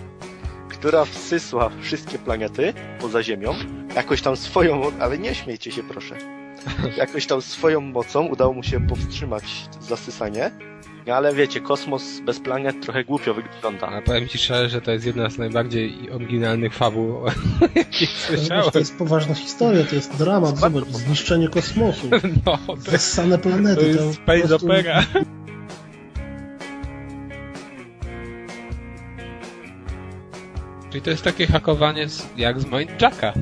która 0.69 1.05
wsysła 1.05 1.71
wszystkie 1.81 2.19
planety 2.19 2.75
poza 3.01 3.23
Ziemią. 3.23 3.55
Jakoś 3.97 4.23
tam 4.23 4.37
swoją, 4.37 4.83
ale 5.01 5.19
nie 5.19 5.35
śmiejcie 5.35 5.73
się 5.73 5.83
proszę. 5.83 6.17
Jakoś 6.97 7.27
tam 7.27 7.43
swoją 7.43 7.81
mocą 7.81 8.27
udało 8.27 8.53
mu 8.53 8.63
się 8.63 8.87
powstrzymać 8.87 9.45
zasysanie. 9.81 10.51
No 11.07 11.15
ale 11.15 11.35
wiecie, 11.35 11.61
kosmos 11.61 12.21
bez 12.21 12.41
planet 12.41 12.81
trochę 12.83 13.05
głupio 13.05 13.35
wygląda. 13.35 13.87
A 13.89 14.03
powiem 14.03 14.29
ci 14.29 14.39
szczerze, 14.39 14.69
że 14.69 14.81
to 14.81 14.93
jest 14.93 15.07
jedna 15.07 15.31
z 15.31 15.39
najbardziej 15.39 16.11
oryginalnych 16.11 16.75
fabuł, 16.75 17.15
jakie 17.75 18.07
Ale 18.29 18.37
słyszałem. 18.37 18.71
to 18.71 18.79
jest 18.79 18.99
poważna 18.99 19.35
historia, 19.35 19.85
to 19.85 19.95
jest 19.95 20.17
dramat, 20.17 20.59
zobacz, 20.59 20.85
zniszczenie 20.89 21.49
kosmosu, 21.49 22.07
No, 22.47 22.59
to 22.67 22.73
jest, 22.75 22.91
wessane 22.91 23.39
planety. 23.39 23.81
to 23.81 23.87
jest 23.87 24.15
space 24.15 24.49
prostu- 24.49 24.67
opera. 24.67 25.03
Czyli 30.91 31.03
to 31.03 31.11
jest 31.11 31.23
takie 31.23 31.47
hakowanie 31.47 32.09
z, 32.09 32.27
jak 32.37 32.61
z 32.61 32.65
Mindjacka. 32.65 33.33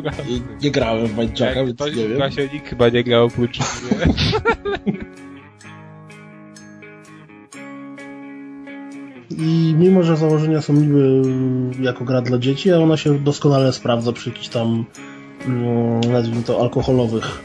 Nie 0.62 0.70
grałem 0.70 1.06
w 1.06 1.18
Mindjacka, 1.18 1.64
więc 1.64 1.80
nie 1.80 1.90
w 1.90 1.94
wiem. 1.94 2.16
klasie 2.16 2.48
nikt 2.52 2.68
chyba 2.68 2.88
nie 2.88 3.04
grał 3.04 3.24
oprócz 3.26 3.58
mnie. 3.58 4.14
I 9.38 9.74
mimo, 9.78 10.02
że 10.02 10.16
założenia 10.16 10.60
są 10.60 10.72
niby 10.72 11.22
mm, 11.24 11.72
jako 11.84 12.04
gra 12.04 12.22
dla 12.22 12.38
dzieci, 12.38 12.72
a 12.72 12.78
ona 12.78 12.96
się 12.96 13.18
doskonale 13.18 13.72
sprawdza 13.72 14.12
przy 14.12 14.30
jakichś 14.30 14.48
tam, 14.48 14.84
mm, 15.46 16.00
nazwijmy 16.00 16.42
to, 16.42 16.60
alkoholowych 16.60 17.42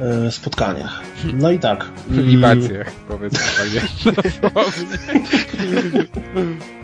e, 0.00 0.30
spotkaniach. 0.30 1.02
No 1.34 1.50
i 1.50 1.58
tak. 1.58 1.90
Libacjach, 2.10 2.92
powiedzmy 3.08 3.40
tak. 3.40 3.68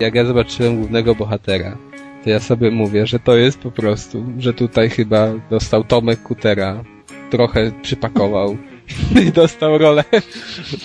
Jak 0.00 0.14
ja 0.14 0.24
zobaczyłem 0.24 0.76
głównego 0.76 1.14
bohatera, 1.14 1.76
to 2.24 2.30
ja 2.30 2.40
sobie 2.40 2.70
mówię, 2.70 3.06
że 3.06 3.18
to 3.18 3.36
jest 3.36 3.58
po 3.58 3.70
prostu, 3.70 4.24
że 4.38 4.54
tutaj 4.54 4.90
chyba 4.90 5.28
dostał 5.50 5.84
Tomek 5.84 6.22
Kutera, 6.22 6.84
trochę 7.30 7.72
przypakował 7.82 8.56
i 9.22 9.32
dostał 9.42 9.78
rolę, 9.78 10.04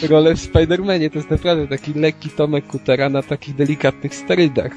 rolę 0.10 0.36
w 0.36 0.40
Spider-Manie. 0.40 1.10
To 1.10 1.18
jest 1.18 1.32
naprawdę 1.32 1.68
taki 1.68 1.94
lekki 1.94 2.30
Tomek 2.30 2.68
Kutera 2.68 3.10
na 3.10 3.24
takich 3.24 3.56
delikatnych 3.56 4.16
sterydach. 4.16 4.72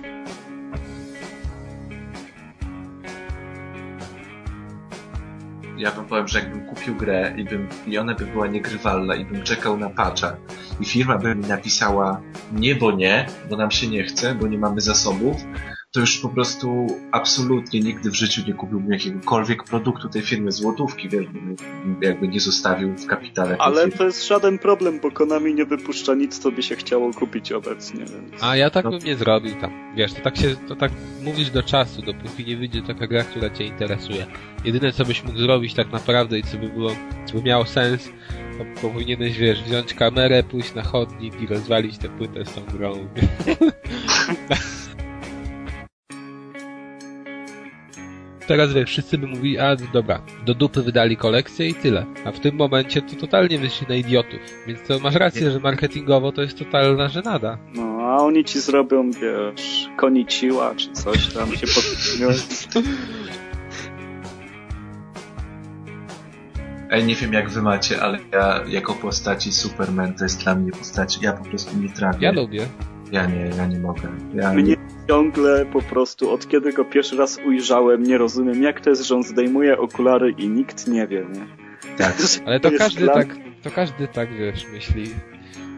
Ja 5.77 5.91
wam 5.91 6.07
powiem, 6.07 6.29
że 6.29 6.39
jakbym 6.39 6.67
kupił 6.67 6.95
grę 6.95 7.35
i, 7.37 7.45
bym, 7.45 7.69
i 7.87 7.99
ona 7.99 8.15
by 8.15 8.27
była 8.27 8.47
niegrywalna 8.47 9.15
i 9.15 9.25
bym 9.25 9.43
czekał 9.43 9.77
na 9.77 9.91
patcha 9.91 10.37
i 10.81 10.85
firma 10.85 11.19
by 11.19 11.35
mi 11.35 11.47
napisała 11.47 12.21
nie, 12.53 12.75
bo 12.75 12.93
nie, 12.93 13.27
bo 13.51 13.57
nam 13.57 13.71
się 13.71 13.87
nie 13.87 14.05
chce, 14.05 14.35
bo 14.35 14.47
nie 14.47 14.59
mamy 14.59 14.81
zasobów, 14.81 15.37
to 15.95 16.01
już 16.01 16.18
po 16.18 16.28
prostu 16.28 16.86
absolutnie 17.12 17.80
nigdy 17.80 18.11
w 18.11 18.14
życiu 18.14 18.42
nie 18.47 18.55
kupiłbym 18.55 18.92
jakiegokolwiek 18.92 19.64
produktu 19.64 20.09
tej 20.09 20.22
firmy 20.22 20.53
złotówki, 20.53 21.09
wiesz, 21.09 21.26
jakby 22.03 22.28
nie 22.28 22.40
zostawił 22.40 22.97
w 22.97 23.07
kapitale 23.07 23.57
Ale 23.59 23.82
firmy. 23.82 23.99
to 23.99 24.05
jest 24.05 24.26
żaden 24.26 24.59
problem, 24.59 25.01
bo 25.01 25.11
Konami 25.11 25.55
nie 25.55 25.64
wypuszcza 25.64 26.14
nic, 26.14 26.38
co 26.38 26.53
by 26.53 26.62
się 26.62 26.76
chciało 26.76 27.12
kupić 27.12 27.53
obecnie, 27.53 27.99
więc... 27.99 28.42
A 28.42 28.57
ja 28.57 28.70
tak 28.70 28.90
bym 28.90 28.99
nie 28.99 29.16
zrobił 29.16 29.61
tam. 29.61 29.95
Wiesz, 29.97 30.12
to 30.12 30.20
tak 30.20 30.36
się, 30.36 30.57
to 30.68 30.76
tak 30.76 30.92
mówisz 31.22 31.51
do 31.51 31.62
czasu, 31.62 32.03
dopóki 32.03 32.45
nie 32.45 32.57
wyjdzie 32.57 32.82
taka 32.82 33.07
gra, 33.07 33.24
która 33.24 33.51
cię 33.51 33.64
interesuje. 33.64 34.26
Jedyne 34.64 34.92
co 34.92 35.05
byś 35.05 35.24
mógł 35.24 35.38
zrobić 35.38 35.74
tak 35.74 35.92
naprawdę 35.92 36.38
i 36.38 36.42
co 36.42 36.57
by 36.57 36.68
było, 36.68 36.90
co 37.26 37.34
by 37.34 37.42
miało 37.42 37.66
sens, 37.66 38.09
to 38.59 38.80
powinieneś, 38.80 39.38
wiesz, 39.38 39.62
wziąć 39.62 39.95
kamerę, 39.95 40.42
pójść 40.42 40.74
na 40.74 40.82
chodnik 40.82 41.42
i 41.42 41.47
rozwalić 41.47 41.99
tę 41.99 42.09
płytę 42.09 42.45
z 42.45 42.55
tą 42.55 42.61
grą. 42.78 42.92
Teraz 48.47 48.72
wiesz, 48.72 48.90
wszyscy 48.90 49.18
by 49.18 49.26
mówili, 49.26 49.59
a 49.59 49.76
dobra, 49.76 50.22
do 50.47 50.55
dupy 50.55 50.82
wydali 50.82 51.16
kolekcję 51.16 51.68
i 51.68 51.74
tyle. 51.74 52.07
A 52.24 52.32
w 52.32 52.40
tym 52.40 52.57
momencie 52.57 53.03
to 53.03 53.16
totalnie 53.16 53.59
wyszli 53.59 53.86
na 53.88 53.95
idiotów. 53.95 54.40
Więc 54.66 54.82
to 54.88 54.99
masz 54.99 55.14
rację, 55.14 55.51
że 55.51 55.61
marketingowo 55.61 56.32
to 56.32 56.42
jest 56.42 56.59
totalna 56.59 57.09
żenada. 57.09 57.59
No, 57.74 57.82
a 57.82 58.16
oni 58.16 58.45
ci 58.45 58.61
zrobią, 58.61 59.11
wiesz, 59.11 59.88
koniciła 59.97 60.74
czy 60.74 60.92
coś 60.92 61.34
tam 61.34 61.53
się 61.53 61.66
podsunie. 61.66 62.26
Ej, 66.90 67.05
nie 67.05 67.14
wiem 67.14 67.32
jak 67.32 67.51
wy 67.51 67.62
macie, 67.62 68.03
ale 68.03 68.18
ja 68.32 68.64
jako 68.68 68.95
postaci 68.95 69.53
Superman 69.53 70.14
to 70.14 70.24
jest 70.24 70.42
dla 70.42 70.55
mnie 70.55 70.72
postać, 70.72 71.18
ja 71.22 71.32
po 71.32 71.45
prostu 71.45 71.78
nie 71.78 71.88
trafię. 71.88 72.18
Ja 72.20 72.32
lubię. 72.32 72.66
Ja 73.12 73.26
nie, 73.26 73.51
ja 73.57 73.66
nie 73.66 73.78
mogę. 73.78 74.09
Ja 74.34 74.53
Mnie 74.53 74.76
ciągle 75.09 75.67
po 75.67 75.83
prostu, 75.83 76.31
od 76.31 76.49
kiedy 76.49 76.73
go 76.73 76.85
pierwszy 76.85 77.17
raz 77.17 77.39
ujrzałem, 77.47 78.03
nie 78.03 78.19
rozumiem, 78.19 78.63
jak 78.63 78.81
to 78.81 78.91
jest, 78.91 79.03
że 79.03 79.15
on 79.15 79.23
zdejmuje 79.23 79.79
okulary 79.79 80.35
i 80.39 80.49
nikt 80.49 80.87
nie 80.87 81.07
wie, 81.07 81.27
nie? 81.35 81.47
Tak. 81.97 82.17
Ale 82.47 82.61
to 82.61 82.69
jest 82.69 82.85
każdy 82.85 83.07
tak, 83.07 83.37
to 83.63 83.71
każdy 83.71 84.09
tak, 84.09 84.33
wiesz, 84.33 84.67
myśli. 84.73 85.15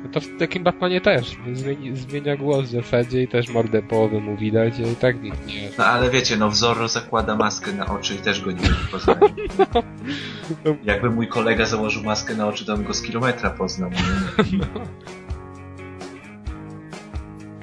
No 0.02 0.12
to 0.12 0.20
w 0.20 0.38
takim 0.38 0.64
Batmanie 0.64 1.00
też. 1.00 1.36
Zmieni, 1.52 1.96
zmienia 1.96 2.36
głos 2.36 2.64
w 2.64 2.70
zasadzie 2.70 3.22
i 3.22 3.28
też 3.28 3.48
mordę 3.48 3.82
połowę 3.82 4.20
mu 4.20 4.36
widać 4.36 4.78
i 4.78 4.96
tak 4.96 5.22
nikt 5.22 5.46
nie... 5.46 5.70
No 5.78 5.84
ale 5.84 6.10
wiecie, 6.10 6.36
no 6.36 6.50
Zorro 6.50 6.88
zakłada 6.88 7.36
maskę 7.36 7.72
na 7.72 7.86
oczy 7.86 8.14
i 8.14 8.18
też 8.18 8.40
go 8.40 8.52
nie 8.52 8.68
poznaje. 8.92 9.20
Jakby 10.84 11.10
mój 11.10 11.28
kolega 11.28 11.66
założył 11.66 12.02
maskę 12.02 12.34
na 12.34 12.46
oczy, 12.46 12.66
to 12.66 12.74
on 12.74 12.84
go 12.84 12.94
z 12.94 13.02
kilometra 13.02 13.50
poznał. 13.50 13.90
Nie? 13.90 14.58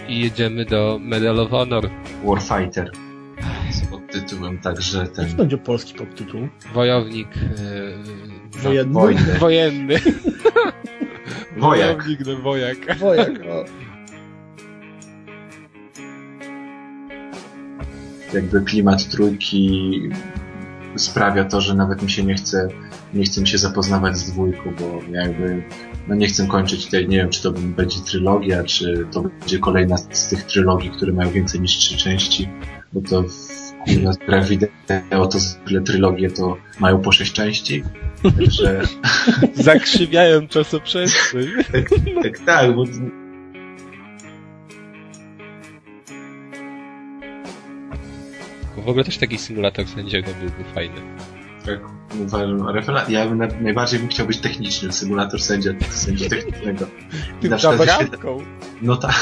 I 0.08 0.20
jedziemy 0.20 0.66
do 0.66 1.00
Medal 1.02 1.40
of 1.40 1.52
Honor. 1.52 1.90
Warfighter. 2.24 2.92
Z 3.72 3.82
podtytułem 3.82 4.58
także 4.58 5.08
ten... 5.08 5.26
Jaki 5.26 5.38
będzie 5.38 5.58
polski 5.58 5.94
podtytuł? 5.94 6.48
Wojownik... 6.74 7.28
Yy, 7.36 8.62
Wojenny? 8.62 8.94
Wojny. 8.94 9.34
Wojenny. 9.40 10.00
Wojak. 11.58 11.98
Wojownik, 11.98 12.26
no 12.26 12.36
wojak. 12.36 12.98
Wojak, 13.00 13.30
o. 13.30 13.66
Jakby 18.34 18.62
klimat 18.62 19.10
trójki 19.10 20.02
sprawia 20.96 21.44
to, 21.44 21.62
że 21.62 21.76
nawet 21.76 22.02
mi 22.04 22.10
się 22.10 22.24
nie 22.24 22.36
chce, 22.36 22.68
nie 23.14 23.24
chce 23.24 23.42
mi 23.42 23.48
się 23.48 23.58
zapoznawać 23.58 24.18
z 24.18 24.32
dwójką, 24.32 24.74
bo 24.80 25.00
jakby 25.12 25.64
no 26.08 26.16
nie 26.16 26.28
chcę 26.28 26.48
kończyć 26.48 26.86
tej, 26.86 27.08
nie 27.08 27.18
wiem 27.18 27.30
czy 27.30 27.44
to 27.44 27.52
będzie 27.52 28.00
trylogia, 28.00 28.64
czy 28.64 29.08
to 29.12 29.22
będzie 29.22 29.60
kolejna 29.60 29.98
z 29.98 30.28
tych 30.28 30.44
trylogii, 30.44 30.90
które 30.90 31.14
mają 31.14 31.32
więcej 31.32 31.62
niż 31.62 31.78
trzy 31.78 31.98
części, 31.98 32.50
bo 32.94 33.02
to 33.02 33.24
Kurwa, 33.86 34.12
gra 34.28 34.42
wideo 34.42 35.28
to 35.28 35.40
zwykle 35.40 35.82
trylogie 35.82 36.32
to 36.32 36.58
mają 36.80 37.02
po 37.02 37.12
sześć 37.12 37.34
części. 37.34 37.84
Także 38.24 38.82
Zakrzywiają 39.54 40.48
czasoprzestrzeń. 40.48 41.48
tak, 41.72 41.90
tak, 42.24 42.40
tak, 42.40 42.76
bo 42.76 42.86
W 48.78 48.88
ogóle 48.88 49.04
też 49.04 49.18
taki 49.18 49.38
symulator 49.38 49.88
sędziego 49.88 50.32
byłby 50.40 50.64
fajny. 50.74 51.02
Tak 51.66 51.80
uważam, 52.22 52.58
rewela- 52.62 53.10
ja 53.10 53.26
bym 53.28 53.38
na, 53.38 53.48
najbardziej 53.62 54.00
bym 54.00 54.10
chciał 54.10 54.28
być 54.28 54.38
technicznym, 54.38 54.92
symulator 54.92 55.42
sędzia, 55.42 55.72
sędzia 55.90 56.30
technicznego. 56.30 56.86
Tym 57.42 57.50
Na 57.50 57.58
przykład 57.58 57.80
wyświetla-. 57.80 58.44
No 58.82 58.96
tak. 58.98 59.16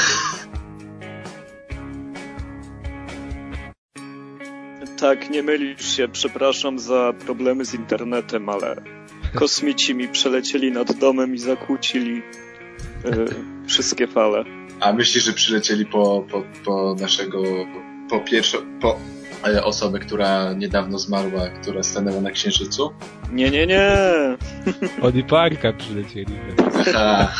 Tak, 5.00 5.30
nie 5.30 5.42
mylisz 5.42 5.96
się, 5.96 6.08
przepraszam 6.08 6.78
za 6.78 7.12
problemy 7.26 7.64
z 7.64 7.74
internetem, 7.74 8.48
ale 8.48 8.76
kosmici 9.34 9.94
mi 9.94 10.08
przelecieli 10.08 10.72
nad 10.72 10.92
domem 10.92 11.34
i 11.34 11.38
zakłócili 11.38 12.22
e, 13.04 13.10
wszystkie 13.66 14.06
fale. 14.06 14.44
A 14.80 14.92
myślisz, 14.92 15.24
że 15.24 15.32
przylecieli 15.32 15.86
po, 15.86 16.26
po, 16.30 16.42
po 16.64 16.96
naszego, 17.00 17.42
po 18.10 18.20
pierwszą, 18.20 18.58
po 18.80 18.98
e, 19.46 19.64
osobę, 19.64 19.98
która 19.98 20.52
niedawno 20.52 20.98
zmarła, 20.98 21.48
która 21.48 21.82
stanęła 21.82 22.20
na 22.20 22.30
księżycu? 22.30 22.92
Nie, 23.32 23.50
nie, 23.50 23.66
nie! 23.66 23.92
Oni 25.02 25.24
parka 25.24 25.72
przylecieli. 25.72 26.34
Aha. 26.80 27.32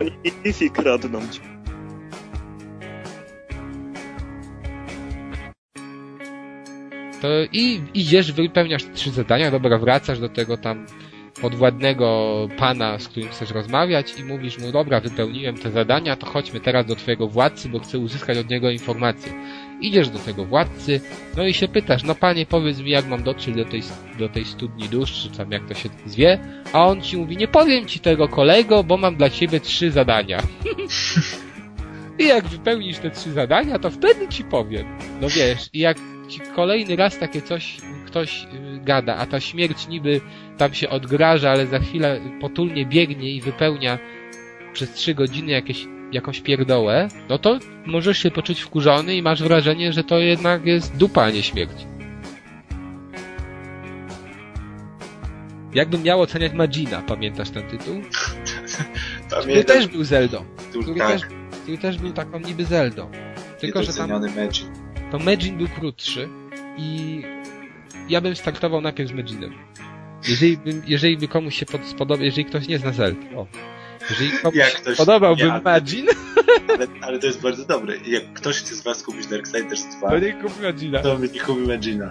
Oni 0.00 0.32
Wi-Fi 0.44 0.70
kradną. 0.70 1.20
To 7.22 7.28
i 7.52 7.82
idziesz, 7.94 8.32
wypełniasz 8.32 8.82
trzy 8.94 9.10
zadania, 9.10 9.50
dobra, 9.50 9.78
wracasz 9.78 10.20
do 10.20 10.28
tego 10.28 10.56
tam 10.56 10.86
podwładnego 11.40 12.48
pana, 12.56 12.98
z 12.98 13.08
którym 13.08 13.28
chcesz 13.28 13.50
rozmawiać 13.50 14.18
i 14.18 14.24
mówisz 14.24 14.58
mu, 14.58 14.72
dobra, 14.72 15.00
wypełniłem 15.00 15.58
te 15.58 15.70
zadania, 15.70 16.16
to 16.16 16.26
chodźmy 16.26 16.60
teraz 16.60 16.86
do 16.86 16.96
twojego 16.96 17.28
władcy, 17.28 17.68
bo 17.68 17.78
chcę 17.78 17.98
uzyskać 17.98 18.38
od 18.38 18.50
niego 18.50 18.70
informacje. 18.70 19.32
Idziesz 19.80 20.08
do 20.08 20.18
tego 20.18 20.44
władcy, 20.44 21.00
no 21.36 21.46
i 21.46 21.54
się 21.54 21.68
pytasz, 21.68 22.02
no 22.02 22.14
panie, 22.14 22.46
powiedz 22.46 22.80
mi, 22.80 22.90
jak 22.90 23.06
mam 23.06 23.22
dotrzeć 23.22 23.56
do 23.56 23.64
tej, 23.64 23.82
do 24.18 24.28
tej 24.28 24.44
studni 24.44 24.88
dusz, 24.88 25.12
czy 25.12 25.38
tam 25.38 25.52
jak 25.52 25.68
to 25.68 25.74
się 25.74 25.88
zwie, 26.06 26.38
a 26.72 26.86
on 26.86 27.02
ci 27.02 27.16
mówi, 27.16 27.36
nie 27.36 27.48
powiem 27.48 27.86
ci 27.86 28.00
tego 28.00 28.28
kolego, 28.28 28.84
bo 28.84 28.96
mam 28.96 29.16
dla 29.16 29.30
ciebie 29.30 29.60
trzy 29.60 29.90
zadania. 29.90 30.42
I 32.18 32.26
jak 32.26 32.46
wypełnisz 32.46 32.98
te 32.98 33.10
trzy 33.10 33.32
zadania, 33.32 33.78
to 33.78 33.90
wtedy 33.90 34.28
ci 34.28 34.44
powiem. 34.44 34.86
No 35.20 35.28
wiesz, 35.28 35.70
i 35.72 35.78
jak 35.78 35.96
ci 36.28 36.40
kolejny 36.54 36.96
raz 36.96 37.18
takie 37.18 37.42
coś 37.42 37.76
ktoś 38.10 38.44
y, 38.44 38.80
gada, 38.84 39.16
a 39.16 39.26
ta 39.26 39.40
śmierć 39.40 39.88
niby 39.88 40.20
tam 40.58 40.74
się 40.74 40.88
odgraża, 40.88 41.50
ale 41.50 41.66
za 41.66 41.78
chwilę 41.78 42.20
potulnie 42.40 42.86
biegnie 42.86 43.30
i 43.30 43.40
wypełnia 43.40 43.98
przez 44.72 44.92
trzy 44.92 45.14
godziny 45.14 45.52
jakieś, 45.52 45.86
jakąś 46.12 46.40
pierdołę, 46.40 47.08
no 47.28 47.38
to 47.38 47.58
możesz 47.86 48.18
się 48.18 48.30
poczuć 48.30 48.60
wkurzony 48.60 49.16
i 49.16 49.22
masz 49.22 49.42
wrażenie, 49.42 49.92
że 49.92 50.04
to 50.04 50.18
jednak 50.18 50.66
jest 50.66 50.96
dupa, 50.96 51.22
a 51.22 51.30
nie 51.30 51.42
śmierć. 51.42 51.86
Jakbym 55.74 56.02
miał 56.02 56.20
oceniać 56.20 56.52
Magina, 56.52 57.02
pamiętasz 57.02 57.50
ten 57.50 57.62
tytuł? 57.62 58.00
Który 59.30 59.42
Pamiętam. 59.42 59.76
też 59.76 59.86
był 59.86 60.04
Zeldą. 60.04 60.44
Który, 60.82 60.98
tak. 60.98 61.08
też, 61.08 61.22
który 61.62 61.78
też 61.78 61.98
był 61.98 62.12
taką 62.12 62.40
niby 62.40 62.64
Zeldą. 62.64 63.10
Tylko, 63.60 63.82
że 63.82 63.92
tam 63.92 64.10
Magic. 64.10 64.66
to 65.10 65.18
Magin 65.18 65.56
był 65.58 65.68
krótszy 65.68 66.28
i 66.76 67.22
ja 68.08 68.20
bym 68.20 68.36
startował 68.36 68.80
najpierw 68.80 69.10
z 69.10 69.12
Maginem. 69.12 69.54
Jeżeli, 70.28 70.56
bym, 70.56 70.82
jeżeli 70.86 71.16
by 71.16 71.28
komuś 71.28 71.56
się 71.58 71.66
pod, 71.66 71.84
spodobał, 71.84 72.24
jeżeli 72.24 72.44
ktoś 72.44 72.68
nie 72.68 72.78
zna 72.78 72.92
Zeldy, 72.92 73.36
o. 73.36 73.46
Jeżeli 74.10 74.30
komuś 74.42 74.72
ktoś- 74.74 74.96
podobałby 74.96 75.42
ja- 75.42 75.60
Magin, 75.64 76.06
Ale, 76.68 76.86
ale 77.02 77.18
to 77.18 77.26
jest 77.26 77.40
bardzo 77.40 77.64
dobre. 77.64 77.94
Jak 78.06 78.32
ktoś 78.32 78.56
chce 78.56 78.74
z 78.74 78.82
was 78.82 79.02
kupić 79.02 79.26
Darksiders 79.26 79.84
2, 79.98 80.10
to 80.10 80.18
nie 80.18 80.32
kup 80.32 80.62
Magina. 80.62 80.98
to 81.02 81.18
nie 81.18 81.28
kupi 81.40 81.60
Magina. 81.68 82.10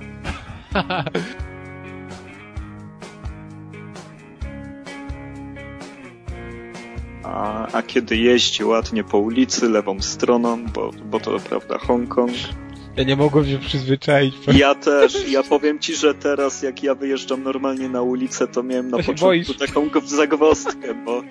A, 7.24 7.68
a 7.74 7.82
kiedy 7.82 8.18
jeździ 8.18 8.64
ładnie 8.64 9.04
po 9.04 9.18
ulicy 9.18 9.70
lewą 9.70 10.02
stroną, 10.02 10.66
bo, 10.66 10.92
bo 11.06 11.20
to 11.20 11.40
prawda 11.40 11.78
Hongkong. 11.78 12.32
Ja 13.00 13.06
nie 13.06 13.16
mogłem 13.16 13.46
się 13.48 13.58
przyzwyczaić. 13.60 14.36
Ja 14.54 14.76
też. 14.76 15.30
Ja 15.30 15.44
powiem 15.44 15.80
ci, 15.80 15.96
że 15.96 16.14
teraz 16.14 16.62
jak 16.64 16.84
ja 16.84 16.96
wyjeżdżam 16.96 17.44
normalnie 17.44 17.90
na 17.90 18.02
ulicę, 18.02 18.48
to 18.48 18.64
miałem 18.64 18.90
na 18.90 18.98
To 18.98 19.04
początku 19.04 19.26
boisz. 19.26 19.58
taką 19.58 19.90
zagwozdkę, 20.06 20.94
bo 21.06 21.24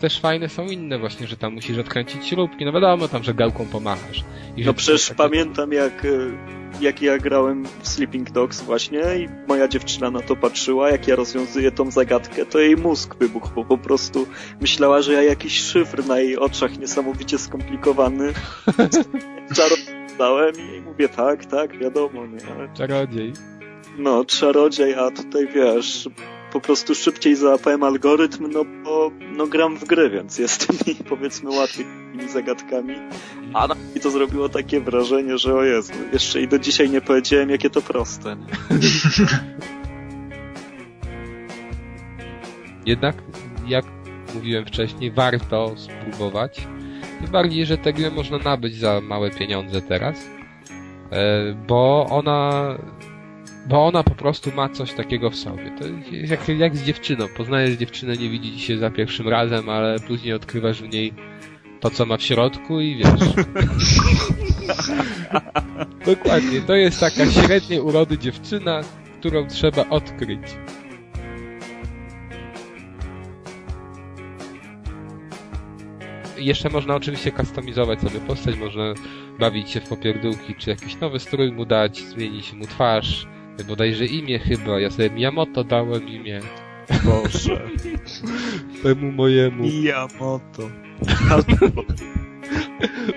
Też 0.00 0.20
fajne 0.20 0.48
są 0.48 0.66
inne 0.66 0.98
właśnie, 0.98 1.26
że 1.26 1.36
tam 1.36 1.54
musisz 1.54 1.78
odkręcić 1.78 2.26
śrubki, 2.26 2.64
no 2.64 2.72
wiadomo 2.72 3.08
tam, 3.08 3.22
że 3.22 3.34
gałką 3.34 3.66
pomachasz. 3.66 4.24
I 4.56 4.64
no 4.64 4.74
przecież 4.74 5.08
takie- 5.08 5.16
pamiętam 5.18 5.72
jak, 5.72 6.04
y, 6.04 6.30
jak 6.80 7.02
ja 7.02 7.18
grałem 7.18 7.64
w 7.82 7.88
Sleeping 7.88 8.30
Dogs 8.30 8.60
właśnie 8.60 9.00
i 9.18 9.28
moja 9.48 9.68
dziewczyna 9.68 10.10
na 10.10 10.20
to 10.20 10.36
patrzyła, 10.36 10.90
jak 10.90 11.08
ja 11.08 11.16
rozwiązuję 11.16 11.70
tą 11.72 11.90
zagadkę, 11.90 12.46
to 12.46 12.58
jej 12.58 12.76
mózg 12.76 13.16
wybuchł, 13.20 13.48
bo 13.54 13.64
po 13.64 13.78
prostu 13.78 14.26
myślała, 14.60 15.02
że 15.02 15.12
ja 15.12 15.22
jakiś 15.22 15.60
szyfr 15.60 16.06
na 16.06 16.18
jej 16.18 16.38
oczach 16.38 16.78
niesamowicie 16.78 17.38
skomplikowany 17.38 18.32
czarowałem 19.56 20.54
i 20.76 20.80
mówię 20.80 21.08
tak, 21.08 21.44
tak, 21.46 21.78
wiadomo, 21.78 22.26
nie? 22.26 22.40
Czarodziej. 22.74 23.32
No, 23.98 24.24
czarodziej, 24.24 24.94
a 24.94 25.10
tutaj 25.10 25.48
wiesz, 25.54 26.08
po 26.52 26.60
prostu 26.60 26.94
szybciej 26.94 27.36
załapałem 27.36 27.82
algorytm, 27.82 28.50
no 28.52 28.64
bo 28.84 29.10
no, 29.36 29.46
gram 29.46 29.76
w 29.76 29.84
gry, 29.84 30.10
więc 30.10 30.38
jestem 30.38 30.76
mi 30.86 30.94
powiedzmy 30.94 31.50
łatwiej 31.50 31.86
zagadkami. 32.28 32.94
A 33.54 33.66
na 33.66 33.74
mnie 33.74 34.00
to 34.02 34.10
zrobiło 34.10 34.48
takie 34.48 34.80
wrażenie, 34.80 35.38
że 35.38 35.54
o 35.54 35.62
Jezu, 35.62 35.92
jeszcze 36.12 36.40
i 36.40 36.48
do 36.48 36.58
dzisiaj 36.58 36.90
nie 36.90 37.00
powiedziałem, 37.00 37.50
jakie 37.50 37.70
to 37.70 37.82
proste. 37.82 38.36
Jednak, 42.86 43.16
jak 43.66 43.84
mówiłem 44.34 44.66
wcześniej, 44.66 45.10
warto 45.10 45.74
spróbować. 45.76 46.66
Tym 47.20 47.30
bardziej, 47.30 47.66
że 47.66 47.78
tę 47.78 47.92
grę 47.92 48.10
można 48.10 48.38
nabyć 48.38 48.76
za 48.76 49.00
małe 49.00 49.30
pieniądze 49.30 49.82
teraz. 49.82 50.16
E, 51.12 51.54
Bo 51.68 52.06
ona 52.10 52.64
bo 53.66 53.86
ona 53.86 54.02
po 54.02 54.14
prostu 54.14 54.52
ma 54.52 54.68
coś 54.68 54.92
takiego 54.92 55.30
w 55.30 55.36
sobie. 55.36 55.72
To 55.78 55.84
jest 56.14 56.30
jak, 56.30 56.48
jak 56.48 56.76
z 56.76 56.82
dziewczyną. 56.82 57.28
Poznajesz 57.36 57.76
dziewczynę, 57.76 58.16
nie 58.16 58.28
widzi 58.30 58.60
się 58.60 58.78
za 58.78 58.90
pierwszym 58.90 59.28
razem, 59.28 59.68
ale 59.68 60.00
później 60.00 60.32
odkrywasz 60.32 60.82
w 60.82 60.88
niej 60.88 61.12
to, 61.80 61.90
co 61.90 62.06
ma 62.06 62.16
w 62.16 62.22
środku 62.22 62.80
i 62.80 62.96
wiesz. 62.96 63.20
Dokładnie. 66.06 66.60
To 66.60 66.74
jest 66.74 67.00
taka 67.00 67.26
średniej 67.26 67.80
urody 67.80 68.18
dziewczyna, 68.18 68.80
którą 69.18 69.46
trzeba 69.46 69.88
odkryć. 69.88 70.42
Jeszcze 76.38 76.70
można 76.70 76.94
oczywiście 76.94 77.32
kustomizować 77.32 78.00
sobie 78.00 78.20
postać, 78.20 78.56
można 78.56 78.94
bawić 79.38 79.70
się 79.70 79.80
w 79.80 79.88
popierdółki, 79.88 80.54
czy 80.54 80.70
jakiś 80.70 81.00
nowy 81.00 81.20
strój 81.20 81.52
mu 81.52 81.64
dać, 81.64 81.98
zmienić 81.98 82.52
mu 82.52 82.66
twarz, 82.66 83.26
bodajże 83.64 84.06
imię 84.06 84.38
chyba, 84.38 84.80
ja 84.80 84.90
sobie 84.90 85.10
Miyamoto 85.10 85.64
dałem 85.64 86.08
imię. 86.08 86.40
Boże. 87.04 87.68
Temu 88.82 89.12
mojemu. 89.12 89.62
Miyamoto. 89.62 90.70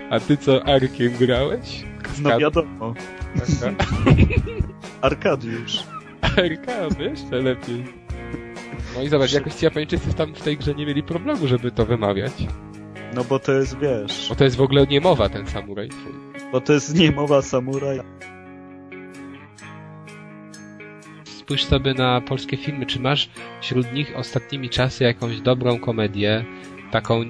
A 0.10 0.20
ty 0.20 0.38
co, 0.38 0.68
Arkiem 0.68 1.14
grałeś? 1.20 1.84
No 2.22 2.39
wiadomo. 2.39 2.94
Arkadiusz. 5.02 5.84
Arka, 6.22 7.04
jeszcze 7.04 7.36
lepiej. 7.36 7.84
No 8.96 9.02
i 9.04 9.10
zobacz, 9.10 9.34
jakoś 9.34 9.54
ci 9.54 9.66
Japończycy 9.66 10.14
tam 10.14 10.34
w 10.34 10.41
tej 10.41 10.58
grze 10.58 10.76
nie 10.76 10.86
mieli 10.86 11.04
problemu, 11.04 11.48
żeby 11.48 11.72
to 11.72 11.86
wymawiać. 11.86 12.34
No 13.16 13.24
bo 13.24 13.39
to 13.39 13.52
jest, 13.52 13.78
wiesz... 13.80 14.26
Bo 14.30 14.36
to 14.36 14.44
jest 14.44 14.56
w 14.56 14.62
ogóle 14.62 14.88
niemowa 14.88 15.30
ten 15.30 15.48
samuraj 15.48 15.89
twój. 15.89 16.14
Bo 16.52 16.62
to 16.62 16.74
jest 16.74 16.96
niemowa 16.96 17.41
samuraj. 17.41 18.00
Spójrz 21.44 21.66
sobie 21.66 21.94
na 21.94 22.22
polskie 22.22 22.58
filmy, 22.58 22.86
czy 22.86 23.00
masz 23.00 23.30
wśród 23.62 23.94
nich 23.94 24.18
ostatnimi 24.18 24.70
czasy 24.70 25.04
jakąś 25.04 25.41
dobrą 25.41 25.80
komedię, 25.80 26.46
taką, 26.91 27.22
y, 27.22 27.26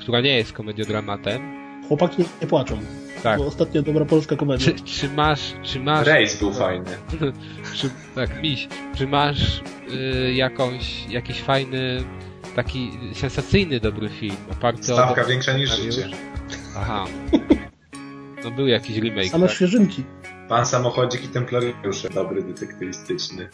która 0.00 0.20
nie 0.20 0.36
jest 0.36 0.52
komediodramatem? 0.52 1.42
Chłopaki 1.88 2.22
nie, 2.22 2.28
nie 2.42 2.46
płaczą. 2.46 2.78
Tak. 3.22 3.38
Bo 3.38 3.46
ostatnio 3.46 3.82
dobra 3.82 4.04
polska 4.04 4.36
komedia. 4.36 4.66
Czy, 4.66 4.72
czy 4.84 5.08
masz, 5.08 5.52
czy 5.62 5.80
masz... 5.80 6.06
Rejs 6.06 6.38
był 6.38 6.52
fajny. 6.52 6.90
czy, 7.76 7.90
tak, 8.14 8.42
miś. 8.42 8.68
Czy 8.96 9.06
masz 9.06 9.62
y, 10.28 10.34
jakąś, 10.34 11.06
jakiś 11.08 11.40
fajny, 11.40 12.04
taki 12.56 12.90
sensacyjny 13.14 13.80
dobry 13.80 14.08
film 14.08 14.36
oparty 14.52 14.80
o... 14.80 14.96
Stawka 14.96 15.14
dobry 15.14 15.32
większa 15.32 15.52
niż 15.52 15.76
życie. 15.76 16.08
Aha. 16.76 17.04
No 18.44 18.50
był 18.50 18.66
jakiś 18.66 18.96
remake. 18.96 19.28
Same 19.28 19.46
tak? 19.46 19.56
świeżynki. 19.56 20.04
Pan 20.48 20.66
Samochodzik 20.66 21.24
i 21.24 21.28
Templariusze, 21.28 22.10
dobry 22.10 22.42
detektywistyczny. 22.42 23.48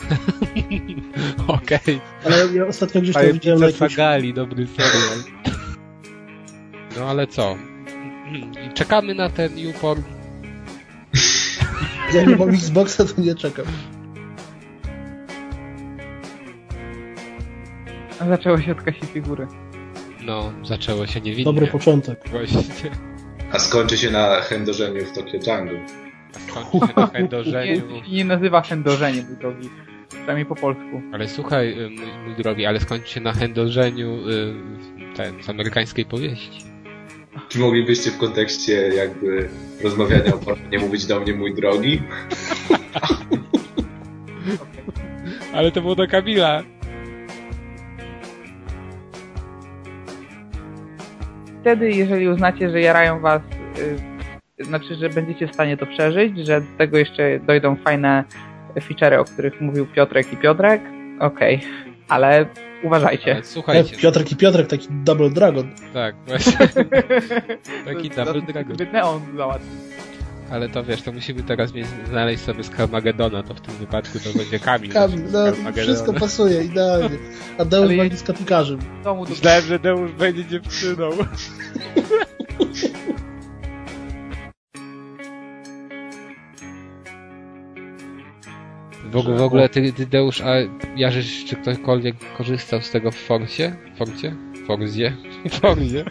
Okej. 1.46 2.00
Ale 2.24 2.46
ja 2.54 2.66
ostatnio 2.66 3.00
gdzieś 3.00 3.14
tam 3.14 3.32
widziałem 3.32 3.60
na 3.60 3.66
jakimś... 3.66 3.90
Sagali, 3.90 4.34
dobry 4.34 4.66
serial. 4.66 5.18
No 6.98 7.04
ale 7.04 7.26
co? 7.26 7.56
Czekamy 8.74 9.14
na 9.14 9.30
ten 9.30 9.58
YouPorn. 9.58 10.02
Ja 12.14 12.24
nie 12.24 12.36
mam 12.36 12.48
Xboxa, 12.48 13.04
to 13.04 13.20
nie 13.20 13.34
czekam. 13.34 13.64
A 18.20 18.28
zaczęło 18.28 18.60
się 18.60 18.72
od 18.72 18.82
Kasi 18.82 19.06
Figury. 19.06 19.46
No, 20.22 20.52
zaczęło 20.64 21.06
się 21.06 21.20
niewinnie. 21.20 21.44
Dobry 21.44 21.66
początek. 21.66 22.28
Właśnie. 22.30 22.90
A 23.52 23.58
skończy 23.58 23.98
się 23.98 24.10
na 24.10 24.40
chędożeniu 24.40 25.04
w 25.04 25.12
Tokyo 25.12 25.38
Jungle. 25.46 25.86
Skończy 26.38 26.86
się 26.86 26.94
Nie, 27.22 27.28
to 27.28 27.44
się 27.44 27.82
nie 28.12 28.24
nazywa 28.24 28.62
chędożenie, 28.62 29.22
mój 29.28 29.36
drogi. 29.36 29.70
Przynajmniej 30.08 30.46
po 30.46 30.54
polsku. 30.54 31.02
Ale 31.12 31.28
słuchaj, 31.28 31.70
y, 31.70 31.90
mój, 31.90 32.06
mój 32.26 32.34
drogi, 32.34 32.66
ale 32.66 32.80
skończy 32.80 33.08
się 33.08 33.20
na 33.20 33.32
chędożeniu 33.32 34.28
y, 34.28 34.54
ten, 35.16 35.42
z 35.42 35.48
amerykańskiej 35.48 36.04
powieści. 36.04 36.64
Czy 37.48 37.58
moglibyście 37.58 38.10
w 38.10 38.18
kontekście 38.18 38.72
jakby 38.72 39.48
rozmawiania 39.82 40.34
o 40.34 40.38
pornie 40.38 40.68
nie 40.68 40.78
mówić 40.78 41.06
do 41.06 41.20
mnie 41.20 41.32
mój 41.32 41.54
drogi? 41.54 42.02
Ale 45.54 45.72
to 45.72 45.80
było 45.80 45.94
do 45.94 46.08
Kamila. 46.08 46.62
Wtedy, 51.60 51.90
jeżeli 51.90 52.28
uznacie, 52.28 52.70
że 52.70 52.80
jarają 52.80 53.20
was, 53.20 53.42
y, 53.78 54.09
znaczy, 54.60 54.94
że 54.94 55.08
będziecie 55.08 55.48
w 55.48 55.54
stanie 55.54 55.76
to 55.76 55.86
przeżyć, 55.86 56.46
że 56.46 56.60
do 56.60 56.66
tego 56.78 56.98
jeszcze 56.98 57.40
dojdą 57.40 57.76
fajne 57.76 58.24
feature'y, 58.76 59.18
o 59.18 59.24
których 59.24 59.60
mówił 59.60 59.86
Piotrek 59.86 60.32
i 60.32 60.36
Piotrek, 60.36 60.82
okej. 61.20 61.60
Ale 62.08 62.46
uważajcie. 62.82 63.32
Ale 63.34 63.44
słuchajcie. 63.44 63.96
E, 63.96 63.98
Piotrek 63.98 64.32
i 64.32 64.36
Piotrek, 64.36 64.66
taki 64.66 64.88
Double 64.90 65.30
Dragon. 65.30 65.70
Tak, 65.92 66.14
właśnie. 66.26 66.68
Taki 67.84 68.10
double 68.10 68.42
dragon. 68.42 68.74
Gdyby 68.74 68.92
Neon 68.92 69.20
załatwił. 69.36 69.70
Ale 70.50 70.68
to 70.68 70.84
wiesz, 70.84 71.02
to 71.02 71.12
musimy 71.12 71.42
teraz 71.42 71.74
mieć, 71.74 71.86
znaleźć 72.08 72.42
sobie 72.42 72.64
Skarmagedona, 72.64 73.42
to 73.42 73.54
w 73.54 73.60
tym 73.60 73.74
wypadku 73.74 74.18
to 74.18 74.38
będzie 74.38 74.58
Kamil. 74.58 74.92
Kamil, 74.92 75.22
no 75.32 75.72
wszystko 75.72 76.12
pasuje, 76.12 76.64
idealnie. 76.64 77.18
A 77.58 77.64
Deusz 77.64 77.96
będzie 77.96 78.16
z 78.16 78.22
kapikarzem. 78.22 78.78
Domu 79.04 79.24
do... 79.24 79.30
Myślałem, 79.30 79.64
że 79.64 79.78
Deusz 79.78 80.12
będzie 80.12 80.44
dziewczyną. 80.44 81.10
W 89.10 89.16
ogóle, 89.16 89.36
w 89.36 89.42
ogóle 89.42 89.68
ty, 89.68 89.92
ty 89.92 90.06
Deusz, 90.06 90.40
a 90.40 90.54
Jarzysz, 90.96 91.44
czy 91.44 91.56
ktokolwiek 91.56 92.16
korzystał 92.38 92.80
z 92.82 92.90
tego 92.90 93.10
w 93.10 93.16
Forcie? 93.16 93.76
Forcie? 93.98 94.34
Forzie? 94.66 95.16
Forzie? 95.60 96.04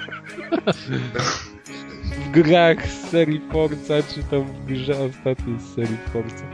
w 2.25 2.31
grach 2.31 2.87
z 2.87 3.09
serii 3.09 3.41
Forza, 3.51 4.03
czy 4.03 4.23
to 4.23 4.41
w 4.41 4.65
grze 4.65 4.93
ostatniej 4.97 5.59
z 5.59 5.75
serii 5.75 5.97
Forza? 6.13 6.45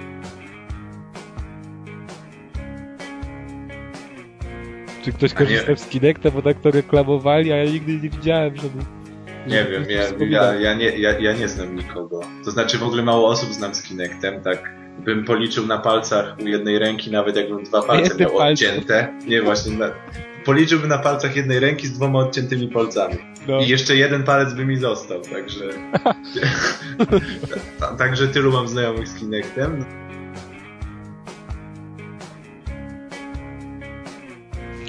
Czy 5.04 5.12
ktoś 5.12 5.34
korzystał 5.34 5.78
z 5.78 5.88
Kinecta, 5.88 6.32
bo 6.32 6.42
tak 6.42 6.62
to 6.62 6.72
reklamowali, 6.72 7.52
a 7.52 7.58
ja 7.58 7.72
nigdy 7.72 7.94
nie 7.94 8.10
widziałem, 8.10 8.56
żeby... 8.56 8.80
Nie 9.48 9.66
wiem, 9.66 9.86
ja, 9.90 10.28
ja, 10.28 10.54
ja, 10.54 10.74
nie, 10.74 10.98
ja, 10.98 11.20
ja 11.20 11.34
nie 11.34 11.48
znam 11.48 11.76
nikogo. 11.76 12.20
To 12.46 12.52
znaczy 12.52 12.78
w 12.78 12.84
ogóle 12.84 13.04
mało 13.04 13.30
osób 13.30 13.54
znam 13.54 13.76
z 13.76 13.84
Kinectem, 13.84 14.42
tak 14.42 14.85
bym 15.00 15.26
policzył 15.26 15.68
na 15.68 15.78
palcach 15.78 16.36
u 16.44 16.48
jednej 16.48 16.80
ręki, 16.80 17.12
nawet 17.12 17.36
jakbym 17.36 17.64
dwa 17.64 17.82
palce 17.82 18.16
miał 18.16 18.38
odcięte. 18.38 19.14
Nie, 19.28 19.42
właśnie, 19.42 19.78
na, 19.78 19.92
policzyłbym 20.46 20.90
na 20.90 20.98
palcach 20.98 21.36
jednej 21.36 21.60
ręki 21.60 21.88
z 21.88 21.94
dwoma 21.94 22.20
odciętymi 22.20 22.68
palcami. 22.68 23.16
No. 23.48 23.60
I 23.60 23.68
jeszcze 23.68 23.96
jeden 23.96 24.24
palec 24.24 24.54
by 24.54 24.66
mi 24.66 24.78
został, 24.78 25.22
także... 25.22 25.64
Ta- 27.80 27.96
także 27.96 28.28
tylu 28.28 28.52
mam 28.52 28.68
znajomych 28.68 29.08
z 29.08 29.20
Kinectem. 29.20 29.86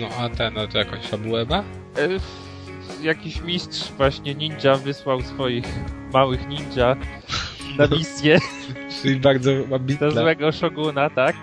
No 0.00 0.08
a 0.18 0.28
ten, 0.28 0.54
no 0.54 0.66
to 0.66 0.78
jakąś 0.78 1.06
fabułę 1.06 1.44
ma? 1.44 1.58
E, 1.58 1.64
Jakiś 3.02 3.40
mistrz 3.42 3.92
właśnie 3.92 4.34
ninja 4.34 4.74
wysłał 4.74 5.22
swoich 5.22 5.64
małych 6.12 6.48
ninja 6.48 6.96
na 7.78 7.86
misję 7.86 8.38
Czyli 9.02 9.20
bardzo 9.20 9.50
do 9.68 9.76
ambitna. 9.76 10.10
złego 10.10 10.52
szoguna, 10.52 11.10
tak? 11.10 11.36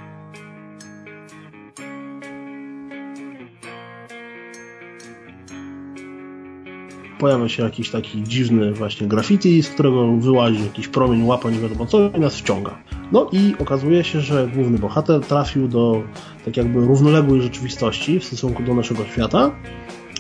Pojawia 7.20 7.50
się 7.50 7.64
jakiś 7.64 7.90
taki 7.90 8.24
dziwny 8.24 8.74
właśnie 8.74 9.08
graffiti, 9.08 9.64
z 9.64 9.70
którego 9.70 10.12
wyłazi 10.18 10.64
jakiś 10.64 10.88
promień, 10.88 11.24
łapa, 11.26 11.50
nie 11.50 11.60
wiadomo 11.60 11.86
co 11.86 12.10
i 12.10 12.20
nas 12.20 12.36
wciąga. 12.36 12.78
No 13.12 13.30
i 13.32 13.56
okazuje 13.60 14.04
się, 14.04 14.22
że 14.22 14.48
główny 14.48 14.78
bohater 14.80 15.22
trafił 15.22 15.68
do 15.68 16.04
tak 16.46 16.58
jakby 16.58 16.80
równoległej 16.86 17.42
rzeczywistości 17.42 18.20
w 18.20 18.24
stosunku 18.24 18.64
do 18.64 18.74
naszego 18.74 19.06
świata, 19.06 19.52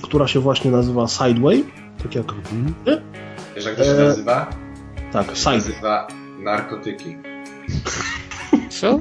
która 0.01 0.27
się 0.27 0.39
właśnie 0.39 0.71
nazywa 0.71 1.07
Sideway, 1.07 1.63
tak 2.03 2.15
jak... 2.15 2.25
Wiesz 3.55 3.65
jak 3.65 3.75
to 3.75 3.83
się 3.83 3.89
E, 3.89 4.03
nazywa? 4.03 4.49
Tak, 5.13 5.27
To 5.27 5.35
się 5.35 5.49
nazywa 5.49 6.07
narkotyki. 6.39 7.15
Co? 8.69 8.99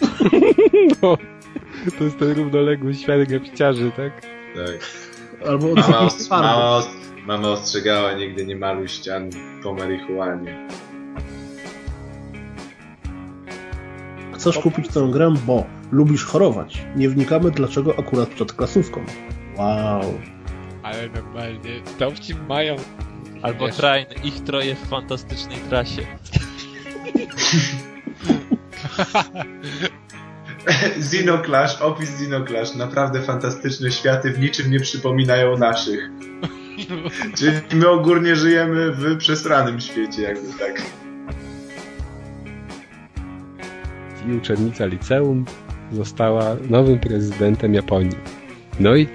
no, 1.02 1.16
to 1.98 2.04
jest 2.04 2.18
ten 2.18 2.32
równoległy 2.32 2.94
świat 2.94 3.28
graficiarzy, 3.28 3.92
tak? 3.96 4.20
Tak. 4.56 4.78
Albo 5.48 5.70
od 5.70 5.76
Mama, 5.76 5.98
os- 5.98 6.30
mama, 6.30 6.76
os- 6.76 6.88
mama 7.26 7.48
ostrzegała, 7.48 8.12
nigdy 8.12 8.46
nie 8.46 8.56
maluj 8.56 8.88
ścian 8.88 9.30
po 9.62 9.74
marihuanie. 9.74 10.68
Chcesz 14.34 14.58
kupić 14.58 14.88
tę 14.88 15.08
grę, 15.12 15.34
bo 15.46 15.64
lubisz 15.92 16.24
chorować. 16.24 16.84
Nie 16.96 17.08
wnikamy, 17.08 17.50
dlaczego 17.50 17.98
akurat 17.98 18.28
przed 18.28 18.52
klasówką. 18.52 19.04
Wow. 19.56 20.00
Ale 20.82 21.08
normalnie, 21.08 21.80
dowcip 21.98 22.48
mają... 22.48 22.76
Albo 23.44 23.66
Wiesz. 23.66 23.76
Train, 23.76 24.06
ich 24.24 24.44
troje 24.44 24.74
w 24.74 24.78
fantastycznej 24.78 25.58
trasie. 25.68 26.02
Xenoclash, 30.96 31.82
opis 31.82 32.10
Xenoclash, 32.10 32.74
naprawdę 32.74 33.22
fantastyczne 33.22 33.90
światy, 33.90 34.30
w 34.30 34.38
niczym 34.38 34.70
nie 34.70 34.80
przypominają 34.80 35.58
naszych. 35.58 36.10
Czyli 37.38 37.52
my 37.72 37.88
ogólnie 37.88 38.36
żyjemy 38.36 38.92
w 38.92 39.16
przesranym 39.18 39.80
świecie, 39.80 40.22
jakby 40.22 40.58
tak. 40.58 40.82
I 44.28 44.32
uczennica 44.32 44.86
liceum 44.86 45.44
została 45.92 46.56
nowym 46.70 46.98
prezydentem 46.98 47.74
Japonii. 47.74 48.18
No 48.80 48.96
i 48.96 49.08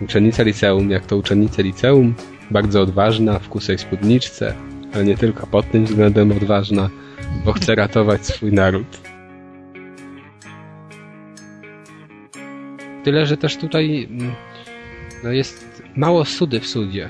uczennica 0.00 0.42
liceum, 0.42 0.90
jak 0.90 1.06
to 1.06 1.16
uczennica 1.16 1.62
liceum, 1.62 2.14
bardzo 2.50 2.80
odważna 2.80 3.38
w 3.38 3.48
kusej 3.48 3.78
spódniczce, 3.78 4.54
ale 4.94 5.04
nie 5.04 5.16
tylko 5.16 5.46
pod 5.46 5.70
tym 5.70 5.84
względem 5.84 6.32
odważna, 6.32 6.90
bo 7.44 7.52
chce 7.52 7.74
ratować 7.74 8.26
swój 8.26 8.52
naród. 8.52 9.00
Tyle, 13.04 13.26
że 13.26 13.36
też 13.36 13.56
tutaj 13.56 14.08
mm, 14.10 14.32
no 15.24 15.32
jest 15.32 15.82
mało 15.96 16.24
sudy 16.24 16.60
w 16.60 16.66
sudzie. 16.66 17.08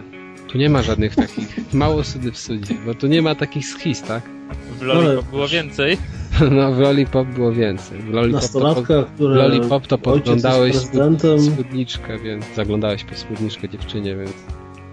Tu 0.49 0.59
nie 0.59 0.70
ma 0.70 0.82
żadnych 0.82 1.16
takich, 1.16 1.59
mało 1.74 2.05
sudy 2.05 2.32
w 2.32 2.39
sudzie, 2.39 2.74
bo 2.87 2.95
tu 2.95 3.07
nie 3.07 3.22
ma 3.22 3.35
takich 3.35 3.66
schis, 3.66 4.03
tak? 4.03 4.22
W 4.78 4.82
Lollipop 4.82 5.30
było 5.30 5.49
więcej. 5.49 5.99
No 6.51 6.72
w 6.72 6.78
Lollipop 6.78 7.28
było 7.28 7.53
więcej. 7.53 7.99
W 7.99 8.09
Lollipop 8.09 8.53
to, 8.53 9.05
które 9.14 9.35
Lollipop 9.35 9.87
to 9.87 9.99
podglądałeś 9.99 10.76
spódniczkę, 11.39 12.18
więc 12.18 12.45
zaglądałeś 12.55 13.05
po 13.05 13.14
spódniczkę 13.14 13.68
dziewczynie, 13.68 14.16
więc 14.16 14.32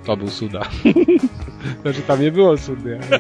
to 0.06 0.18
był 0.18 0.28
suda. 0.28 0.70
znaczy 1.82 2.02
tam 2.02 2.22
nie 2.22 2.32
było 2.32 2.58
sudy, 2.58 3.00
ale... 3.08 3.20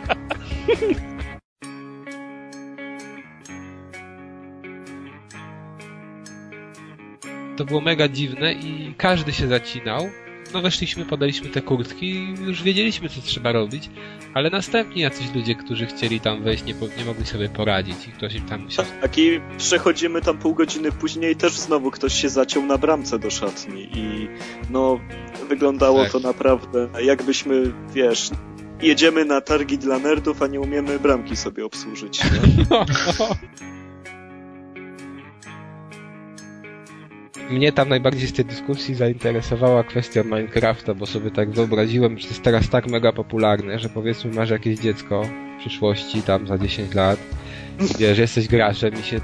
To 7.57 7.65
było 7.65 7.81
mega 7.81 8.07
dziwne 8.07 8.53
i 8.53 8.93
każdy 8.97 9.33
się 9.33 9.47
zacinał. 9.47 10.09
No 10.53 10.61
weszliśmy, 10.61 11.05
podaliśmy 11.05 11.49
te 11.49 11.61
kurtki 11.61 12.05
i 12.05 12.35
już 12.45 12.63
wiedzieliśmy, 12.63 13.09
co 13.09 13.21
trzeba 13.21 13.51
robić, 13.51 13.89
ale 14.33 14.49
następni 14.49 15.01
jacyś 15.01 15.35
ludzie, 15.35 15.55
którzy 15.55 15.85
chcieli 15.85 16.19
tam 16.19 16.43
wejść, 16.43 16.63
nie, 16.63 16.73
po, 16.73 16.85
nie 16.97 17.05
mogli 17.05 17.25
sobie 17.25 17.49
poradzić 17.49 18.07
i 18.07 18.11
ktoś 18.11 18.35
im 18.35 18.45
tam 18.45 18.61
musiał... 18.63 18.85
Tak 19.01 19.17
i 19.17 19.41
przechodzimy 19.57 20.21
tam 20.21 20.37
pół 20.37 20.55
godziny 20.55 20.91
później 20.91 21.35
też 21.35 21.53
znowu 21.53 21.91
ktoś 21.91 22.21
się 22.21 22.29
zaciął 22.29 22.65
na 22.65 22.77
bramce 22.77 23.19
do 23.19 23.29
szatni 23.29 23.89
i 23.93 24.27
no 24.69 24.99
wyglądało 25.49 26.03
Tak. 26.03 26.11
to 26.11 26.19
naprawdę 26.19 26.89
jakbyśmy, 27.03 27.73
wiesz, 27.93 28.29
jedziemy 28.81 29.25
na 29.25 29.41
targi 29.41 29.77
dla 29.77 29.99
nerdów, 29.99 30.41
a 30.41 30.47
nie 30.47 30.59
umiemy 30.59 30.99
bramki 30.99 31.35
sobie 31.35 31.65
obsłużyć. 31.65 32.21
Mnie 37.49 37.71
tam 37.71 37.89
najbardziej 37.89 38.27
z 38.27 38.33
tej 38.33 38.45
dyskusji 38.45 38.95
zainteresowała 38.95 39.83
kwestia 39.83 40.23
Minecrafta, 40.23 40.93
bo 40.93 41.05
sobie 41.05 41.31
tak 41.31 41.51
wyobraziłem, 41.51 42.17
że 42.17 42.23
to 42.23 42.29
jest 42.29 42.43
teraz 42.43 42.69
tak 42.69 42.87
mega 42.87 43.11
popularne, 43.11 43.79
że 43.79 43.89
powiedzmy 43.89 44.31
masz 44.31 44.49
jakieś 44.49 44.79
dziecko 44.79 45.23
w 45.57 45.59
przyszłości, 45.59 46.21
tam 46.21 46.47
za 46.47 46.57
10 46.57 46.93
lat, 46.93 47.19
wiesz, 47.99 48.17
jesteś 48.17 48.47
graczem 48.47 48.93
i 48.93 49.03
się, 49.03 49.21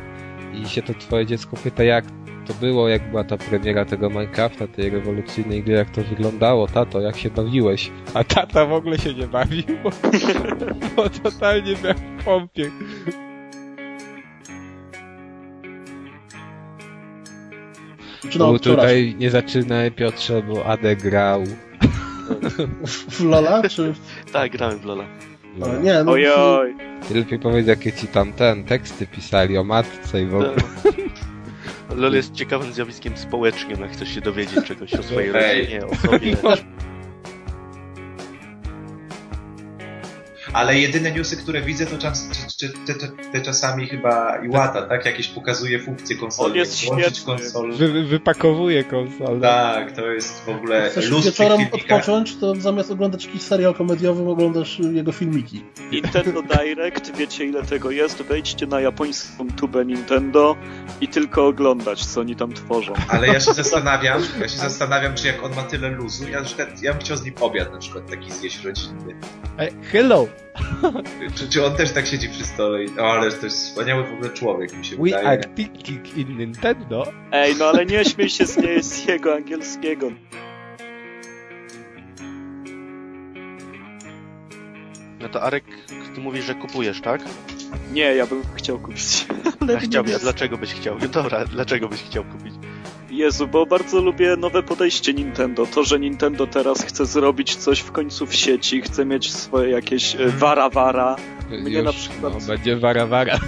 i 0.54 0.70
się 0.70 0.82
to 0.82 0.94
twoje 0.94 1.26
dziecko 1.26 1.58
pyta, 1.64 1.84
jak 1.84 2.06
to 2.48 2.54
było, 2.54 2.90
jak 2.90 3.10
była 3.10 3.24
ta 3.24 3.38
premiera 3.38 3.86
tego 3.86 4.10
Minecrafta, 4.10 4.68
tej 4.68 4.90
rewolucyjnej 4.90 5.64
gry, 5.64 5.74
jak 5.74 5.90
to 5.90 6.02
wyglądało, 6.02 6.68
tato, 6.68 7.02
jak 7.02 7.18
się 7.18 7.30
bawiłeś? 7.30 7.92
A 8.14 8.24
tata 8.24 8.66
w 8.66 8.74
ogóle 8.74 8.98
się 8.98 9.14
nie 9.14 9.28
bawił, 9.28 9.64
bo, 9.84 9.90
bo 10.96 11.10
totalnie 11.10 11.72
miał 11.84 11.96
pompie. 12.26 12.72
Czy 18.30 18.40
no, 18.40 18.60
tutaj 18.60 19.16
nie 19.20 19.32
zaczynaj 19.32 19.92
Piotrze, 19.92 20.42
bo 20.42 20.66
Ade 20.66 20.96
grał. 20.96 21.44
W 22.88 23.24
Lola, 23.24 23.62
czy... 23.70 23.94
Tak, 24.34 24.52
grałem 24.52 24.80
w 24.80 24.86
Lola. 24.86 25.04
No, 25.58 25.80
nie, 25.80 26.04
no, 26.04 26.12
Ojoj. 26.12 26.76
Ty 27.08 27.16
lepiej 27.16 27.40
powiedz, 27.40 27.68
jakie 27.68 27.92
ci 27.92 28.08
tam 28.08 28.34
ten 28.34 28.64
teksty 28.64 29.08
pisali 29.08 29.58
o 29.58 29.64
matce 29.64 30.22
i 30.22 30.26
w 30.26 30.36
ogóle. 30.36 30.56
LOL 31.96 32.14
jest 32.14 32.34
ciekawym 32.34 32.74
zjawiskiem 32.74 33.18
społecznym, 33.18 33.82
jak 33.82 33.92
chcesz 33.92 34.16
się 34.16 34.22
dowiedzieć 34.22 34.66
czegoś 34.66 34.94
o 34.94 35.04
swojej 35.04 35.32
Ej. 35.36 35.60
rodzinie, 35.62 35.86
o 35.86 35.96
sobie. 35.96 36.38
Ale 40.54 40.80
jedyne 40.80 41.12
newsy, 41.12 41.38
które 41.38 41.62
widzę, 41.62 41.86
to 41.86 41.98
czas, 41.98 42.30
czy, 42.58 42.58
czy, 42.58 42.74
te, 42.88 42.94
te, 42.94 43.08
te 43.32 43.42
czasami 43.42 43.88
chyba 43.88 44.38
Iwata, 44.46 44.82
tak? 44.82 45.06
Jakieś 45.06 45.28
pokazuje 45.28 45.80
funkcje 45.80 46.16
konsoli. 46.18 46.52
On 46.52 46.58
jest 46.58 46.86
włączyć 46.86 47.18
świetny. 47.18 47.34
konsolę. 47.34 47.76
Wy, 47.76 48.04
wypakowuje 48.04 48.84
konsolę. 48.84 49.42
Tak, 49.42 49.92
to 49.92 50.12
jest 50.12 50.46
w 50.46 50.50
ogóle 50.50 50.90
Chcesz 50.90 51.10
luz 51.10 51.26
wieczorem 51.26 51.68
odpocząć, 51.72 52.36
to 52.36 52.56
zamiast 52.56 52.92
oglądać 52.92 53.26
jakiś 53.26 53.42
serial 53.42 53.74
komediowy, 53.74 54.30
oglądasz 54.30 54.80
jego 54.80 55.12
filmiki. 55.12 55.64
Nintendo 55.92 56.42
Direct, 56.42 57.18
wiecie 57.18 57.46
ile 57.46 57.64
tego 57.64 57.92
jest? 57.92 58.22
Wejdźcie 58.22 58.68
na 58.68 58.82
japońską 58.82 59.48
tubę 59.52 59.86
Nintendo 59.86 60.56
i 61.02 61.08
tylko 61.08 61.48
oglądać, 61.48 62.06
co 62.06 62.22
oni 62.22 62.36
tam 62.36 62.54
tworzą. 62.54 62.94
Ale 63.08 63.28
ja 63.28 63.40
się 63.40 63.54
zastanawiam, 63.54 64.22
ja 64.42 64.48
się 64.48 64.58
zastanawiam, 64.58 65.16
czy 65.16 65.28
jak 65.28 65.44
on 65.44 65.56
ma 65.56 65.64
tyle 65.64 65.90
luzu, 65.90 66.30
ja, 66.30 66.40
na 66.40 66.46
przykład, 66.46 66.82
ja 66.82 66.94
bym 66.94 67.02
chciał 67.02 67.18
z 67.18 67.24
nim 67.24 67.34
obiad 67.40 67.74
na 67.74 67.78
przykład 67.78 68.10
taki 68.10 68.32
zjeść 68.32 68.64
rodzinny. 68.64 69.16
Hello! 69.92 70.28
Czy, 71.36 71.50
czy 71.50 71.66
on 71.66 71.76
też 71.76 71.92
tak 71.92 72.08
siedzi 72.08 72.30
przy 72.30 72.46
stole 72.46 72.80
o, 73.00 73.12
ale 73.12 73.32
to 73.32 73.46
jest 73.46 73.58
wspaniały 73.58 74.04
w 74.04 74.14
ogóle 74.14 74.30
człowiek, 74.30 74.78
mi 74.78 74.86
się 74.86 74.96
We 74.96 75.04
wydaje. 75.04 75.28
are 75.28 75.44
thinking 75.56 76.18
in 76.18 76.38
Nintendo. 76.38 77.12
Ej, 77.32 77.56
no 77.60 77.66
ale 77.66 77.86
nie 77.86 78.06
śmiej 78.06 78.30
się 78.30 78.46
z, 78.46 78.58
nie, 78.58 78.84
z 78.84 79.06
jego 79.08 79.36
angielskiego. 79.36 80.12
No 85.20 85.30
to 85.30 85.42
Arek, 85.44 85.64
ty 86.16 86.22
mówisz, 86.22 86.46
że 86.46 86.56
kupujesz, 86.56 87.02
tak? 87.02 87.22
Nie, 87.94 88.02
ja 88.16 88.26
bym 88.28 88.42
chciał 88.56 88.80
kupić. 88.80 89.26
Ale 89.60 89.74
Ja 89.74 89.80
chciałbym, 89.80 90.10
nie 90.12 90.16
a 90.16 90.20
dlaczego 90.20 90.58
byś 90.58 90.74
chciał? 90.74 90.98
No 91.02 91.08
dobra, 91.08 91.46
dlaczego 91.46 91.88
byś 91.90 92.04
chciał 92.04 92.24
kupić? 92.24 92.54
Jezu, 93.18 93.48
bo 93.48 93.66
bardzo 93.66 94.02
lubię 94.02 94.36
nowe 94.36 94.64
podejście 94.64 95.14
Nintendo. 95.14 95.66
To, 95.66 95.84
że 95.84 96.00
Nintendo 96.00 96.48
teraz 96.48 96.86
chce 96.86 97.06
zrobić 97.06 97.56
coś 97.56 97.80
w 97.80 97.92
końcu 97.92 98.26
w 98.26 98.36
sieci, 98.36 98.82
chce 98.82 99.06
mieć 99.06 99.34
swoje 99.34 99.70
jakieś 99.70 100.16
e, 100.16 100.30
wara-wara. 100.30 101.16
Mnie 101.50 101.78
Już, 101.78 101.86
na 101.86 101.94
przykład... 101.94 102.34
no, 102.34 102.40
będzie 102.48 102.78
wara-wara. 102.78 103.40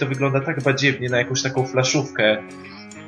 To 0.00 0.06
wygląda 0.06 0.40
tak 0.40 0.62
badziewnie 0.62 1.08
na 1.08 1.18
jakąś 1.18 1.42
taką 1.42 1.66
flaszówkę 1.66 2.42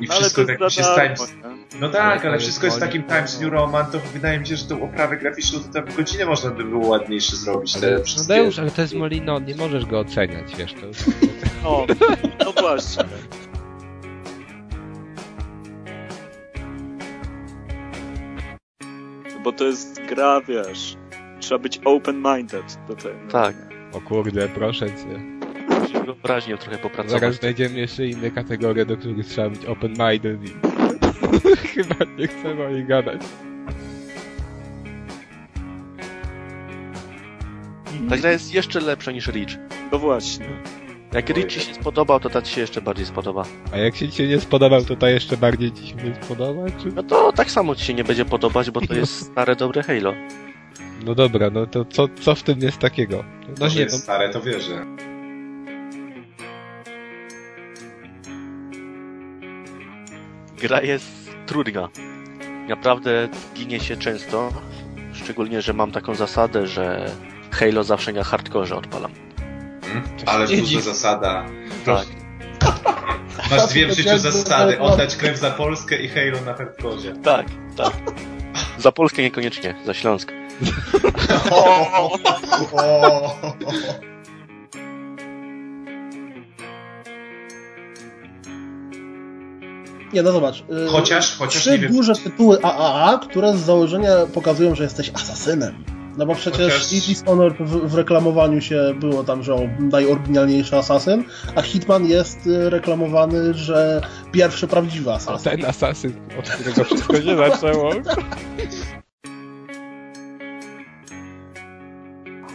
i 0.00 0.08
Ale 0.08 0.20
wszystko 0.20 0.44
tak 0.44 0.60
jest 0.60 0.76
się 0.76 0.82
za 0.82 0.94
Times... 0.94 1.34
No 1.80 1.86
Ale 1.86 1.92
tak, 1.92 2.24
ale 2.24 2.32
jest 2.34 2.44
wszystko 2.44 2.66
jest 2.66 2.80
takim 2.80 3.02
Times 3.02 3.40
New 3.40 3.52
Roman, 3.52 3.86
to 3.86 3.98
wydaje 4.12 4.40
mi 4.40 4.46
się, 4.46 4.56
że 4.56 4.64
tą 4.64 4.82
oprawę 4.82 5.16
graficzną 5.16 5.60
to 5.60 5.68
tam 5.72 5.86
w 5.86 5.96
godzinę 5.96 6.26
można 6.26 6.50
by 6.50 6.64
było 6.64 6.86
ładniejsze 6.88 7.36
zrobić. 7.36 7.72
Te 7.72 7.86
Ale, 7.86 8.04
wszystkie... 8.04 8.34
no 8.34 8.42
Deusz, 8.42 8.58
ale 8.58 8.70
to 8.70 8.82
jest 8.82 8.94
Molino, 8.94 9.38
nie 9.38 9.54
możesz 9.54 9.86
go 9.86 9.98
oceniać, 10.00 10.56
wiesz, 10.56 10.74
to 10.74 10.86
jest... 10.86 11.10
O, 11.64 11.86
no 12.44 12.52
właśnie. 12.52 13.04
Bo 19.44 19.52
to 19.52 19.64
jest 19.64 20.00
gra, 20.08 20.40
wiesz. 20.40 20.96
Trzeba 21.40 21.58
być 21.58 21.78
open-minded 21.78 22.86
do 22.88 22.96
tego. 22.96 23.30
Tak. 23.30 23.56
O 23.92 24.00
kurde, 24.00 24.48
proszę 24.48 24.86
cię. 24.86 25.38
Musisz 26.08 26.22
wyobraźnią 26.22 26.56
trochę 26.56 26.78
popracować. 26.78 27.20
Zaraz 27.20 27.34
znajdziemy 27.34 27.78
jeszcze 27.78 28.06
inne 28.06 28.30
kategorie, 28.30 28.86
do 28.86 28.96
których 28.96 29.26
trzeba 29.26 29.50
być 29.50 29.60
open-minded 29.60 30.44
i... 30.44 30.48
Chyba 31.74 31.94
nie 32.18 32.26
chcemy 32.26 32.66
o 32.66 32.70
nich 32.70 32.86
gadać. 32.86 33.20
Ta 38.08 38.16
gra 38.16 38.30
jest 38.30 38.54
jeszcze 38.54 38.80
lepsza 38.80 39.12
niż 39.12 39.26
Reach. 39.26 39.58
No 39.92 39.98
właśnie. 39.98 40.46
Jak 41.12 41.30
Reach 41.30 41.46
ci 41.46 41.60
się 41.60 41.74
spodobał, 41.74 42.20
to 42.20 42.30
ta 42.30 42.42
ci 42.42 42.54
się 42.54 42.60
jeszcze 42.60 42.82
bardziej 42.82 43.06
spodoba. 43.06 43.44
A 43.72 43.76
jak 43.76 43.96
się 43.96 44.08
ci 44.08 44.28
nie 44.28 44.40
spodobał, 44.40 44.84
to 44.84 44.96
ta 44.96 45.10
jeszcze 45.10 45.36
bardziej 45.36 45.72
ci 45.72 45.86
się 45.86 45.94
nie 45.94 46.14
spodoba, 46.22 46.70
czy... 46.82 46.92
No 46.92 47.02
to 47.02 47.32
tak 47.32 47.50
samo 47.50 47.74
ci 47.74 47.84
się 47.84 47.94
nie 47.94 48.04
będzie 48.04 48.24
podobać, 48.24 48.70
bo 48.70 48.80
to 48.80 48.94
jest 48.94 49.26
stare, 49.32 49.56
dobre 49.56 49.82
Halo. 49.82 50.14
No 51.04 51.14
dobra, 51.14 51.50
no 51.50 51.66
to 51.66 51.84
co, 51.84 52.08
co 52.20 52.34
w 52.34 52.42
tym 52.42 52.58
jest 52.58 52.78
takiego? 52.78 53.24
No 53.60 53.68
nie, 53.68 53.80
jest 53.80 53.94
no, 53.94 53.98
stare, 53.98 54.28
to 54.28 54.42
wierzę. 54.42 54.86
Gra 60.60 60.82
jest 60.82 61.06
trudna. 61.46 61.88
Naprawdę 62.68 63.28
ginie 63.54 63.80
się 63.80 63.96
często. 63.96 64.52
Szczególnie, 65.12 65.62
że 65.62 65.72
mam 65.72 65.92
taką 65.92 66.14
zasadę, 66.14 66.66
że 66.66 67.10
Halo 67.50 67.84
zawsze 67.84 68.12
na 68.12 68.24
hardkorze 68.24 68.76
odpalam. 68.76 69.12
Hmm? 69.82 70.02
Ale 70.26 70.46
duża 70.46 70.80
zasada. 70.80 71.46
Tak. 71.84 72.06
Masz 73.50 73.66
dwie 73.68 73.86
w 73.86 73.96
życiu 73.96 74.18
zasady. 74.18 74.80
Oddać 74.80 75.16
krew 75.16 75.38
za 75.38 75.50
Polskę 75.50 75.96
i 75.96 76.08
Halo 76.08 76.40
na 76.46 76.54
hardkorze. 76.54 77.12
Tak, 77.12 77.46
tak. 77.76 77.92
Za 78.78 78.92
Polskę 78.92 79.22
niekoniecznie, 79.22 79.74
za 79.86 79.94
Śląsk. 79.94 80.32
Nie, 90.12 90.22
no 90.22 90.32
zobacz. 90.32 90.60
y, 90.86 90.88
Chociaż- 90.88 91.36
chociaż 91.38 91.60
Trzy 91.62 91.70
nie 91.70 91.78
wiem- 91.78 91.92
duże 91.92 92.14
tytuły 92.14 92.58
AAA, 92.62 93.18
które 93.18 93.56
z 93.56 93.60
założenia 93.60 94.10
pokazują, 94.34 94.74
że 94.74 94.82
jesteś 94.84 95.10
asasynem. 95.14 95.84
No 96.18 96.26
bo 96.26 96.34
przecież 96.34 96.72
Chociaż- 96.72 96.92
i 96.92 97.00
Dishonored 97.00 97.56
w, 97.60 97.88
w 97.90 97.94
reklamowaniu 97.94 98.60
się 98.60 98.94
było 99.00 99.24
tam, 99.24 99.42
że 99.42 99.54
o, 99.54 99.60
najoryginalniejszy 99.78 100.76
asasyn, 100.76 101.24
a 101.56 101.62
Hitman 101.62 102.06
jest 102.06 102.46
y, 102.46 102.70
reklamowany, 102.70 103.54
że 103.54 104.00
pierwszy 104.32 104.66
prawdziwy 104.68 105.10
a 105.10 105.14
asasyn. 105.14 105.50
ten 105.52 105.64
asasyn, 105.70 106.12
od 106.38 106.48
którego 106.50 106.84
wszystko 106.84 107.16
się 107.22 107.36
zaczęło. 107.36 107.90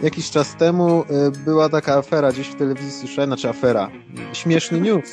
Jakiś 0.02 0.30
czas 0.30 0.56
temu 0.56 1.02
y, 1.02 1.30
była 1.44 1.68
taka 1.68 1.94
afera, 1.94 2.32
gdzieś 2.32 2.48
w 2.48 2.54
telewizji 2.54 2.90
słyszałem, 3.00 3.28
znaczy 3.30 3.48
afera, 3.48 3.90
śmieszny 4.32 4.80
news, 4.80 5.10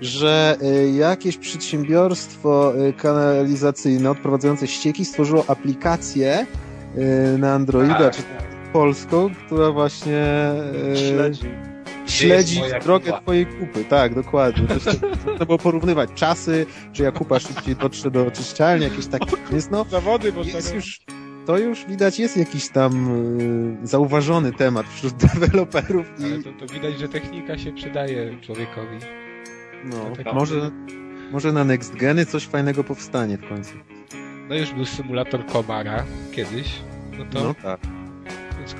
że 0.00 0.56
y, 0.62 0.90
jakieś 0.90 1.36
przedsiębiorstwo 1.38 2.72
y, 2.88 2.92
kanalizacyjne 2.92 4.10
odprowadzające 4.10 4.66
ścieki 4.66 5.04
stworzyło 5.04 5.44
aplikację 5.48 6.46
y, 7.34 7.38
na 7.38 7.54
Androida, 7.54 7.98
Tak. 7.98 8.16
czy 8.16 8.22
polską, 8.72 9.30
która 9.46 9.70
właśnie 9.70 10.26
Śledzi. 11.08 11.42
śledzi 12.06 12.60
jest 12.60 12.84
drogę 12.86 13.06
kupa? 13.06 13.20
twojej 13.20 13.46
kupy. 13.46 13.84
Tak, 13.84 14.14
dokładnie. 14.14 14.66
Jest- 14.74 15.00
Można 15.26 15.46
było 15.46 15.58
porównywać 15.58 16.10
czasy, 16.14 16.66
czy 16.92 17.02
jak 17.02 17.14
kupa 17.14 17.38
szybciej 17.38 17.76
dotrze 17.76 18.10
do 18.10 18.26
oczyszczalni, 18.26 18.84
jakieś 18.84 19.06
takie. 19.06 19.36
Więc 19.52 19.70
no, 19.70 19.84
Zawody 19.90 20.32
można 20.32 20.52
jest 20.52 20.74
już, 20.74 21.00
to 21.46 21.58
już 21.58 21.84
widać 21.86 22.18
jest 22.18 22.36
jakiś 22.36 22.68
tam 22.68 23.10
y, 23.82 23.86
zauważony 23.86 24.52
temat 24.52 24.86
wśród 24.94 25.14
deweloperów 25.24 26.06
i 26.18 26.24
Ale 26.24 26.42
to, 26.42 26.66
to 26.66 26.72
widać, 26.74 26.98
że 26.98 27.08
technika 27.08 27.58
się 27.58 27.72
przydaje 27.72 28.36
człowiekowi. 28.40 28.96
No, 29.84 30.16
tak- 30.24 30.34
może, 30.34 30.70
może 31.30 31.52
na 31.52 31.64
next 31.64 31.96
geny 31.96 32.26
coś 32.26 32.46
fajnego 32.46 32.84
powstanie 32.84 33.38
w 33.38 33.48
końcu. 33.48 33.70
No 34.48 34.54
już 34.54 34.72
był 34.72 34.84
symulator 34.84 35.46
komara 35.46 36.04
kiedyś. 36.32 36.72
No 37.18 37.24
to 37.24 37.44
No 37.44 37.54
tak. 37.54 37.80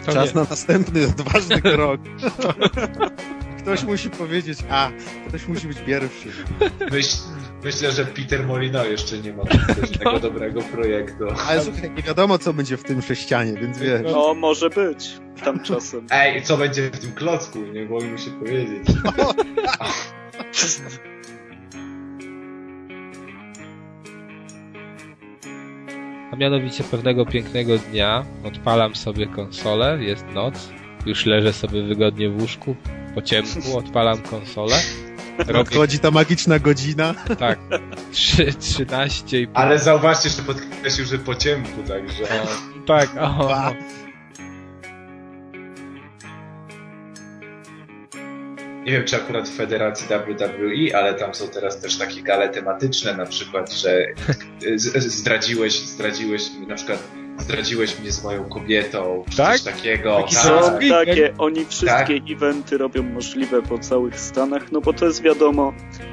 Czas 0.06 0.28
wie. 0.32 0.40
na 0.40 0.46
następny 0.50 1.06
odważny 1.18 1.62
krok. 1.62 2.00
Ktoś 3.62 3.84
musi 3.84 4.10
powiedzieć 4.10 4.58
A, 4.70 4.90
ktoś 5.28 5.46
musi 5.48 5.66
być 5.66 5.78
pierwszy. 5.78 6.28
Myśl, 6.90 7.16
myślę, 7.64 7.92
że 7.92 8.04
Peter 8.06 8.46
Molino 8.46 8.84
jeszcze 8.84 9.18
nie 9.18 9.32
ma 9.32 9.42
tego 9.98 10.20
dobrego 10.20 10.60
projektu. 10.62 11.24
Ale 11.48 11.62
słuchaj, 11.62 11.90
nie 11.90 12.02
wiadomo 12.02 12.38
co 12.38 12.52
będzie 12.52 12.76
w 12.76 12.82
tym 12.82 13.02
sześcianie, 13.02 13.52
więc 13.52 13.78
wiesz. 13.78 14.02
No, 14.12 14.34
może 14.34 14.70
być. 14.70 15.10
Tam 15.44 15.60
czasem. 15.62 16.06
Ej, 16.10 16.42
co 16.42 16.56
będzie 16.56 16.90
w 16.90 16.98
tym 16.98 17.12
klocku? 17.12 17.58
Nie 17.58 17.84
mogli 17.84 18.08
mu 18.10 18.18
się 18.18 18.30
powiedzieć. 18.30 18.88
A 26.32 26.36
mianowicie 26.36 26.84
pewnego 26.84 27.26
pięknego 27.26 27.78
dnia 27.78 28.24
odpalam 28.44 28.96
sobie 28.96 29.26
konsolę, 29.26 29.98
jest 30.00 30.24
noc, 30.34 30.68
już 31.06 31.26
leżę 31.26 31.52
sobie 31.52 31.82
wygodnie 31.82 32.30
w 32.30 32.40
łóżku, 32.40 32.76
po 33.14 33.22
ciemku, 33.22 33.76
odpalam 33.78 34.18
konsolę. 34.18 34.76
Nadchodzi 35.52 35.98
ta 35.98 36.10
magiczna 36.10 36.58
godzina. 36.58 37.14
Tak, 37.38 37.58
trzy- 38.12 38.54
13 38.58 39.40
i 39.40 39.46
pół. 39.46 39.56
Ale 39.56 39.78
zauważcie, 39.78 40.28
że 40.28 40.42
podkreślił, 40.42 41.06
że 41.06 41.18
po 41.18 41.34
ciemku, 41.34 41.82
także... 41.88 42.24
Tak, 42.86 43.10
o. 43.20 43.72
Nie 48.86 48.92
wiem, 48.92 49.04
czy 49.04 49.16
akurat 49.16 49.48
w 49.48 49.56
Federacji 49.56 50.06
WWE, 50.08 50.96
ale 50.98 51.14
tam 51.14 51.34
są 51.34 51.48
teraz 51.48 51.80
też 51.80 51.98
takie 51.98 52.22
gale 52.22 52.48
tematyczne, 52.48 53.16
na 53.16 53.26
przykład, 53.26 53.72
że 53.72 54.06
z- 54.74 55.04
zdradziłeś, 55.12 55.72
zdradziłeś, 55.80 56.42
na 56.68 56.74
przykład 56.74 56.98
zdradziłeś 57.38 57.98
mnie 58.00 58.12
z 58.12 58.24
moją 58.24 58.44
kobietą, 58.48 59.24
czy 59.30 59.36
Tak? 59.36 59.52
coś 59.58 59.62
takiego. 59.74 60.22
Taki 60.22 60.34
Tak. 60.36 60.88
Takie, 61.06 61.34
oni 61.38 61.66
wszystkie 61.66 62.20
eventy 62.30 62.78
robią 62.78 63.02
możliwe 63.02 63.62
po 63.62 63.78
całych 63.78 64.20
Stanach, 64.20 64.72
no 64.72 64.80
bo 64.80 64.92
to 64.92 65.04
jest 65.06 65.22
wiadomo, 65.22 65.72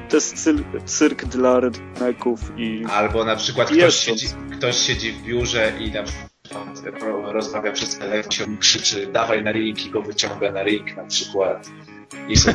to 0.09 0.17
jest 0.17 0.43
cyl, 0.43 0.63
cyrk 0.85 1.25
dla 1.25 1.59
redneków 1.59 2.39
i... 2.57 2.85
Albo 2.91 3.25
na 3.25 3.35
przykład 3.35 3.69
ktoś 3.71 3.95
siedzi, 3.95 4.27
ktoś 4.57 4.75
siedzi 4.77 5.11
w 5.11 5.23
biurze 5.23 5.71
i 5.79 5.91
na 5.91 6.03
przykład 6.03 7.03
rozmawia 7.25 7.71
przez 7.71 7.97
telefon 7.97 8.53
i 8.53 8.57
krzyczy 8.57 9.07
dawaj 9.07 9.43
na 9.43 9.51
ring 9.51 9.85
i 9.85 9.89
go 9.89 10.01
wyciąga 10.01 10.51
na 10.51 10.63
ring 10.63 10.97
na 10.97 11.03
przykład. 11.03 11.69
I 12.29 12.37
są 12.37 12.51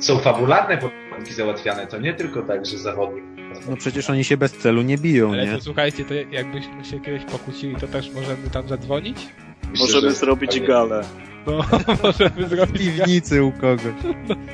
są 0.00 0.18
fabularne 0.18 0.78
podrobki 0.78 1.34
załatwiane, 1.34 1.86
to 1.86 1.98
nie 1.98 2.14
tylko 2.14 2.42
tak, 2.42 2.66
że 2.66 2.78
zawodnik 2.78 3.24
No 3.68 3.76
przecież 3.76 4.10
oni 4.10 4.24
się 4.24 4.36
bez 4.36 4.52
celu 4.52 4.82
nie 4.82 4.98
biją, 4.98 5.32
Ale 5.32 5.46
nie? 5.46 5.52
to 5.52 5.60
słuchajcie, 5.60 6.04
to 6.04 6.14
jakbyśmy 6.14 6.84
się 6.84 7.00
kiedyś 7.00 7.24
pokłócili, 7.24 7.76
to 7.76 7.86
też 7.88 8.10
możemy 8.12 8.50
tam 8.52 8.68
zadzwonić? 8.68 9.16
Myślę, 9.70 9.86
Możemy 9.86 10.10
że- 10.10 10.16
zrobić 10.16 10.60
galę. 10.60 11.00
No, 11.46 11.64
możemy 12.02 12.46
W 12.46 12.48
zrobić 12.48 12.78
piwnicy 12.82 13.44
u 13.44 13.52
kogoś. 13.52 13.82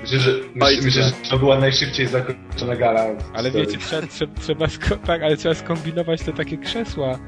Myślę, 0.00 0.18
że, 0.18 0.32
myślę, 0.54 0.82
myślę, 0.82 1.02
że 1.02 1.12
to 1.30 1.38
była 1.38 1.58
najszybciej 1.60 2.06
zakończona 2.06 2.76
gala. 2.76 3.04
w 3.14 3.30
Ale 3.34 3.50
wiecie, 3.50 3.78
trzeba, 3.78 4.06
trzeba, 4.06 4.32
trzeba 4.40 4.66
sko- 4.66 4.98
tak, 5.06 5.22
ale 5.22 5.36
trzeba 5.36 5.54
skombinować 5.54 6.22
te 6.22 6.32
takie 6.32 6.58
krzesła 6.58 7.18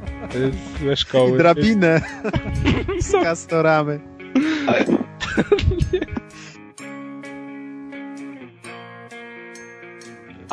y, 0.82 0.84
ze 0.86 0.96
szkoły. 0.96 1.30
I 1.34 1.38
drabinę 1.38 2.00
z 3.00 3.12
kastoramy. 3.12 4.00
Ale 4.66 4.84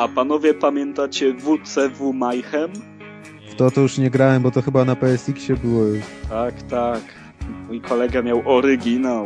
A 0.00 0.08
panowie 0.08 0.54
pamiętacie 0.54 1.34
WCW 1.34 2.12
Mayhem? 2.12 2.72
W 3.50 3.54
to 3.54 3.70
to 3.70 3.80
już 3.80 3.98
nie 3.98 4.10
grałem, 4.10 4.42
bo 4.42 4.50
to 4.50 4.62
chyba 4.62 4.84
na 4.84 4.96
PSX-ie 4.96 5.58
było 5.64 5.82
już. 5.84 6.04
Tak, 6.30 6.62
tak. 6.62 7.00
Mój 7.68 7.80
kolega 7.80 8.22
miał 8.22 8.42
oryginał. 8.44 9.24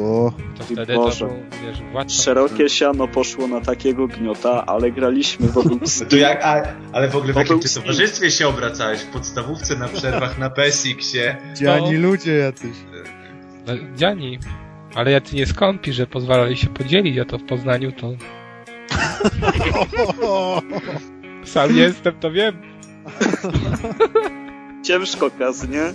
O, 0.00 0.32
To 0.58 0.64
wtedy 0.64 0.86
to 0.86 0.94
Boże. 0.94 1.26
był, 1.26 1.36
wiesz, 1.66 1.82
władca... 1.92 2.22
Szerokie 2.22 2.68
siano 2.68 3.08
poszło 3.08 3.46
na 3.46 3.60
takiego 3.60 4.06
gniota, 4.08 4.66
ale 4.66 4.90
graliśmy 4.92 5.48
w 5.48 5.58
ogóle 5.58 5.80
To 6.10 6.16
jak, 6.16 6.44
a, 6.44 6.62
ale 6.92 7.08
w 7.08 7.16
ogóle 7.16 7.32
w 7.32 7.34
To 7.34 7.40
jakim 7.40 7.60
ty 7.60 7.74
towarzystwie 7.74 8.30
się 8.30 8.48
obracałeś? 8.48 9.00
W 9.00 9.06
podstawówce 9.06 9.76
na 9.76 9.88
przerwach 9.88 10.38
na 10.38 10.50
PSX-ie. 10.50 11.36
dziani 11.54 11.96
ludzie 11.96 12.32
jacyś. 12.34 12.76
No, 13.66 13.72
Dziani. 13.96 14.38
Ale 14.94 15.10
ja 15.10 15.20
ty 15.20 15.36
nie 15.36 15.46
skąpi, 15.46 15.92
że 15.92 16.06
pozwalali 16.06 16.56
się 16.56 16.66
podzielić, 16.66 17.18
a 17.18 17.24
to 17.24 17.38
w 17.38 17.42
Poznaniu 17.44 17.92
to... 17.92 18.12
Sam 21.44 21.76
jestem, 21.76 22.14
to 22.20 22.30
wiem. 22.32 22.54
Ciężko 24.82 25.30
kaz, 25.30 25.68
nie? 25.68 25.92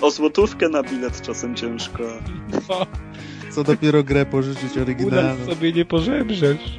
O 0.00 0.10
złotówkę 0.10 0.68
na 0.68 0.82
bilet 0.82 1.22
czasem 1.22 1.54
ciężko. 1.54 2.02
No, 2.68 2.86
Co 3.50 3.64
dopiero 3.64 4.02
grę 4.02 4.26
pożyczyć 4.26 4.78
oryginalną. 4.78 5.46
sobie 5.46 5.72
nie 5.72 5.84
pożebrzesz. 5.84 6.78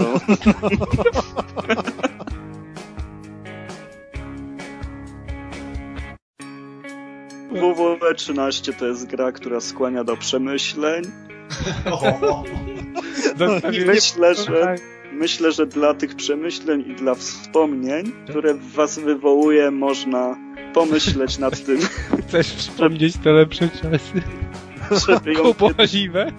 No. 0.00 0.20
WWE 7.52 8.14
13 8.14 8.72
to 8.72 8.86
jest 8.86 9.06
gra, 9.06 9.32
która 9.32 9.60
skłania 9.60 10.04
do 10.04 10.16
przemyśleń. 10.16 11.04
I 13.72 13.84
myślę, 13.84 14.34
że, 14.34 14.74
myślę, 15.12 15.52
że 15.52 15.66
dla 15.66 15.94
tych 15.94 16.14
przemyśleń 16.14 16.84
i 16.88 16.94
dla 16.94 17.14
wspomnień, 17.14 18.12
które 18.28 18.54
w 18.54 18.72
was 18.72 18.98
wywołuje, 18.98 19.70
można 19.70 20.36
pomyśleć 20.74 21.38
nad 21.38 21.64
tym, 21.64 21.78
Chcesz 22.28 22.46
wspomnieć 22.46 23.16
te 23.16 23.32
lepsze 23.32 23.68
czasy? 23.68 24.22
żeby 25.08 25.32
ją 25.32 25.42
Kupoziwe? 25.54 26.32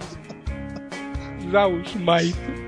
Załóż 1.52 1.94
majty. 1.94 2.62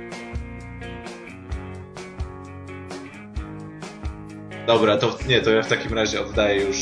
Dobra, 4.67 4.97
to 4.97 5.19
nie, 5.29 5.41
to 5.41 5.51
ja 5.51 5.63
w 5.63 5.69
takim 5.69 5.95
razie 5.95 6.21
oddaję 6.21 6.65
już 6.65 6.77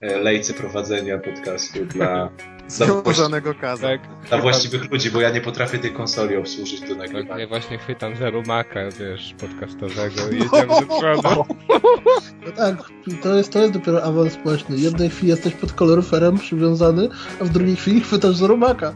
lejce 0.00 0.54
prowadzenia 0.54 1.18
podcastu 1.18 1.84
dla, 1.84 2.28
Związanego 2.68 3.54
kaza. 3.54 3.88
Tak. 3.88 4.00
dla 4.28 4.38
właściwych 4.38 4.90
ludzi, 4.92 5.10
bo 5.10 5.20
ja 5.20 5.30
nie 5.30 5.40
potrafię 5.40 5.78
tej 5.78 5.92
konsoli 5.92 6.36
obsłużyć 6.36 6.80
do 6.80 6.86
Tak, 6.88 6.98
nagrywania. 6.98 7.40
ja 7.40 7.48
właśnie 7.48 7.78
chwytam 7.78 8.16
za 8.16 8.30
rumaka, 8.30 8.80
wiesz, 9.00 9.34
podcastowego 9.40 10.30
i 10.32 10.34
jedziemy 10.38 10.66
do 10.80 10.96
przodu. 10.98 11.44
No 12.46 12.52
tak, 12.52 12.76
to 13.22 13.36
jest, 13.36 13.52
to 13.52 13.58
jest 13.60 13.72
dopiero 13.72 14.02
awans 14.02 14.32
społeczny. 14.32 14.76
W 14.76 14.80
jednej 14.80 15.10
chwili 15.10 15.28
jesteś 15.28 15.54
pod 15.54 15.72
koloryferem 15.72 16.38
przywiązany, 16.38 17.08
a 17.40 17.44
w 17.44 17.48
drugiej 17.48 17.76
chwili 17.76 18.00
chwytasz 18.00 18.36
za 18.36 18.46
robaka. 18.46 18.94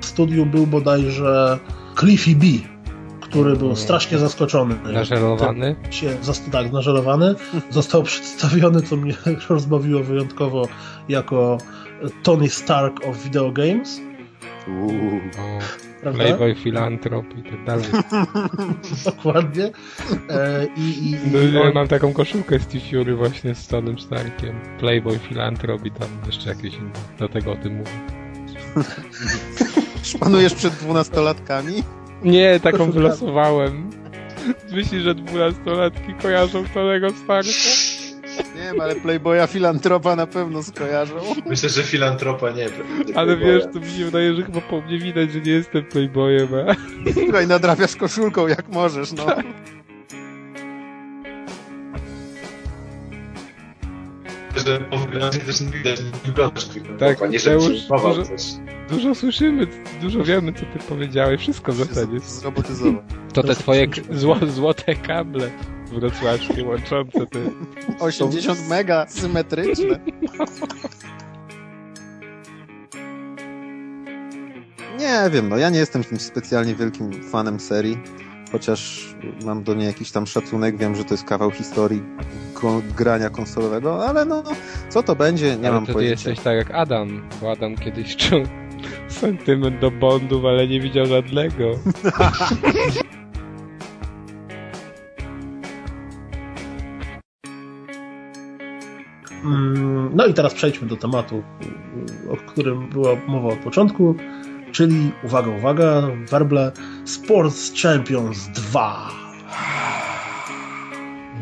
W 0.00 0.06
studiu 0.06 0.46
był 0.46 0.66
bodajże 0.66 1.58
Cliffy 2.00 2.30
B, 2.36 2.46
który 3.32 3.56
był 3.56 3.76
strasznie 3.76 4.18
zaskoczony. 4.18 4.74
Nażelowany? 4.92 5.76
Się, 5.90 6.16
tak, 6.52 6.72
nażelowany. 6.72 7.34
Został 7.70 8.02
przedstawiony, 8.12 8.82
co 8.82 8.96
mnie 8.96 9.14
rozbawiło 9.48 10.02
wyjątkowo, 10.02 10.68
jako 11.08 11.58
Tony 12.22 12.48
Stark 12.48 13.06
of 13.06 13.24
Video 13.24 13.52
Games. 13.52 14.00
O, 14.68 14.88
Prawda? 16.02 16.24
Playboy, 16.24 16.54
filantrop 16.54 17.26
i 17.38 17.42
tak 17.42 17.64
dalej. 17.64 17.84
Dokładnie. 19.04 19.70
E, 20.30 20.66
i, 20.76 20.80
i, 20.80 21.10
i 21.10 21.16
No, 21.32 21.38
ja 21.60 21.60
on- 21.62 21.74
mam 21.74 21.88
taką 21.88 22.12
koszulkę 22.12 22.58
z 22.58 22.66
Fury 22.90 23.16
właśnie 23.16 23.54
z 23.54 23.66
Tonym 23.68 23.98
Starkiem. 23.98 24.60
Playboy, 24.78 25.18
filantrop 25.18 25.86
i 25.86 25.90
tam 25.90 26.08
jeszcze 26.26 26.48
jakieś 26.48 26.74
inne. 26.74 26.90
Dlatego 27.18 27.52
o 27.52 27.56
tym 27.56 27.76
mówię. 27.76 27.90
Szpanujesz 30.02 30.54
przed 30.54 30.74
dwunastolatkami? 30.74 31.82
Nie, 32.24 32.60
taką 32.60 32.90
wylosowałem. 32.90 33.90
Myślisz, 34.72 35.02
że 35.02 35.14
dwunastolatki 35.14 36.14
kojarzą 36.22 36.64
Tonego 36.74 37.10
Starka? 37.10 37.50
Nie 38.56 38.62
wiem, 38.62 38.80
ale 38.80 38.94
Playboya 38.94 39.46
filantropa 39.46 40.16
na 40.16 40.26
pewno 40.26 40.62
skojarzą. 40.62 41.14
Myślę, 41.46 41.68
że 41.68 41.82
filantropa 41.82 42.50
nie. 42.50 42.56
nie 42.56 43.16
Ale 43.16 43.36
Playboya. 43.36 43.46
wiesz, 43.46 43.64
to 43.72 43.80
mi 43.80 43.86
się 43.98 44.04
wydaje, 44.04 44.34
że 44.34 44.42
chyba 44.42 44.60
po 44.60 44.80
mnie 44.80 44.98
widać, 44.98 45.32
że 45.32 45.40
nie 45.40 45.52
jestem 45.52 45.84
playboyem, 45.84 46.48
a... 46.68 46.74
Słuchaj, 47.12 47.46
nadrabiasz 47.46 47.96
koszulką 47.96 48.46
jak 48.46 48.68
możesz, 48.68 49.12
no. 49.12 49.26
Że 54.56 54.80
po 54.80 54.98
wyglądzie 54.98 55.38
też 55.38 55.60
nie 55.60 55.66
widać, 55.66 56.00
Tak, 56.98 57.18
filantropa, 57.18 57.26
nie 57.26 57.38
żeby 57.38 57.56
Mateusz, 57.56 57.76
przyjmował 57.76 58.14
dużo, 58.14 58.30
dużo 58.88 59.14
słyszymy, 59.14 59.66
dużo 60.00 60.24
wiemy, 60.24 60.52
co 60.52 60.60
ty 60.60 60.78
powiedziałeś, 60.88 61.40
wszystko 61.40 61.72
w 61.72 61.76
zasadzie. 61.76 62.20
Zrobotyzował. 62.20 63.02
To 63.32 63.42
te 63.42 63.54
twoje 63.54 63.86
zło, 64.10 64.36
złote 64.46 64.94
kable 64.94 65.50
wrocławskie 65.92 66.64
łączące 66.64 67.26
te... 67.26 67.38
80 68.00 68.68
mega 68.68 69.06
symetryczne. 69.08 69.98
Nie 74.98 75.30
wiem, 75.32 75.48
no 75.48 75.56
ja 75.56 75.70
nie 75.70 75.78
jestem 75.78 76.02
jakimś 76.02 76.22
specjalnie 76.22 76.74
wielkim 76.74 77.22
fanem 77.30 77.60
serii. 77.60 77.98
Chociaż 78.52 79.06
mam 79.44 79.62
do 79.62 79.74
niej 79.74 79.86
jakiś 79.86 80.10
tam 80.10 80.26
szacunek, 80.26 80.76
wiem, 80.76 80.94
że 80.94 81.04
to 81.04 81.14
jest 81.14 81.24
kawał 81.24 81.50
historii 81.50 82.02
ko- 82.54 82.82
grania 82.96 83.30
konsolowego, 83.30 84.06
ale 84.08 84.24
no, 84.24 84.42
co 84.88 85.02
to 85.02 85.16
będzie, 85.16 85.56
nie 85.56 85.66
ale 85.66 85.74
mam 85.74 85.84
wtedy 85.84 85.94
pojęcia. 85.94 86.30
jesteś 86.30 86.44
tak 86.44 86.56
jak 86.56 86.70
Adam, 86.70 87.22
bo 87.40 87.50
Adam 87.50 87.76
kiedyś 87.76 88.16
czuł 88.16 88.40
sentyment 89.20 89.78
do 89.80 89.90
Bondów, 89.90 90.44
ale 90.44 90.68
nie 90.68 90.80
widział 90.80 91.06
żadnego. 91.06 91.64
Mm, 99.44 100.10
No 100.14 100.26
i 100.26 100.34
teraz 100.34 100.54
przejdźmy 100.54 100.88
do 100.88 100.96
tematu, 100.96 101.42
o 102.30 102.36
którym 102.36 102.88
była 102.88 103.16
mowa 103.26 103.48
od 103.48 103.58
początku, 103.58 104.14
czyli 104.72 105.12
uwaga, 105.22 105.50
uwaga, 105.50 106.02
werble 106.30 106.72
Sports 107.04 107.72
Champions 107.82 108.48
2. 108.48 109.10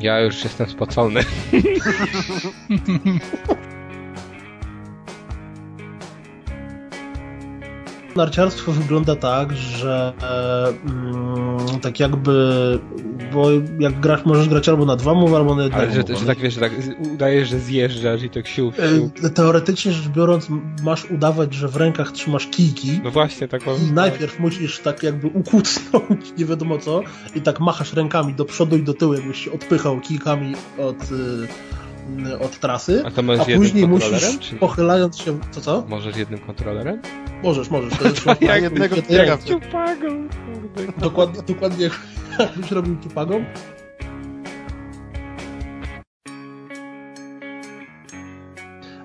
Ja 0.00 0.20
już 0.20 0.44
jestem 0.44 0.68
spocony. 0.68 1.20
Narciarstwo 8.20 8.72
wygląda 8.72 9.16
tak, 9.16 9.56
że 9.56 10.12
mm, 10.84 11.80
tak 11.82 12.00
jakby, 12.00 12.78
bo 13.32 13.46
jak 13.78 14.00
grasz, 14.00 14.24
możesz 14.24 14.48
grać 14.48 14.68
albo 14.68 14.84
na 14.84 14.96
dwa 14.96 15.14
mowy, 15.14 15.36
albo 15.36 15.54
na 15.54 15.62
jednego 15.62 15.82
Ale 15.82 15.92
że, 15.92 16.16
że 16.16 16.26
tak 16.26 16.38
wiesz, 16.38 16.54
że 16.54 16.60
tak 16.60 16.72
udajesz, 17.12 17.48
że 17.48 17.58
zjeżdżasz 17.58 18.22
i 18.22 18.30
tak 18.30 18.46
sił, 18.46 18.72
sił. 18.72 19.10
E, 19.24 19.30
Teoretycznie 19.30 19.92
rzecz 19.92 20.08
biorąc, 20.08 20.48
masz 20.82 21.10
udawać, 21.10 21.54
że 21.54 21.68
w 21.68 21.76
rękach 21.76 22.12
trzymasz 22.12 22.46
kijki. 22.46 23.00
No 23.04 23.10
właśnie, 23.10 23.48
tak 23.48 23.66
mam. 23.66 23.76
I 23.76 23.92
najpierw 23.92 24.40
musisz 24.40 24.78
tak 24.78 25.02
jakby 25.02 25.26
ukucnąć, 25.26 26.32
nie 26.38 26.44
wiadomo 26.44 26.78
co, 26.78 27.02
i 27.34 27.40
tak 27.40 27.60
machasz 27.60 27.92
rękami 27.92 28.34
do 28.34 28.44
przodu 28.44 28.76
i 28.76 28.82
do 28.82 28.94
tyłu, 28.94 29.14
jakbyś 29.14 29.44
się 29.44 29.52
odpychał 29.52 30.00
kijkami 30.00 30.54
od, 30.78 31.02
y, 31.02 31.48
od 32.40 32.58
trasy. 32.60 33.02
A 33.06 33.10
to 33.10 33.22
a 33.40 33.44
później 33.56 33.88
musisz, 33.88 34.38
czy- 34.38 34.56
pochylając 34.56 35.18
się, 35.18 35.38
co 35.50 35.60
co? 35.60 35.84
Możesz 35.88 36.16
jednym 36.16 36.38
kontrolerem? 36.40 37.00
Możesz, 37.42 37.70
możesz. 37.70 37.92
To 37.98 38.08
jest 38.08 38.42
Jak 38.42 38.62
jednego 38.62 38.96
jak 38.96 39.28
ręce. 39.28 39.46
ciupagą, 39.46 40.28
kurde. 40.28 40.92
Dokładnie, 40.98 41.42
dokładnie 41.42 41.90
jakbyś 42.38 42.70
robił 42.70 42.96
tupagą. 42.96 43.44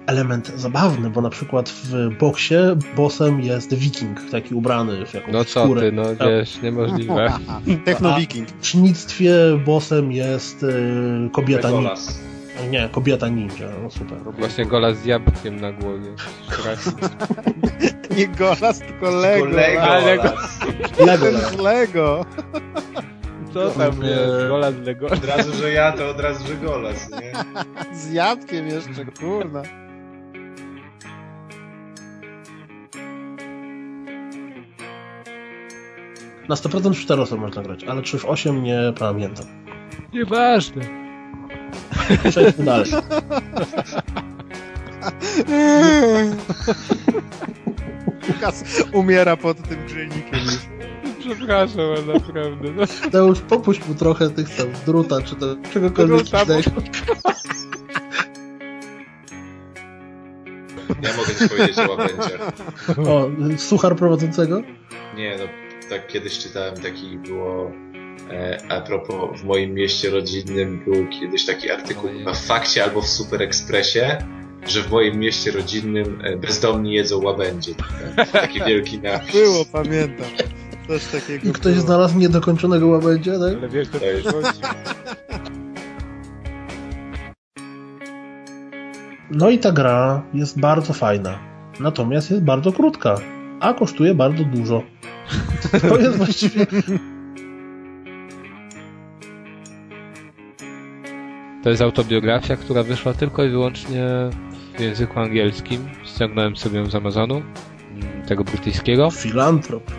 Element 0.08 0.52
zabawny, 0.56 1.10
bo 1.10 1.22
na 1.22 1.30
przykład 1.30 1.70
w 1.70 2.18
boksie 2.20 2.56
bossem 2.96 3.42
jest 3.42 3.74
wiking, 3.74 4.20
taki 4.32 4.56
ubrany 4.56 5.06
w 5.06 5.14
jakąś 5.14 5.34
No 5.34 5.46
co 5.46 5.64
skórę. 5.64 5.82
ty, 5.82 5.92
no 5.92 6.04
wiesz, 6.16 6.62
niemożliwe. 6.62 7.34
Techno-wiking. 7.86 8.48
W 8.50 8.62
cznictwie 8.62 9.34
bossem 9.66 10.12
jest 10.12 10.64
y, 10.64 11.30
kobieta. 11.32 11.68
Legolas. 11.68 12.20
Nie, 12.70 12.90
kobieta 12.92 13.28
ninja, 13.28 13.68
no 13.84 13.90
super. 13.90 14.18
Właśnie 14.38 14.66
gola 14.66 14.94
z 14.94 15.06
jabłkiem 15.06 15.62
na 15.62 15.72
głowie. 15.72 16.10
Nie 18.18 18.28
Golas, 18.28 18.80
tylko 18.80 19.10
Lego. 19.10 19.46
Lego. 19.46 20.24
Lego. 21.06 21.26
Lego. 21.64 22.26
Co 23.54 23.70
tam 23.70 24.04
jest? 24.04 24.48
Gola 24.48 24.72
z 24.72 24.80
Lego. 24.80 25.08
Od 25.08 25.26
razu, 25.26 25.54
że 25.54 25.72
ja, 25.72 25.92
to 25.92 26.10
od 26.10 26.20
razu, 26.20 26.48
że 26.48 26.56
Golas, 26.56 27.10
nie? 27.12 27.32
Z 28.00 28.14
jabłkiem 28.14 28.68
jeszcze, 28.68 29.06
kurna. 29.20 29.62
Na 36.50 36.56
100% 36.56 36.94
w 36.94 37.00
4 37.00 37.22
osoby 37.22 37.42
można 37.42 37.62
grać, 37.62 37.84
ale 37.84 38.02
czy 38.02 38.18
w 38.18 38.26
8 38.26 38.64
nie 38.64 38.80
pamiętam. 39.00 39.46
Nieważne. 40.14 41.05
Przejdźmy 42.30 42.66
dalej. 42.66 42.92
Lukas 48.28 48.64
umiera 48.94 49.38
pod 49.38 49.68
tym 49.68 49.86
grzejnikiem. 49.86 50.40
Przepraszam, 51.20 51.82
ale 51.82 52.14
naprawdę. 52.14 52.72
No. 52.72 53.10
To 53.12 53.18
już 53.28 53.40
popuść 53.40 53.88
mu 53.88 53.96
trochę 53.96 54.30
tych 54.30 54.56
tam 54.56 54.68
druta, 54.86 55.22
czy 55.22 55.36
to 55.36 55.56
czegokolwiek 55.74 56.24
Druta. 56.24 56.46
Ja 61.04 61.18
mogę 61.18 61.36
ci 61.40 61.50
powiedzieć 61.50 61.78
o 61.78 61.92
łabędziach. 61.92 62.52
O, 63.08 63.30
suchar 63.58 63.96
prowadzącego? 63.96 64.62
Nie, 65.16 65.38
no 65.38 65.44
tak 65.90 66.08
kiedyś 66.08 66.40
czytałem 66.40 66.76
taki 66.76 67.18
było 67.18 67.72
a 68.70 68.82
propos 68.82 69.42
w 69.42 69.44
moim 69.44 69.74
mieście 69.74 70.10
rodzinnym 70.10 70.84
był 70.86 71.08
kiedyś 71.08 71.46
taki 71.46 71.72
artykuł 71.72 72.10
chyba 72.10 72.34
w 72.34 72.46
Fakcie 72.46 72.84
albo 72.84 73.02
w 73.02 73.08
Super 73.08 73.42
Expressie, 73.42 74.00
że 74.68 74.82
w 74.82 74.92
moim 74.92 75.20
mieście 75.20 75.52
rodzinnym 75.52 76.22
e, 76.24 76.38
bezdomni 76.38 76.94
jedzą 76.94 77.24
łabędzie. 77.24 77.72
Taki, 78.16 78.32
taki 78.32 78.60
wielki 78.68 79.00
napis. 79.00 79.32
Było, 79.32 79.66
pamiętam. 79.72 80.26
Coś 80.88 81.06
takiego 81.06 81.50
I 81.50 81.54
ktoś 81.54 81.74
było. 81.74 81.86
znalazł 81.86 82.20
niedokończonego 82.20 82.88
łabędzia, 82.88 83.32
tak? 83.32 83.58
Ale 83.58 83.70
wiesz, 83.70 83.88
to 83.90 84.00
przychodzi. 84.00 84.60
No 89.32 89.50
i 89.50 89.60
ta 89.60 89.72
gra 89.72 90.24
jest 90.34 90.60
bardzo 90.60 90.94
fajna. 90.94 91.40
Natomiast 91.80 92.32
jest 92.32 92.44
bardzo 92.44 92.72
krótka, 92.72 93.16
a 93.60 93.74
kosztuje 93.74 94.16
bardzo 94.16 94.44
dużo. 94.44 94.84
To 95.90 95.98
jest 95.98 96.18
właściwie. 96.18 96.68
To 101.66 101.70
jest 101.70 101.82
autobiografia, 101.82 102.56
która 102.56 102.84
wyszła 102.84 103.14
tylko 103.14 103.44
i 103.44 103.50
wyłącznie 103.50 104.06
w 104.78 104.80
języku 104.80 105.20
angielskim. 105.20 105.90
Ściągnąłem 106.04 106.56
sobie 106.56 106.80
ją 106.80 106.86
z 106.86 106.96
Amazonu, 106.96 107.36
mm, 107.36 108.26
tego 108.28 108.44
brytyjskiego. 108.44 109.12
Filantrop. 109.12 109.92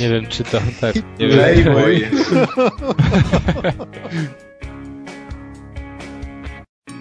Nie 0.00 0.08
wiem, 0.08 0.26
czy 0.26 0.44
to 0.44 0.58
tak. 0.80 0.94
Nie 1.18 1.28
wiem. 1.28 1.38
Playboy. 1.38 2.00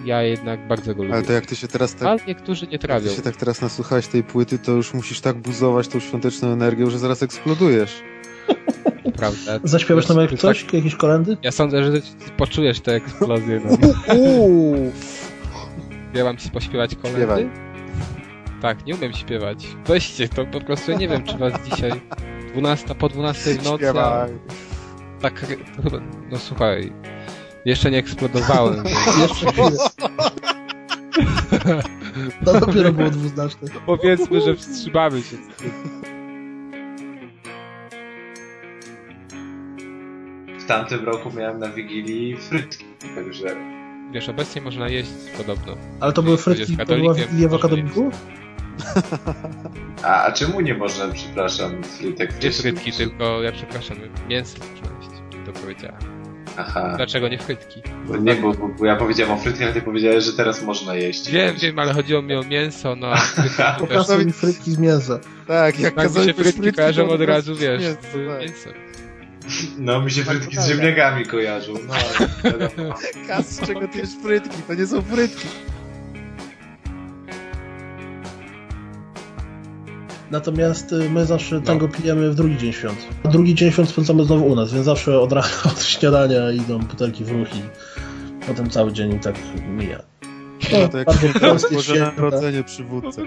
Ja 0.06 0.22
jednak 0.24 0.68
bardzo 0.68 0.96
go 0.96 1.04
lubię. 1.04 1.16
Ale 1.16 1.24
to 1.24 1.34
jak 1.34 1.46
ty 1.46 1.56
się 1.56 1.68
teraz 1.68 1.96
tak... 1.96 2.08
Ale 2.08 2.20
niektórzy 2.28 2.66
nie 2.66 2.72
Jak 2.72 2.82
trawią. 2.82 3.10
ty 3.10 3.16
się 3.16 3.22
tak 3.22 3.36
teraz 3.36 3.62
nasłuchałeś 3.62 4.08
tej 4.08 4.24
płyty, 4.24 4.60
to 4.60 4.72
już 4.72 4.94
musisz 4.94 5.22
tak 5.22 5.38
buzować 5.38 5.88
tą 5.88 6.00
świąteczną 6.00 6.48
energią, 6.48 6.90
że 6.90 7.00
zaraz 7.00 7.24
eksplodujesz. 7.24 8.04
Prawda? 9.24 9.60
Zaśpiewasz 9.64 10.08
nam 10.10 10.18
jak 10.18 10.30
Tak- 10.30 10.40
coś? 10.40 10.66
Jakieś 10.74 10.96
kolendy? 10.96 11.38
Ja 11.42 11.52
sądzę, 11.52 11.84
że 11.84 12.02
ty 12.02 12.32
poczujesz 12.38 12.80
tę 12.80 12.94
eksplozję. 12.96 13.62
No. 13.66 13.78
Uuu. 14.16 14.92
Ja 16.14 16.24
mam 16.24 16.38
ci 16.38 16.50
pośpiewać 16.50 16.96
kolendy? 16.96 17.20
Śpiewaj. 17.22 17.50
Tak, 18.62 18.86
nie 18.86 18.96
umiem 18.96 19.14
śpiewać. 19.14 19.68
Weźcie, 19.88 20.30
to 20.30 20.46
po 20.46 20.62
prostu 20.62 20.92
ja 20.92 20.98
nie 20.98 21.08
wiem, 21.08 21.24
czy 21.24 21.38
was 21.38 21.54
dzisiaj 21.72 21.92
12 22.54 22.96
po 22.96 23.10
12 23.10 23.54
w 23.54 23.64
nocy. 23.64 23.90
a. 24.00 24.28
Tak, 25.22 25.46
no 26.32 26.38
słuchaj, 26.40 26.94
jeszcze 27.66 27.92
nie 27.92 27.98
eksplodowałem. 27.98 28.84
Jeszcze 29.22 29.52
chwilę. 29.52 29.78
To 32.46 32.60
dopiero 32.60 32.94
było 32.94 33.10
dwuznaczne. 33.10 33.68
Powiedzmy, 33.86 34.42
że 34.42 34.56
wstrzymamy 34.56 35.22
się. 35.22 35.38
W 40.64 40.66
tamtym 40.66 41.06
roku 41.06 41.32
miałem 41.38 41.60
na 41.60 41.70
Wigilii 41.70 42.38
frytki, 42.38 42.86
także... 43.16 43.56
Wiesz, 44.12 44.30
obecnie 44.30 44.62
można 44.62 44.90
jeść 44.90 45.12
podobno. 45.38 45.78
Ale 46.00 46.14
to 46.14 46.24
były 46.24 46.38
frytki, 46.38 46.78
to 46.78 46.96
była 46.96 47.14
Wigilia 47.14 47.48
w 47.48 47.52
można 47.52 47.68
akademiku? 47.68 48.12
A, 50.04 50.24
a 50.24 50.32
czemu 50.32 50.62
nie 50.62 50.74
można, 50.74 51.08
przepraszam, 51.08 51.84
frytek 51.84 52.44
Nie 52.44 52.52
frytki, 52.52 52.92
tylko, 52.92 53.42
ja 53.42 53.52
przepraszam, 53.52 53.98
mięso 54.30 54.58
można 54.60 54.98
jeść. 54.98 55.10
To 55.46 55.52
powiedziałem. 55.52 56.00
Aha. 56.58 56.94
Dlaczego 56.98 57.28
nie 57.28 57.38
frytki? 57.38 57.82
Bo 58.08 58.18
nie, 58.18 58.36
bo, 58.36 58.54
bo, 58.54 58.68
bo 58.68 58.86
ja 58.86 58.96
powiedziałem 58.96 59.34
o 59.34 59.38
frytkach, 59.38 59.70
a 59.70 59.74
ty 59.74 59.82
powiedziałeś, 59.82 60.24
że 60.24 60.34
teraz 60.34 60.64
można 60.64 60.96
jeść. 60.96 61.32
Wiem, 61.32 61.56
wiem, 61.56 61.80
ale 61.80 61.94
chodziło 61.94 62.22
mi 62.22 62.36
o 62.36 62.44
mięso, 62.44 62.96
no. 62.96 63.14
Pokazuj 63.80 64.26
mi 64.26 64.32
frytki 64.34 64.72
z 64.72 64.78
mięsa. 64.78 65.20
Tak, 65.48 65.80
jak 65.80 65.96
Tak 65.96 66.10
mi 66.10 66.16
się 66.16 66.34
frytki 66.34 66.62
frytki, 66.62 66.74
kojarzą 66.74 67.10
od 67.10 67.22
razu, 67.22 67.56
z 67.56 67.60
wiesz, 67.60 67.82
mięsem, 67.82 68.04
z 68.04 68.28
tak. 68.28 68.42
mięsem. 68.42 68.93
No, 69.78 70.02
mi 70.02 70.12
się 70.12 70.24
frytki 70.24 70.58
z 70.58 70.68
ziemniakami 70.68 71.26
kojarzą. 71.26 71.74
No. 71.88 71.94
Kas, 73.28 73.50
z 73.50 73.68
czego 73.68 73.88
ty 73.88 73.98
jesz 73.98 74.10
frytki? 74.24 74.62
To 74.68 74.74
nie 74.74 74.88
są 74.88 75.02
frytki. 75.02 75.48
Natomiast 80.32 80.92
y, 80.92 81.10
my 81.10 81.26
zawsze 81.26 81.62
tango 81.62 81.88
pijemy 81.88 82.32
w 82.32 82.36
drugi 82.36 82.58
dzień 82.58 82.74
świąt. 82.74 83.08
A 83.24 83.28
drugi 83.28 83.56
dzień 83.56 83.72
świąt 83.72 83.90
spędzamy 83.90 84.24
znowu 84.24 84.46
u 84.46 84.56
nas, 84.56 84.74
więc 84.74 84.86
zawsze 84.86 85.20
od 85.20 85.32
rana, 85.32 85.48
od 85.72 85.84
śniadania 85.84 86.52
idą 86.52 86.80
butelki 86.80 87.24
w 87.24 87.32
ruch 87.32 87.56
i 87.56 87.62
potem 88.48 88.70
cały 88.70 88.94
dzień 88.94 89.20
tak 89.20 89.36
mija. 89.68 90.13
O, 90.72 90.88
to 90.88 90.98
jak 90.98 91.08
Boże 91.74 92.12
Narodzenie 92.18 92.64
przywódcy. 92.64 93.22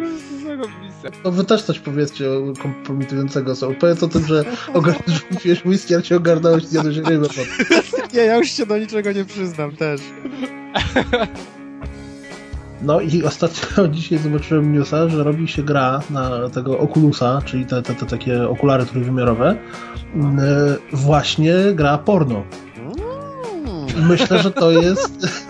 No 1.25 1.31
wy 1.31 1.45
też 1.45 1.63
coś 1.63 1.79
powiedzcie 1.79 2.31
o 2.31 2.53
kompromitującego 2.63 3.57
są. 3.57 3.75
Powiedz 3.75 4.03
o 4.03 4.09
tym, 4.09 4.27
że 4.27 4.45
wypiłeś 5.31 5.65
whisky, 5.67 5.95
a 5.95 6.03
cię 6.03 6.17
ogarnąłeś 6.17 6.65
i 6.65 6.67
zjadłeś 6.67 6.97
rybę. 6.97 7.29
Nie, 8.15 8.21
ja 8.21 8.37
już 8.37 8.49
się 8.51 8.67
do 8.67 8.79
niczego 8.79 9.13
nie 9.13 9.25
przyznam 9.25 9.77
też. 9.77 10.01
No 12.83 13.01
i 13.01 13.25
ostatnio 13.25 13.89
dzisiaj 13.95 14.19
zobaczyłem 14.19 14.73
newsa, 14.73 15.09
że 15.09 15.25
robi 15.25 15.49
się 15.49 15.63
gra 15.63 16.01
na 16.11 16.51
tego 16.51 16.79
Oculusa, 16.79 17.43
czyli 17.45 17.67
te, 17.67 17.83
te, 17.83 17.95
te 17.95 18.07
takie 18.07 18.49
okulary 18.49 18.87
trójwymiarowe. 18.87 19.57
Yy, 20.15 20.23
Właśnie 20.93 21.55
gra 21.75 21.99
porno. 21.99 22.43
I 23.99 24.01
myślę, 24.01 24.43
że 24.43 24.51
to 24.51 24.71
jest 24.71 25.27